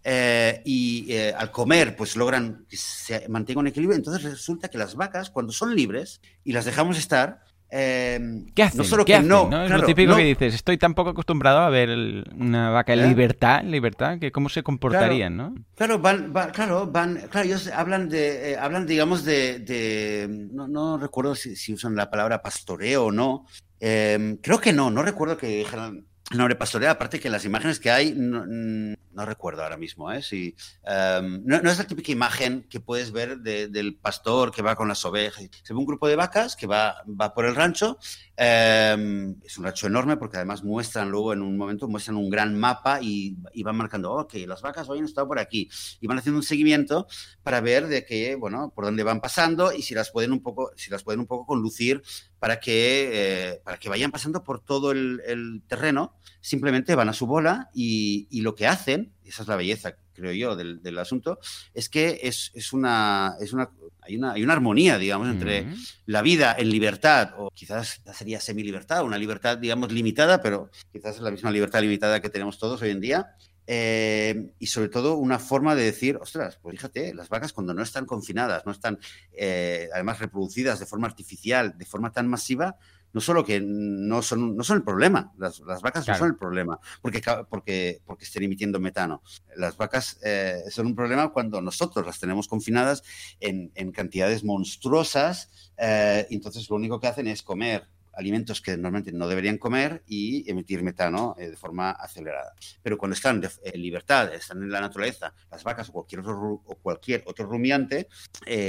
eh, 0.03 0.63
y 0.65 1.15
al 1.37 1.51
comer, 1.53 1.95
pues 1.95 2.17
logran 2.17 2.65
que 2.69 2.77
se 2.77 3.29
mantenga 3.29 3.61
un 3.61 3.67
equilibrio. 3.67 3.97
Entonces 3.97 4.23
resulta 4.23 4.69
que 4.69 4.79
las 4.79 4.95
vacas, 4.95 5.31
cuando 5.31 5.53
son 5.53 5.77
libres 5.77 6.23
y 6.43 6.53
las 6.53 6.65
dejamos 6.65 6.97
estar, 6.97 7.45
Em, 7.69 8.47
¿Qué 8.55 8.63
hacen? 8.63 8.79
No 8.79 8.85
solo 8.85 9.05
que 9.05 9.21
no, 9.21 9.65
es 9.65 9.71
lo 9.71 9.83
típico 9.83 10.15
que 10.15 10.23
dices, 10.23 10.55
estoy 10.55 10.79
tan 10.79 10.95
poco 10.95 11.11
acostumbrado 11.11 11.59
a 11.59 11.71
ver 11.71 11.91
una 12.37 12.71
vaca 12.71 12.93
en 12.93 13.01
¿Eh? 13.01 13.09
libertad, 13.09 13.65
libertad, 13.65 14.19
que 14.21 14.31
cómo 14.31 14.49
se 14.49 14.63
comportarían, 14.63 15.37
¿no? 15.37 15.55
Claro, 15.75 15.99
van, 15.99 16.33
claro, 16.53 16.87
van, 16.87 17.17
claro, 17.29 17.47
ellos 17.47 17.69
hablan 17.69 18.09
de, 18.09 18.53
eh, 18.53 18.57
hablan, 18.57 18.87
digamos, 18.87 19.25
de, 19.25 20.29
no, 20.53 20.97
recuerdo 20.99 21.35
si, 21.35 21.73
usan 21.73 21.97
la 21.97 22.09
palabra 22.09 22.41
pastoreo 22.41 23.07
o 23.07 23.13
no. 23.13 23.47
Em, 23.81 24.37
creo 24.37 24.61
que 24.61 24.73
no, 24.73 24.91
no 24.91 25.03
recuerdo 25.03 25.37
que 25.37 25.49
dijeran 25.49 26.07
nombre 26.33 26.57
pastoreo, 26.57 26.91
aparte 26.91 27.21
que 27.21 27.31
las 27.31 27.45
imágenes 27.45 27.79
que 27.79 27.91
hay, 27.91 28.13
no, 28.17 29.25
recuerdo 29.25 29.63
ahora 29.63 29.77
mismo, 29.77 30.11
¿eh? 30.11 30.23
Si, 30.23 30.55
em, 30.85 31.43
no, 31.45 31.57
es 31.57 31.79
la 31.79 31.87
típica 31.87 32.13
imagen 32.13 32.67
que 32.69 32.81
puedes 32.81 33.13
ver 33.13 33.39
del 33.39 33.95
pastor 33.97 34.51
que 34.51 34.63
va 34.63 34.75
con 34.75 34.89
las 34.89 35.05
ovejas. 35.05 35.49
Se 35.63 35.73
ve 35.73 35.79
un 35.79 35.87
grupo 35.87 36.09
de 36.09 36.17
vacas 36.17 36.57
que 36.57 36.67
va, 36.67 37.03
va 37.09 37.33
por 37.33 37.47
el 37.47 37.55
rancho 37.55 37.99
Em, 38.39 39.35
es 39.43 39.57
un 39.57 39.65
rancho 39.65 39.87
enorme 39.87 40.19
porque 40.19 40.37
además 40.37 40.63
muestran 40.63 41.11
luego 41.11 41.33
en 41.33 41.41
un 41.41 41.57
momento, 41.57 41.89
muestran 41.89 42.19
un 42.19 42.29
gran 42.29 42.55
mapa 42.55 42.99
y, 43.01 43.35
van 43.63 43.77
marcando, 43.77 44.13
ok, 44.13 44.35
las 44.47 44.61
vacas 44.61 44.89
hoy 44.91 44.99
han 44.99 45.07
estado 45.07 45.27
por 45.27 45.39
aquí 45.39 45.71
y 46.01 46.07
van 46.07 46.19
haciendo 46.19 46.39
un 46.39 46.43
seguimiento 46.43 47.07
para 47.43 47.63
ver 47.63 47.87
de 47.87 48.05
qué, 48.05 48.35
bueno, 48.35 48.73
por 48.75 48.85
dónde 48.85 49.03
van 49.05 49.23
pasando 49.23 49.73
y 49.73 49.81
si 49.81 49.95
las 49.95 50.11
pueden 50.11 50.33
un 50.33 50.43
poco, 50.43 50.71
si 50.77 50.91
las 50.91 51.03
pueden 51.03 51.21
un 51.21 51.27
poco 51.27 51.47
conducir 51.47 52.03
para 52.39 52.61
que, 52.61 53.11
eh, 53.13 53.61
para 53.65 53.79
que 53.79 53.89
vayan 53.89 54.11
pasando 54.11 54.45
por 54.45 54.61
todo 54.61 54.93
el, 54.93 55.63
terreno, 55.69 56.15
simplemente 56.41 56.95
van 56.95 57.09
a 57.09 57.13
su 57.13 57.27
bola 57.27 57.71
y, 57.75 58.29
y 58.31 58.43
lo 58.43 58.55
que 58.55 58.67
hacen, 58.67 59.13
esa 59.25 59.43
es 59.43 59.49
la 59.49 59.57
belleza 59.57 59.97
creo 60.17 60.33
yo, 60.33 60.57
del, 60.57 60.83
del 60.83 60.99
asunto, 60.99 61.39
es 61.75 61.89
que 61.89 62.21
es, 62.23 62.51
es, 62.55 62.73
una, 62.73 63.37
es 63.39 63.53
una, 63.53 63.71
hay 64.01 64.17
una, 64.17 64.33
hay 64.33 64.43
una 64.43 64.55
armonía, 64.55 64.99
digamos, 64.99 65.29
entre 65.29 65.67
la 66.07 66.23
vida 66.23 66.57
en 66.59 66.71
libertad, 66.71 67.35
o 67.37 67.51
quizás 67.51 68.01
sería 68.15 68.41
semi-libertad, 68.41 69.05
una 69.05 69.19
libertad, 69.19 69.59
digamos, 69.59 69.93
limitada, 69.93 70.41
pero 70.41 70.71
quizás 70.91 71.17
es 71.17 71.23
la 71.23 71.31
misma 71.31 71.51
libertad 71.51 71.83
limitada 71.83 72.21
que 72.21 72.31
tenemos 72.31 72.59
todos 72.59 72.81
hoy 72.83 72.91
en 72.91 73.01
día, 73.01 73.37
eh, 73.67 74.53
y 74.59 74.67
sobre 74.67 74.89
todo 74.89 75.17
una 75.17 75.39
forma 75.39 75.75
de 75.75 75.85
decir, 75.85 76.17
ostras, 76.17 76.59
pues 76.63 76.77
fíjate, 76.77 77.15
las 77.15 77.29
vacas 77.29 77.53
cuando 77.53 77.75
no 77.75 77.83
están 77.83 78.07
confinadas, 78.07 78.65
no 78.65 78.73
están 78.73 78.99
eh, 79.33 79.89
además 79.93 80.21
reproducidas 80.21 80.79
de 80.79 80.87
forma 80.87 81.09
artificial, 81.09 81.77
de 81.77 81.85
forma 81.85 82.13
tan 82.13 82.29
masiva, 82.29 82.77
no 83.13 83.21
solo 83.21 83.45
que 83.45 83.61
no 83.61 84.23
son, 84.23 84.57
no 84.57 84.63
son 84.63 84.77
el 84.77 84.83
problema, 84.85 85.33
las, 85.39 85.61
vacas 85.81 86.07
no 86.07 86.17
son 86.17 86.29
el 86.29 86.37
problema, 86.37 86.79
porque, 87.01 87.23
porque, 87.49 88.03
porque 88.05 88.25
estén 88.25 88.43
emitiendo 88.43 88.79
metano. 88.79 89.23
Las 89.57 89.77
vacas 89.77 90.19
eh, 90.23 90.63
son 90.71 90.87
un 90.87 90.95
problema 90.95 91.33
cuando 91.33 91.61
nosotros 91.61 92.05
las 92.05 92.21
tenemos 92.21 92.47
confinadas 92.47 93.03
en, 93.41 93.71
cantidades 93.93 94.45
monstruosas, 94.45 95.51
entonces 95.79 96.69
lo 96.69 96.77
único 96.77 97.01
que 97.01 97.07
hacen 97.07 97.27
es 97.27 97.43
comer 97.43 97.89
alimentos 98.17 98.61
que 98.61 98.73
normalmente 98.73 99.13
no 99.13 99.29
deberían 99.29 99.59
comer 99.59 100.03
y 100.07 100.51
emitir 100.51 100.83
metano 100.83 101.37
eh, 101.39 101.51
de 101.51 101.57
forma 101.57 101.91
acelerada. 101.91 102.55
Pero 102.83 102.99
cuando 102.99 103.15
están 103.15 103.43
en 103.63 103.83
libertad, 103.83 104.33
están 104.35 104.63
en 104.63 104.71
la 104.71 104.81
naturaleza, 104.81 105.33
las 105.51 105.63
vacas 105.63 105.89
o 105.91 105.93
cualquier 105.93 106.21
otro, 106.21 106.63
o 106.65 106.75
cualquier 106.77 107.23
otro 107.27 107.47
rumiante, 107.47 108.09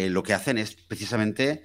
lo 0.09 0.23
que 0.23 0.33
hacen 0.33 0.57
es 0.57 0.75
precisamente 0.75 1.63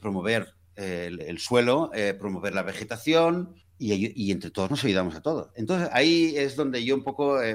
promover 0.00 0.54
el, 0.76 1.38
suelo, 1.38 1.90
eh, 1.94 2.14
promover 2.14 2.54
la 2.54 2.62
vegetación 2.62 3.54
y, 3.78 4.30
entre 4.30 4.50
todos 4.50 4.70
nos 4.70 4.84
ayudamos 4.84 5.14
a 5.14 5.22
todos. 5.22 5.50
Entonces 5.56 5.88
ahí 5.92 6.34
es 6.36 6.56
donde 6.56 6.84
yo 6.84 6.94
un 6.94 7.04
poco 7.04 7.42
eh, 7.42 7.54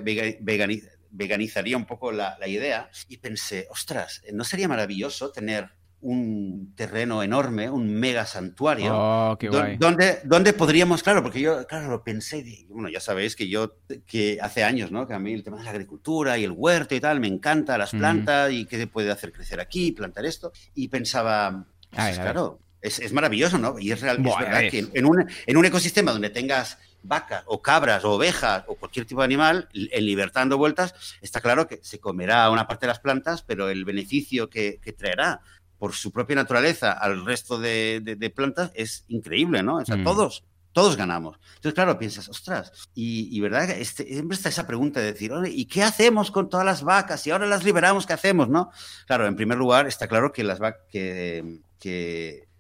veganizaría 1.10 1.78
un 1.78 1.86
poco 1.86 2.12
la, 2.12 2.38
idea 2.48 2.90
y 3.08 3.18
pensé, 3.18 3.68
ostras, 3.70 4.22
¿no 4.32 4.44
sería 4.44 4.68
maravilloso 4.68 5.32
tener 5.32 5.72
un 6.02 6.74
terreno 6.76 7.22
enorme, 7.24 7.70
un 7.70 7.94
mega 7.94 8.26
santuario, 8.26 8.94
oh, 8.96 9.38
donde, 9.78 10.20
donde 10.24 10.54
podríamos, 10.54 11.04
claro, 11.04 11.22
porque 11.22 11.42
yo, 11.42 11.68
claro, 11.68 11.90
lo 11.90 12.04
pensé, 12.04 12.66
bueno, 12.70 12.90
ya 12.90 13.02
sabéis 13.02 13.36
que 13.36 13.50
yo, 13.50 13.76
que 14.06 14.38
hace 14.42 14.64
años, 14.64 14.92
¿no? 14.92 15.08
Que 15.08 15.14
a 15.14 15.20
mí 15.20 15.34
el 15.34 15.44
tema 15.44 15.58
de 15.58 15.66
la 15.66 15.72
agricultura 15.72 16.38
y 16.38 16.46
el 16.46 16.52
huerto 16.52 16.96
y 16.96 17.02
tal, 17.02 17.20
me 17.20 17.28
encanta 17.28 17.78
las 17.78 17.92
plantas 17.92 18.52
y 18.52 18.66
qué 18.66 18.78
se 18.78 18.88
puede 18.88 19.12
hacer 19.12 19.34
crecer 19.34 19.60
aquí, 19.60 19.92
plantar 19.92 20.26
esto, 20.26 20.54
y 20.74 20.88
pensaba, 20.88 21.66
pues, 21.92 22.18
claro, 22.18 22.60
es, 22.82 23.12
maravilloso, 23.12 23.58
¿no? 23.58 23.78
Y 23.78 23.92
es, 23.92 24.00
real, 24.00 24.20
verdad 24.20 24.70
que 24.72 24.88
en 24.94 25.06
un, 25.06 25.26
en 25.46 25.58
un 25.58 25.66
ecosistema 25.66 26.14
donde 26.14 26.30
tengas 26.30 26.78
vacas 27.02 27.44
o 27.46 27.62
cabras 27.62 28.04
o 28.04 28.12
ovejas 28.12 28.64
o 28.68 28.76
cualquier 28.76 29.06
tipo 29.06 29.22
de 29.22 29.26
animal 29.26 29.70
en 29.74 30.06
libertad 30.06 30.42
dando 30.42 30.58
vueltas, 30.58 30.94
está 31.22 31.42
claro 31.42 31.68
que 31.68 31.80
se 31.82 32.00
comerá 32.00 32.50
una 32.50 32.68
parte 32.68 32.86
de 32.86 32.90
las 32.90 33.00
plantas, 33.00 33.42
pero 33.42 33.70
el 33.70 33.86
beneficio 33.86 34.50
que, 34.50 34.80
traerá 34.98 35.42
por 35.80 35.94
su 35.94 36.12
propia 36.12 36.36
naturaleza 36.36 36.92
al 36.92 37.26
resto 37.26 37.58
de, 37.58 38.32
plantas 38.36 38.72
es 38.76 39.06
increíble, 39.08 39.64
¿no? 39.64 39.78
O 39.78 39.86
sea, 39.86 39.98
mm. 39.98 40.04
todos, 40.04 40.44
todos 40.74 40.96
ganamos. 40.98 41.40
Entonces, 41.56 41.74
claro, 41.74 41.98
piensas, 41.98 42.30
ostras, 42.30 42.72
y, 42.94 43.40
verdad, 43.40 43.70
este, 43.72 44.06
siempre 44.06 44.36
está 44.36 44.50
esa 44.50 44.68
pregunta 44.68 45.00
de 45.00 45.14
decir, 45.14 45.32
¿y 45.48 45.66
qué 45.66 45.82
hacemos 45.82 46.30
con 46.30 46.50
todas 46.50 46.66
las 46.66 46.84
vacas? 46.84 47.26
Y 47.26 47.32
ahora 47.32 47.48
las 47.48 47.64
liberamos, 47.64 48.06
¿qué 48.06 48.14
hacemos, 48.14 48.50
no? 48.50 48.72
Claro, 49.08 49.26
en 49.26 49.36
primer 49.36 49.58
lugar, 49.58 49.88
está 49.88 50.08
claro 50.08 50.32
que 50.32 50.44
las 50.44 50.60
vacas, 50.60 50.82
que 50.90 51.64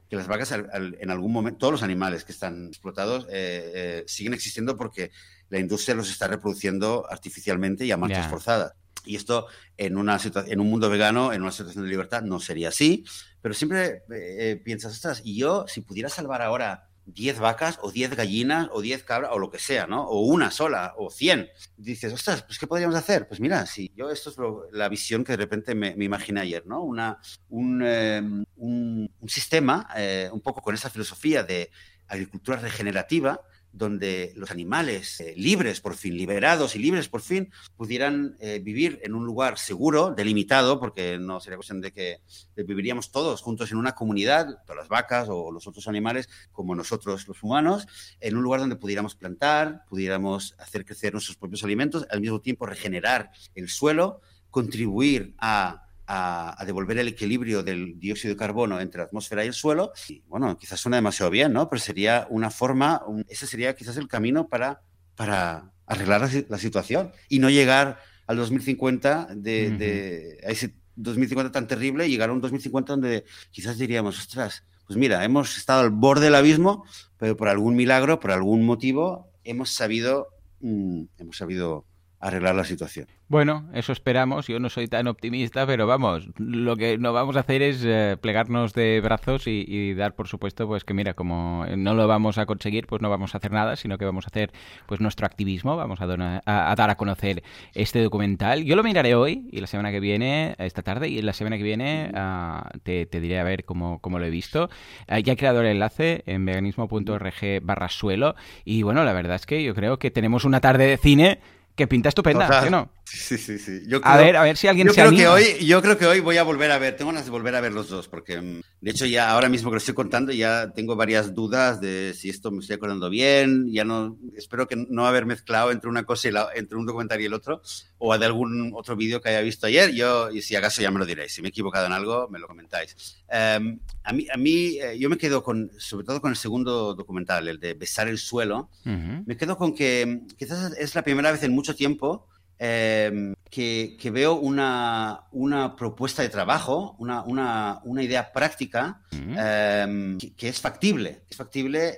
que 0.09 0.15
las 0.15 0.27
vacas 0.27 0.51
en 0.51 1.11
algún 1.11 1.31
momento, 1.31 1.59
todos 1.59 1.73
los 1.73 1.83
animales 1.83 2.25
que 2.25 2.31
están 2.31 2.67
explotados 2.67 3.25
eh, 3.25 3.71
eh, 3.73 4.03
siguen 4.07 4.33
existiendo 4.33 4.75
porque 4.75 5.11
la 5.49 5.59
industria 5.59 5.93
los 5.93 6.09
está 6.09 6.27
reproduciendo 6.27 7.05
artificialmente 7.09 7.85
y 7.85 7.91
a 7.91 7.97
marchas 7.97 8.27
forzadas. 8.27 8.73
Y 9.09 9.15
esto 9.15 9.47
en, 9.75 9.97
una 9.97 10.19
en 10.45 10.59
un 10.59 10.69
mundo 10.69 10.87
vegano, 10.87 11.33
en 11.33 11.41
una 11.41 11.51
situación 11.51 11.83
de 11.83 11.89
libertad, 11.89 12.21
no 12.21 12.39
sería 12.39 12.69
así. 12.69 13.05
Pero 13.41 13.55
siempre 13.55 14.03
eh, 14.11 14.61
piensas, 14.63 14.91
ostras, 14.91 15.23
y 15.25 15.35
yo, 15.35 15.65
si 15.67 15.81
pudiera 15.81 16.09
salvar 16.09 16.43
ahora 16.43 16.89
10 17.07 17.39
vacas 17.39 17.79
o 17.81 17.89
10 17.91 18.15
gallinas 18.15 18.67
o 18.71 18.81
10 18.81 19.03
cabras 19.03 19.31
o 19.33 19.39
lo 19.39 19.49
que 19.49 19.57
sea, 19.57 19.87
¿no? 19.87 20.03
O 20.03 20.21
una 20.27 20.51
sola 20.51 20.93
o 20.95 21.09
100. 21.09 21.49
Dices, 21.77 22.13
ostras, 22.13 22.43
pues 22.43 22.59
¿qué 22.59 22.67
podríamos 22.67 22.95
hacer? 22.95 23.27
Pues 23.27 23.39
mira, 23.39 23.65
si 23.65 23.91
yo 23.95 24.11
esto 24.11 24.29
es 24.29 24.37
la 24.73 24.87
visión 24.89 25.23
que 25.23 25.31
de 25.31 25.37
repente 25.37 25.73
me, 25.73 25.95
imaginé 25.97 26.41
ayer, 26.41 26.67
¿no? 26.67 26.83
Una, 26.83 27.17
un, 27.49 27.81
em, 27.81 28.45
un, 28.57 29.09
sistema 29.27 29.89
eh, 29.97 30.29
un 30.31 30.41
poco 30.41 30.61
con 30.61 30.75
esa 30.75 30.91
filosofía 30.91 31.41
de 31.41 31.71
agricultura 32.07 32.59
regenerativa 32.59 33.41
donde 33.71 34.33
los 34.35 34.51
animales 34.51 35.19
eh, 35.19 35.33
libres, 35.37 35.81
por 35.81 35.95
fin, 35.95 36.17
liberados 36.17 36.75
y 36.75 36.79
libres, 36.79 37.09
por 37.09 37.21
fin, 37.21 37.51
pudieran 37.77 38.35
eh, 38.39 38.59
vivir 38.63 38.99
en 39.03 39.13
un 39.13 39.25
lugar 39.25 39.57
seguro, 39.57 40.11
delimitado, 40.11 40.79
porque 40.79 41.17
no 41.19 41.39
sería 41.39 41.57
cuestión 41.57 41.81
de 41.81 41.91
que 41.91 42.21
viviríamos 42.55 43.11
todos 43.11 43.41
juntos 43.41 43.71
en 43.71 43.77
una 43.77 43.95
comunidad, 43.95 44.63
todas 44.65 44.77
las 44.77 44.87
vacas 44.87 45.27
o 45.29 45.51
los 45.51 45.67
otros 45.67 45.87
animales, 45.87 46.29
como 46.51 46.75
nosotros 46.75 47.27
los 47.27 47.43
humanos, 47.43 47.87
en 48.19 48.37
un 48.37 48.43
lugar 48.43 48.59
donde 48.59 48.75
pudiéramos 48.75 49.15
plantar, 49.15 49.85
pudiéramos 49.89 50.55
hacer 50.57 50.85
crecer 50.85 51.13
nuestros 51.13 51.37
propios 51.37 51.63
alimentos, 51.63 52.05
al 52.09 52.21
mismo 52.21 52.41
tiempo 52.41 52.65
regenerar 52.65 53.31
el 53.55 53.69
suelo, 53.69 54.21
contribuir 54.49 55.35
a 55.37 55.88
a, 56.11 56.63
devolver 56.65 56.97
el 56.97 57.07
equilibrio 57.07 57.61
del 57.61 57.99
dióxido 57.99 58.33
de 58.33 58.39
carbono 58.39 58.79
entre 58.81 58.97
la 58.97 59.05
atmósfera 59.05 59.45
y 59.45 59.47
el 59.47 59.53
suelo. 59.53 59.93
Y 60.07 60.23
bueno, 60.27 60.57
quizás 60.57 60.79
suena 60.79 60.97
demasiado 60.97 61.29
bien, 61.29 61.53
¿no? 61.53 61.69
Pero 61.69 61.79
sería 61.79 62.25
una 62.31 62.49
forma, 62.49 63.03
ese 63.27 63.45
sería 63.45 63.75
quizás 63.75 63.95
el 63.97 64.07
camino 64.07 64.47
para, 64.47 64.81
para 65.15 65.71
arreglar 65.85 66.27
la, 66.49 66.57
situación 66.57 67.11
y 67.29 67.37
no 67.37 67.51
llegar 67.51 67.99
al 68.25 68.37
2050 68.37 69.29
de, 69.35 70.39
a 70.45 70.49
ese 70.49 70.73
2050 70.95 71.51
tan 71.51 71.67
terrible 71.67 72.07
y 72.07 72.11
llegar 72.11 72.31
a 72.31 72.33
un 72.33 72.41
2050 72.41 72.93
donde 72.93 73.25
quizás 73.51 73.77
diríamos, 73.77 74.17
ostras, 74.17 74.63
pues 74.87 74.97
mira, 74.97 75.23
hemos 75.23 75.57
estado 75.57 75.81
al 75.81 75.91
borde 75.91 76.25
del 76.25 76.35
abismo, 76.35 76.85
pero 77.17 77.37
por 77.37 77.49
algún 77.49 77.75
milagro, 77.75 78.19
por 78.19 78.31
algún 78.31 78.65
motivo, 78.65 79.31
hemos 79.43 79.69
sabido, 79.69 80.29
mm, 80.61 81.03
hemos 81.19 81.37
sabido 81.37 81.85
arreglar 82.19 82.55
la 82.55 82.63
situación. 82.63 83.07
Bueno, 83.27 83.69
eso 83.73 83.91
esperamos. 83.91 84.47
Yo 84.47 84.59
no 84.59 84.69
soy 84.69 84.87
tan 84.87 85.07
optimista, 85.07 85.65
pero 85.65 85.87
vamos, 85.87 86.29
lo 86.37 86.75
que 86.75 86.97
no 86.97 87.13
vamos 87.13 87.37
a 87.37 87.41
hacer 87.41 87.61
es 87.61 87.83
eh, 87.85 88.17
plegarnos 88.19 88.73
de 88.73 88.99
brazos 89.01 89.43
y, 89.45 89.93
dar, 89.93 90.15
por 90.15 90.27
supuesto, 90.27 90.67
pues 90.67 90.83
que 90.83 90.93
mira, 90.93 91.13
como 91.13 91.65
no 91.77 91.93
lo 91.93 92.07
vamos 92.07 92.37
a 92.37 92.45
conseguir, 92.45 92.87
pues 92.87 93.01
no 93.01 93.09
vamos 93.09 93.35
a 93.35 93.37
hacer 93.37 93.51
nada, 93.51 93.75
sino 93.75 93.97
que 93.97 94.05
vamos 94.05 94.25
a 94.25 94.29
hacer 94.29 94.51
pues 94.87 94.99
nuestro 94.99 95.25
activismo, 95.25 95.77
vamos 95.77 96.01
a, 96.01 96.05
a, 96.45 96.75
dar 96.75 96.89
a 96.89 96.95
conocer 96.95 97.43
este 97.73 98.01
documental. 98.01 98.63
Yo 98.63 98.75
lo 98.75 98.83
miraré 98.83 99.15
hoy 99.15 99.47
y 99.51 99.61
la 99.61 99.67
semana 99.67 99.91
que 99.91 99.99
viene, 99.99 100.55
esta 100.57 100.81
tarde, 100.81 101.07
y 101.07 101.21
la 101.21 101.33
semana 101.33 101.57
que 101.57 101.63
viene 101.63 102.11
ah, 102.15 102.69
te, 102.83 103.05
diré 103.05 103.39
a 103.39 103.43
ver 103.43 103.63
cómo, 103.63 103.99
cómo 103.99 104.19
lo 104.19 104.25
he 104.25 104.29
visto. 104.29 104.69
Ah, 105.07 105.19
ya 105.19 105.33
he 105.33 105.37
creado 105.37 105.61
el 105.61 105.67
enlace 105.67 106.23
en 106.25 106.45
veganismo.org 106.45 107.61
barra 107.61 107.89
suelo 107.89 108.35
y 108.65 108.81
bueno, 108.81 109.03
la 109.03 109.13
verdad 109.13 109.35
es 109.35 109.45
que 109.45 109.63
yo 109.63 109.75
creo 109.75 109.99
que 109.99 110.11
tenemos 110.11 110.45
una 110.45 110.61
tarde 110.61 110.87
de 110.87 110.97
cine 110.97 111.39
que 111.79 111.87
pinta 111.87 112.09
estupenda, 112.09 112.69
no? 112.69 112.91
Sí, 113.05 113.37
sí, 113.37 113.57
sí. 113.57 113.83
a 114.03 114.17
ver, 114.17 114.35
a 114.35 114.43
ver 114.43 114.57
si 114.57 114.67
alguien 114.67 114.87
yo 114.87 114.93
se 114.93 115.01
creo 115.01 115.11
Que 115.15 115.27
hoy, 115.29 115.65
yo 115.65 115.81
creo 115.81 115.97
que 115.97 116.05
hoy 116.05 116.19
voy 116.19 116.35
a 116.35 116.43
volver 116.43 116.71
a 116.71 116.77
ver, 116.77 116.97
tengo 116.97 117.09
ganas 117.11 117.23
de 117.23 117.31
volver 117.31 117.55
a 117.55 117.61
ver 117.61 117.71
los 117.71 117.87
dos, 117.87 118.09
porque 118.09 118.39
mm, 118.41 118.61
de 118.81 118.91
hecho 118.91 119.05
ya 119.05 119.31
ahora 119.31 119.47
mismo 119.47 119.69
que 119.69 119.75
lo 119.75 119.77
estoy 119.77 119.93
contando 119.93 120.33
ya 120.33 120.73
tengo 120.75 120.97
varias 120.97 121.33
dudas 121.33 121.79
de 121.79 122.13
si 122.13 122.29
esto 122.29 122.51
me 122.51 122.59
estoy 122.59 122.75
acordando 122.75 123.09
bien, 123.09 123.71
ya 123.71 123.85
no, 123.85 124.17
espero 124.35 124.67
que 124.67 124.75
no 124.75 125.07
haber 125.07 125.25
mezclado 125.25 125.71
entre 125.71 125.89
una 125.89 126.03
cosa 126.03 126.27
y 126.27 126.31
la, 126.31 126.49
entre 126.53 126.77
un 126.77 126.85
documental 126.85 127.21
y 127.21 127.25
el 127.25 127.33
otro, 127.33 127.61
o 127.99 128.17
de 128.17 128.25
algún 128.25 128.71
otro 128.75 128.95
vídeo 128.95 129.21
que 129.21 129.29
haya 129.29 129.41
visto 129.41 129.67
ayer, 129.67 129.91
yo, 129.91 130.31
y 130.31 130.41
si 130.41 130.55
acaso 130.55 130.81
ya 130.81 130.89
me 130.89 130.99
lo 130.99 131.05
diréis, 131.05 131.33
si 131.33 131.41
me 131.41 131.49
he 131.49 131.51
equivocado 131.51 131.85
en 131.85 131.93
algo, 131.93 132.27
me 132.29 132.39
lo 132.39 132.47
comentáis. 132.47 133.21
Em, 133.29 133.79
a 134.03 134.13
mí, 134.13 134.25
a 134.33 134.37
mí 134.37 134.77
eh, 134.81 134.97
yo 134.97 135.09
me 135.09 135.17
quedo 135.17 135.43
con, 135.43 135.71
sobre 135.77 136.05
todo 136.05 136.21
con 136.21 136.31
el 136.31 136.37
segundo 136.37 136.95
documental, 136.95 137.47
el 137.47 137.59
de 137.59 137.75
Besar 137.75 138.07
el 138.07 138.17
suelo, 138.17 138.69
me 138.83 139.37
quedo 139.37 139.57
con 139.57 139.75
que 139.75 140.05
mm, 140.05 140.35
quizás 140.35 140.73
es 140.77 140.95
la 140.95 141.03
primera 141.03 141.31
vez 141.31 141.43
en 141.43 141.53
mucho 141.53 141.75
tiempo 141.75 142.27
Em, 142.61 143.35
que, 143.49 144.11
veo 144.11 144.35
una, 144.35 145.21
una, 145.31 145.77
propuesta 145.77 146.21
de 146.21 146.29
trabajo, 146.29 146.97
una, 146.99 147.23
una, 147.23 147.79
una 147.85 148.03
idea 148.03 148.33
práctica 148.33 149.01
em, 149.11 150.17
que, 150.17 150.49
es 150.49 150.59
factible, 150.59 151.23
es 151.29 151.37
factible 151.37 151.97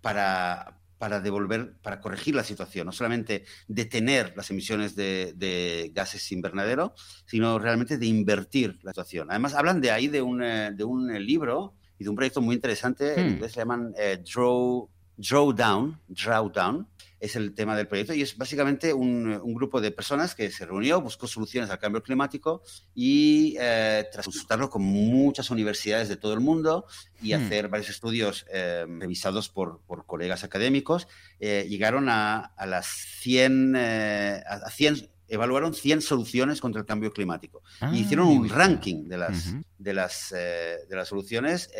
para, 0.00 0.75
para 0.98 1.20
devolver, 1.20 1.74
para 1.82 2.00
corregir 2.00 2.34
la 2.34 2.44
situación, 2.44 2.86
no 2.86 2.92
solamente 2.92 3.44
detener 3.68 4.32
las 4.36 4.50
emisiones 4.50 4.96
de, 4.96 5.90
gases 5.94 6.32
invernadero, 6.32 6.94
sino 7.26 7.58
realmente 7.58 7.98
de 7.98 8.06
invertir 8.06 8.78
la 8.82 8.92
situación. 8.92 9.28
Además, 9.30 9.54
hablan 9.54 9.80
de 9.80 9.90
ahí 9.90 10.08
de 10.08 10.22
un, 10.22 10.42
eh, 10.42 10.72
de 10.72 10.84
un 10.84 11.12
libro 11.24 11.74
y 11.98 12.04
de 12.04 12.10
un 12.10 12.16
proyecto 12.16 12.40
muy 12.40 12.54
interesante, 12.54 13.18
en 13.18 13.26
hmm. 13.26 13.30
inglés 13.30 13.52
se 13.52 13.60
llaman 13.60 13.94
eh, 13.98 14.22
Draw, 14.22 14.88
Drawdown, 15.16 16.00
Drawdown, 16.08 16.86
es 17.18 17.36
el 17.36 17.54
tema 17.54 17.76
del 17.76 17.88
proyecto 17.88 18.12
y 18.12 18.22
es 18.22 18.36
básicamente 18.36 18.92
un, 18.92 19.40
grupo 19.54 19.80
de 19.80 19.90
personas 19.90 20.34
que 20.34 20.50
se 20.50 20.66
reunió, 20.66 21.00
buscó 21.00 21.26
soluciones 21.26 21.70
al 21.70 21.78
cambio 21.78 22.02
climático 22.02 22.62
y 22.94 23.56
eh, 23.58 24.06
tras 24.12 24.26
consultarlo 24.26 24.68
con 24.68 24.82
muchas 24.82 25.50
universidades 25.50 26.08
de 26.08 26.16
todo 26.16 26.34
el 26.34 26.40
mundo 26.40 26.86
y 27.22 27.34
hmm. 27.34 27.40
hacer 27.40 27.68
varios 27.68 27.88
estudios 27.88 28.46
eh, 28.52 28.84
revisados 28.86 29.48
por, 29.48 29.80
colegas 30.06 30.44
académicos, 30.44 31.08
eh, 31.40 31.66
llegaron 31.68 32.08
a, 32.08 32.52
las 32.66 32.86
100, 32.86 33.76
a 33.76 34.70
100 34.70 35.10
evaluaron 35.28 35.74
100 35.74 36.02
soluciones 36.02 36.60
contra 36.60 36.80
el 36.80 36.86
cambio 36.86 37.12
climático 37.12 37.62
y 37.80 37.84
ah, 37.84 37.96
hicieron 37.96 38.28
un 38.28 38.48
ranking 38.48 39.08
de 39.08 39.18
las, 39.18 39.54
de 39.76 39.92
las, 39.92 40.30
de 40.30 40.86
las 40.90 41.08
soluciones. 41.08 41.70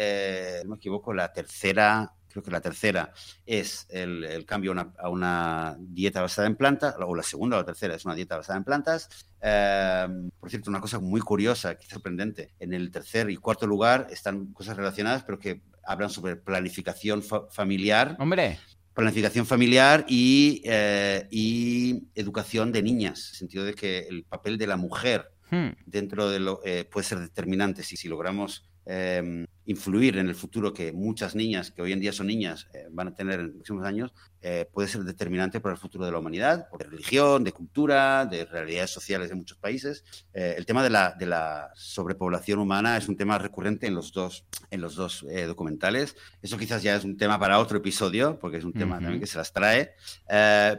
no 0.64 0.70
me 0.70 0.76
equivoco, 0.76 1.12
la 1.12 1.32
tercera 1.32 2.15
Creo 2.36 2.44
que 2.44 2.50
la 2.50 2.60
tercera 2.60 3.14
es 3.46 3.86
el, 3.88 4.44
cambio 4.44 4.74
a 4.98 5.08
una, 5.08 5.74
dieta 5.78 6.20
basada 6.20 6.46
en 6.46 6.54
plantas, 6.54 6.94
o 6.98 7.14
la 7.14 7.22
segunda 7.22 7.56
o 7.56 7.60
la 7.60 7.64
tercera 7.64 7.94
es 7.94 8.04
una 8.04 8.14
dieta 8.14 8.36
basada 8.36 8.58
en 8.58 8.64
plantas. 8.64 9.08
Em, 9.40 10.30
por 10.38 10.50
cierto, 10.50 10.68
una 10.68 10.82
cosa 10.82 10.98
muy 10.98 11.22
curiosa, 11.22 11.78
que 11.78 11.86
sorprendente, 11.86 12.52
en 12.60 12.74
el 12.74 12.90
tercer 12.90 13.30
y 13.30 13.38
cuarto 13.38 13.66
lugar 13.66 14.08
están 14.10 14.52
cosas 14.52 14.76
relacionadas, 14.76 15.24
pero 15.24 15.38
que 15.38 15.62
hablan 15.82 16.10
sobre 16.10 16.36
planificación 16.36 17.22
familiar. 17.50 18.16
Hombre 18.18 18.58
planificación 18.92 19.46
familiar 19.46 20.04
y, 20.08 20.60
eh, 20.64 21.26
y, 21.30 22.02
educación 22.14 22.70
de 22.70 22.82
niñas, 22.82 23.28
en 23.28 23.30
el 23.30 23.38
sentido 23.38 23.64
de 23.64 23.74
que 23.74 24.00
el 24.00 24.24
papel 24.24 24.58
de 24.58 24.66
la 24.66 24.76
mujer 24.76 25.30
hmm. 25.50 25.68
dentro 25.86 26.28
de 26.28 26.40
lo 26.40 26.60
eh, 26.64 26.84
puede 26.84 27.06
ser 27.06 27.18
determinante 27.18 27.82
si, 27.82 27.96
si 27.96 28.08
logramos 28.08 28.64
Em, 28.88 29.46
influir 29.68 30.16
en 30.16 30.28
el 30.28 30.36
futuro 30.36 30.72
que 30.72 30.92
muchas 30.92 31.34
niñas, 31.34 31.72
que 31.72 31.82
hoy 31.82 31.90
en 31.90 31.98
día 31.98 32.12
son 32.12 32.28
niñas, 32.28 32.68
eh, 32.72 32.86
van 32.88 33.08
a 33.08 33.14
tener 33.14 33.40
en 33.40 33.46
los 33.46 33.54
próximos 33.56 33.84
años, 33.84 34.12
eh, 34.40 34.70
puede 34.72 34.86
ser 34.86 35.02
determinante 35.02 35.58
para 35.58 35.74
el 35.74 35.80
futuro 35.80 36.04
de 36.04 36.12
la 36.12 36.18
humanidad, 36.18 36.68
de 36.78 36.84
religión, 36.84 37.42
de 37.42 37.50
cultura, 37.50 38.26
de 38.26 38.44
realidades 38.44 38.90
sociales 38.90 39.28
de 39.28 39.34
muchos 39.34 39.58
países. 39.58 40.04
Eh, 40.32 40.54
el 40.56 40.66
tema 40.66 40.84
de 40.84 40.90
la, 40.90 41.16
de 41.18 41.26
la, 41.26 41.72
sobrepoblación 41.74 42.60
humana 42.60 42.96
es 42.96 43.08
un 43.08 43.16
tema 43.16 43.38
recurrente 43.38 43.88
en 43.88 43.96
los 43.96 44.12
dos, 44.12 44.44
en 44.70 44.80
los 44.80 44.94
dos 44.94 45.26
documentales. 45.48 46.14
Eso 46.40 46.56
quizás 46.56 46.84
ya 46.84 46.94
es 46.94 47.02
un 47.02 47.16
tema 47.16 47.40
para 47.40 47.58
otro 47.58 47.78
episodio, 47.78 48.38
porque 48.38 48.58
es 48.58 48.64
un 48.64 48.72
tema 48.72 49.00
también 49.00 49.18
que 49.18 49.26
se 49.26 49.36
las 49.36 49.52
trae. 49.52 49.94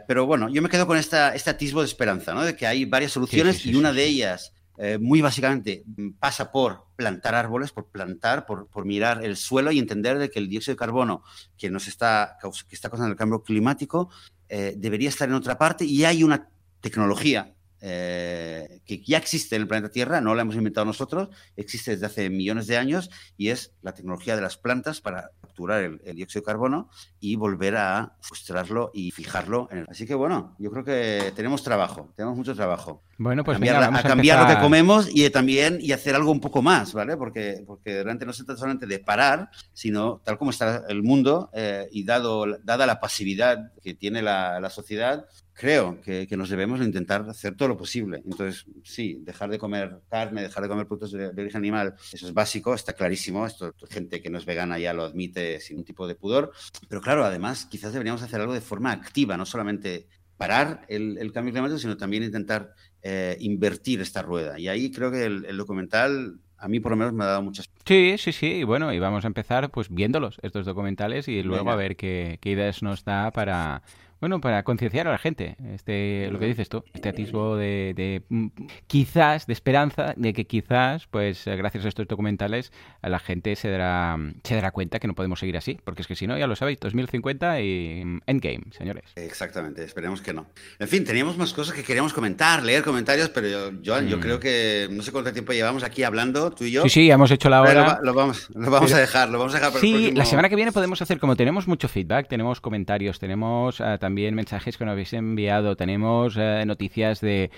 pero 0.06 0.24
bueno, 0.24 0.48
yo 0.48 0.62
me 0.62 0.70
quedo 0.70 0.86
con 0.86 0.96
esta, 0.96 1.34
este 1.34 1.50
atisbo 1.50 1.80
de 1.80 1.86
esperanza, 1.86 2.32
¿no? 2.32 2.42
de 2.42 2.56
que 2.56 2.66
hay 2.66 2.86
varias 2.86 3.12
soluciones 3.12 3.66
y 3.66 3.74
una 3.74 3.92
de 3.92 4.04
ellas 4.04 4.54
eh, 4.80 4.96
muy 4.98 5.20
básicamente 5.20 5.82
mm, 5.84 6.10
pasa 6.20 6.52
por 6.52 6.86
plantar 6.94 7.34
árboles, 7.34 7.72
por 7.72 7.86
plantar, 7.86 8.46
por, 8.46 8.84
mirar 8.84 9.24
el 9.24 9.36
suelo 9.36 9.72
y 9.72 9.78
entender 9.78 10.18
de 10.18 10.30
que 10.30 10.38
el 10.38 10.48
dióxido 10.48 10.74
de 10.74 10.78
carbono 10.78 11.24
que 11.56 11.68
nos 11.68 11.88
está, 11.88 12.38
que 12.40 12.74
está 12.74 12.88
causando 12.88 13.10
el 13.10 13.18
cambio 13.18 13.42
climático 13.42 14.08
eh, 14.48 14.74
debería 14.76 15.08
estar 15.08 15.28
en 15.28 15.34
otra 15.34 15.58
parte 15.58 15.84
y 15.84 16.04
hay 16.04 16.22
una 16.22 16.48
tecnología 16.80 17.54
eh, 17.80 18.80
que 18.84 19.02
ya 19.02 19.18
existe 19.18 19.56
en 19.56 19.62
el 19.62 19.68
planeta 19.68 19.92
Tierra, 19.92 20.20
no 20.20 20.34
la 20.34 20.42
hemos 20.42 20.56
inventado 20.56 20.84
nosotros, 20.84 21.28
existe 21.56 21.92
desde 21.92 22.06
hace 22.06 22.30
millones 22.30 22.66
de 22.66 22.76
años 22.76 23.10
y 23.36 23.48
es 23.48 23.72
la 23.82 23.94
tecnología 23.94 24.34
de 24.34 24.42
las 24.42 24.56
plantas 24.56 25.00
para 25.00 25.30
capturar 25.40 25.82
el, 25.82 26.16
dióxido 26.16 26.42
de 26.42 26.46
carbono 26.46 26.90
y 27.20 27.36
volver 27.36 27.76
a 27.76 28.16
frustrarlo 28.20 28.90
y 28.92 29.10
fijarlo. 29.10 29.68
En 29.70 29.78
el... 29.78 29.86
Así 29.88 30.06
que 30.06 30.14
bueno, 30.14 30.56
yo 30.58 30.70
creo 30.70 30.84
que 30.84 31.32
tenemos 31.36 31.62
trabajo, 31.62 32.12
tenemos 32.16 32.36
mucho 32.36 32.54
trabajo. 32.54 33.02
Bueno, 33.18 33.42
pues 33.42 33.56
a 33.56 34.02
cambiar, 34.02 34.40
lo 34.40 34.54
que 34.54 34.60
comemos 34.60 35.08
y 35.12 35.28
también 35.30 35.78
y 35.80 35.90
hacer 35.90 36.14
algo 36.14 36.30
un 36.30 36.40
poco 36.40 36.62
más, 36.62 36.92
¿vale? 36.92 37.16
Porque, 37.16 37.64
porque 37.66 37.94
realmente 37.94 38.24
no 38.24 38.32
se 38.32 38.44
trata 38.44 38.60
solamente 38.60 38.86
de 38.86 39.00
parar, 39.00 39.50
sino 39.72 40.20
tal 40.24 40.38
como 40.38 40.52
está 40.52 40.84
el 40.88 41.02
mundo 41.02 41.50
eh, 41.52 41.88
y 41.90 42.04
dado, 42.04 42.46
dada 42.62 42.86
la 42.86 43.00
pasividad 43.00 43.72
que 43.82 43.94
tiene 43.94 44.22
la, 44.22 44.60
la 44.60 44.70
sociedad, 44.70 45.26
creo 45.58 46.00
que, 46.00 46.28
nos 46.36 46.50
debemos 46.50 46.80
intentar 46.80 47.28
hacer 47.28 47.56
todo 47.56 47.68
lo 47.68 47.76
posible. 47.76 48.22
Entonces, 48.24 48.64
sí, 48.84 49.18
dejar 49.22 49.50
de 49.50 49.58
comer 49.58 49.98
carne, 50.08 50.42
dejar 50.42 50.62
de 50.62 50.68
comer 50.68 50.86
productos 50.86 51.10
de, 51.10 51.26
origen 51.26 51.58
animal, 51.58 51.94
eso 52.12 52.28
es 52.28 52.32
básico, 52.32 52.74
está 52.74 52.92
clarísimo. 52.92 53.44
Esto, 53.44 53.74
gente 53.90 54.22
que 54.22 54.30
no 54.30 54.38
es 54.38 54.46
vegana 54.46 54.78
ya 54.78 54.94
lo 54.94 55.02
admite 55.02 55.58
sin 55.58 55.74
ningún 55.74 55.84
tipo 55.84 56.06
de 56.06 56.14
pudor. 56.14 56.52
Pero 56.88 57.00
claro, 57.00 57.24
además, 57.24 57.66
quizás 57.66 57.92
deberíamos 57.92 58.22
hacer 58.22 58.40
algo 58.40 58.54
de 58.54 58.60
forma 58.60 58.92
activa, 58.92 59.36
no 59.36 59.44
solamente 59.44 60.06
parar 60.36 60.82
el, 60.88 61.32
cambio 61.32 61.52
climático, 61.52 61.80
sino 61.80 61.96
también 61.96 62.22
intentar 62.22 62.72
eh, 63.02 63.36
invertir 63.40 64.00
esta 64.00 64.22
rueda. 64.22 64.60
Y 64.60 64.68
ahí 64.68 64.92
creo 64.92 65.10
que 65.10 65.24
el, 65.24 65.56
documental 65.56 66.38
a 66.56 66.68
mí 66.68 66.78
por 66.78 66.92
lo 66.92 66.96
menos 66.96 67.12
me 67.12 67.24
ha 67.24 67.28
dado 67.28 67.42
muchas... 67.42 67.68
Sí, 67.84 68.14
sí, 68.16 68.30
sí, 68.30 68.46
y 68.46 68.62
bueno, 68.62 68.92
y 68.92 69.00
vamos 69.00 69.24
a 69.24 69.26
empezar 69.26 69.70
pues 69.70 69.88
viéndolos, 69.90 70.38
estos 70.42 70.66
documentales, 70.66 71.26
y 71.26 71.42
luego 71.42 71.70
a 71.70 71.76
ver 71.76 71.96
qué, 71.96 72.38
qué, 72.40 72.50
ideas 72.50 72.82
nos 72.82 73.04
da 73.04 73.30
para, 73.30 73.82
bueno, 74.20 74.40
para 74.40 74.62
concienciar 74.62 75.06
a 75.08 75.12
la 75.12 75.18
gente, 75.18 75.56
este, 75.74 76.28
lo 76.30 76.38
que 76.38 76.46
dices 76.46 76.68
tú, 76.68 76.84
este 76.92 77.08
atisbo 77.08 77.56
de, 77.56 77.92
de, 77.96 78.22
mm, 78.28 78.48
quizás, 78.86 79.46
de 79.46 79.52
esperanza, 79.52 80.14
de 80.16 80.32
que 80.32 80.46
quizás, 80.46 81.06
pues 81.06 81.44
gracias 81.44 81.84
a 81.84 81.88
estos 81.88 82.08
documentales, 82.08 82.72
a 83.02 83.08
la 83.08 83.18
gente 83.18 83.56
se 83.56 83.70
dará, 83.70 84.16
se 84.42 84.54
dará 84.54 84.70
cuenta 84.70 84.98
que 84.98 85.06
no 85.06 85.14
podemos 85.14 85.40
seguir 85.40 85.56
así, 85.56 85.78
porque 85.84 86.02
es 86.02 86.08
que 86.08 86.16
si 86.16 86.26
no, 86.26 86.36
ya 86.38 86.46
lo 86.46 86.56
sabéis, 86.56 86.80
2050 86.80 87.60
y 87.60 88.02
mm, 88.04 88.20
Endgame, 88.26 88.64
señores. 88.76 89.04
Exactamente, 89.16 89.84
esperemos 89.84 90.20
que 90.20 90.32
no. 90.32 90.46
En 90.78 90.88
fin, 90.88 91.04
teníamos 91.04 91.36
más 91.36 91.52
cosas 91.52 91.74
que 91.74 91.82
queríamos 91.82 92.12
comentar, 92.12 92.62
leer 92.62 92.82
comentarios, 92.82 93.28
pero 93.30 93.48
yo, 93.48 93.78
Joan, 93.84 94.08
yo 94.08 94.18
mm. 94.18 94.20
creo 94.20 94.40
que 94.40 94.88
no 94.90 95.02
sé 95.02 95.12
cuánto 95.12 95.32
tiempo 95.32 95.52
llevamos 95.52 95.82
aquí 95.84 96.02
hablando, 96.02 96.50
tú 96.50 96.64
y 96.64 96.72
yo. 96.72 96.82
Sí, 96.84 96.90
sí, 96.90 97.10
hemos 97.10 97.30
hecho 97.30 97.48
la 97.48 97.62
hora. 97.62 98.00
Lo, 98.02 98.14
vamos, 98.14 98.48
lo 98.54 98.70
vamos 98.70 98.92
a 98.92 98.98
dejar, 98.98 99.28
lo 99.28 99.38
vamos 99.38 99.54
a 99.54 99.58
dejar 99.58 99.72
para 99.72 99.80
Sí, 99.80 100.12
la 100.12 100.24
semana 100.24 100.48
que 100.48 100.56
viene 100.56 100.72
podemos 100.72 101.00
hacer, 101.02 101.18
como 101.18 101.36
tenemos 101.36 101.68
mucho 101.68 101.88
feedback, 101.88 102.28
tenemos 102.28 102.60
comentarios, 102.60 103.18
tenemos 103.18 103.80
uh, 103.80 103.98
también 104.08 104.34
mensajes 104.34 104.78
que 104.78 104.86
nos 104.86 104.92
habéis 104.92 105.12
enviado, 105.12 105.76
tenemos 105.76 106.34
eh, 106.38 106.64
noticias 106.64 107.20
de, 107.20 107.50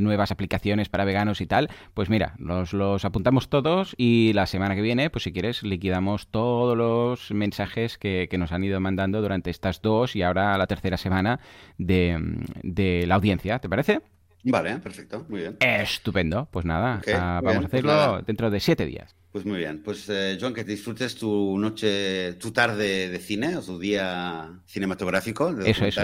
nuevas 0.00 0.30
aplicaciones 0.30 0.88
para 0.88 1.04
veganos 1.04 1.40
y 1.40 1.48
tal, 1.48 1.68
pues 1.94 2.08
mira, 2.08 2.34
los, 2.38 2.72
los 2.72 3.04
apuntamos 3.04 3.48
todos 3.48 3.96
y 3.98 4.32
la 4.32 4.46
semana 4.46 4.76
que 4.76 4.82
viene, 4.82 5.10
pues 5.10 5.24
si 5.24 5.32
quieres, 5.32 5.64
liquidamos 5.64 6.28
todos 6.28 6.78
los 6.78 7.32
mensajes 7.32 7.98
que, 7.98 8.28
nos 8.38 8.52
han 8.52 8.62
ido 8.62 8.78
mandando 8.78 9.20
durante 9.20 9.50
estas 9.50 9.82
dos 9.82 10.14
y 10.14 10.22
ahora 10.22 10.56
la 10.56 10.68
tercera 10.68 10.96
semana 10.96 11.40
de, 11.76 13.04
la 13.08 13.14
audiencia, 13.16 13.58
¿te 13.58 13.68
parece? 13.68 14.00
Vale, 14.44 14.76
perfecto, 14.76 15.26
muy 15.28 15.40
bien. 15.40 15.56
Estupendo, 15.58 16.46
pues 16.52 16.64
nada, 16.64 17.02
ah, 17.12 17.40
vamos 17.42 17.64
a 17.64 17.68
pues 17.68 17.74
hacerlo 17.74 18.22
dentro 18.22 18.48
de 18.48 18.60
siete 18.60 18.86
días. 18.86 19.16
Pues 19.32 19.44
muy 19.44 19.58
bien. 19.58 19.80
Pues, 19.82 20.08
eh, 20.08 20.36
Joan, 20.40 20.52
que 20.52 20.64
disfrutes 20.64 21.14
tu 21.14 21.56
noche, 21.56 22.34
tu 22.34 22.50
tarde 22.50 23.08
de 23.08 23.18
cine 23.20 23.56
o 23.56 23.62
tu 23.62 23.78
día 23.78 24.60
cinematográfico 24.66 25.54
de 25.54 25.70
eso, 25.70 25.84
eso. 25.84 26.02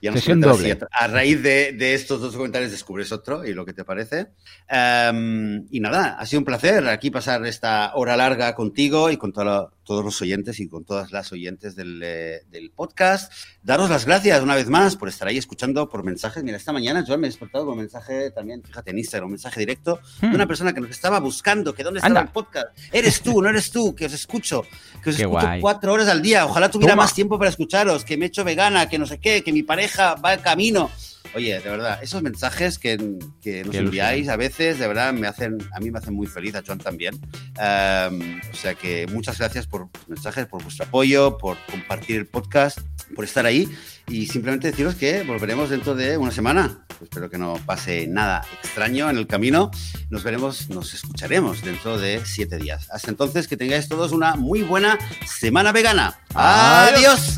Y, 0.00 0.08
doble. 0.40 0.76
a, 0.90 1.06
raíz 1.06 1.40
de, 1.40 1.94
estos 1.94 2.20
dos 2.20 2.32
documentales 2.32 2.72
descubres 2.72 3.12
otro 3.12 3.44
y 3.44 3.54
lo 3.54 3.64
que 3.64 3.72
te 3.72 3.84
parece. 3.84 4.32
Em, 4.68 5.66
y 5.70 5.78
nada, 5.78 6.16
ha 6.18 6.26
sido 6.26 6.40
un 6.40 6.44
placer 6.44 6.88
aquí 6.88 7.10
pasar 7.10 7.46
esta 7.46 7.92
hora 7.94 8.16
larga 8.16 8.56
contigo 8.56 9.10
y 9.10 9.16
con 9.16 9.32
todos 9.32 9.70
los 9.86 10.20
oyentes 10.20 10.58
y 10.58 10.68
con 10.68 10.84
todas 10.84 11.12
las 11.12 11.30
oyentes 11.32 11.76
eh, 11.78 12.42
del, 12.50 12.70
podcast. 12.74 13.32
Daros 13.62 13.88
las 13.88 14.04
gracias 14.04 14.42
una 14.42 14.56
vez 14.56 14.68
más 14.68 14.96
por 14.96 15.08
estar 15.08 15.28
ahí 15.28 15.38
escuchando 15.38 15.88
por 15.88 16.02
mensajes. 16.02 16.42
Mira, 16.42 16.56
esta 16.56 16.72
mañana, 16.72 17.04
Joan, 17.06 17.20
me 17.20 17.28
he 17.28 17.30
despertado 17.30 17.64
con 17.64 17.74
un 17.74 17.80
mensaje 17.80 18.32
también, 18.32 18.64
fíjate, 18.64 18.90
en 18.90 18.98
Instagram, 18.98 19.26
un 19.26 19.32
mensaje 19.32 19.60
directo 19.60 20.00
de 20.20 20.28
hmm. 20.28 20.34
una 20.34 20.46
persona 20.48 20.72
que 20.72 20.80
nos 20.80 20.90
estaba 20.90 21.20
buscando, 21.20 21.72
que 21.72 21.84
dónde 21.84 22.00
estaba 22.00 22.31
podcast. 22.32 22.76
Eres 22.90 23.20
tú, 23.20 23.42
no 23.42 23.48
eres 23.48 23.70
tú, 23.70 23.94
que 23.94 24.06
os 24.06 24.12
escucho, 24.12 24.64
que 25.02 25.10
os 25.10 25.18
escucho 25.18 25.48
cuatro 25.60 25.92
horas 25.92 26.08
al 26.08 26.22
día. 26.22 26.46
Ojalá 26.46 26.70
tuviera 26.70 26.96
más 26.96 27.14
tiempo 27.14 27.38
para 27.38 27.50
escucharos, 27.50 28.04
que 28.04 28.16
me 28.16 28.26
he 28.26 28.28
hecho 28.28 28.44
vegana, 28.44 28.88
que 28.88 28.98
no 28.98 29.06
sé 29.06 29.18
qué, 29.18 29.42
que 29.42 29.52
mi 29.52 29.62
pareja 29.62 30.14
va 30.14 30.30
al 30.30 30.42
camino. 30.42 30.90
Oye, 31.34 31.58
de 31.60 31.70
verdad, 31.70 31.98
esos 32.02 32.22
mensajes 32.22 32.78
que, 32.78 32.96
nos 32.96 33.74
enviáis 33.74 34.28
a 34.28 34.36
veces, 34.36 34.78
de 34.78 34.86
verdad, 34.86 35.12
me 35.12 35.26
hacen, 35.26 35.58
a 35.74 35.80
mí 35.80 35.90
me 35.90 35.98
hacen 35.98 36.14
muy 36.14 36.26
feliz, 36.26 36.54
a 36.54 36.62
Joan 36.66 36.78
también. 36.78 37.14
o 37.54 38.56
sea 38.56 38.74
que 38.80 39.06
muchas 39.08 39.38
gracias 39.38 39.66
por 39.66 39.82
los 39.82 40.08
mensajes, 40.08 40.46
por 40.46 40.62
vuestro 40.62 40.84
apoyo, 40.84 41.38
por 41.38 41.56
compartir 41.70 42.16
el 42.16 42.26
podcast, 42.26 42.78
por 43.14 43.24
estar 43.24 43.46
ahí 43.46 43.68
y 44.08 44.26
simplemente 44.26 44.70
deciros 44.70 44.94
que 44.94 45.22
volveremos 45.22 45.70
dentro 45.70 45.94
de 45.94 46.16
una 46.18 46.30
semana. 46.30 46.84
Espero 47.02 47.30
que 47.30 47.38
no 47.38 47.54
pase 47.66 48.06
nada 48.06 48.44
extraño 48.62 49.10
en 49.10 49.16
el 49.16 49.26
camino. 49.26 49.70
Nos 50.10 50.22
veremos, 50.22 50.68
nos 50.70 50.94
escucharemos 50.94 51.62
dentro 51.62 51.98
de 51.98 52.22
siete 52.24 52.58
días. 52.58 52.88
Hasta 52.90 53.10
entonces, 53.10 53.48
que 53.48 53.56
tengáis 53.56 53.88
todos 53.88 54.12
una 54.12 54.36
muy 54.36 54.62
buena 54.62 54.98
semana 55.26 55.72
vegana. 55.72 56.18
Adiós. 56.34 57.36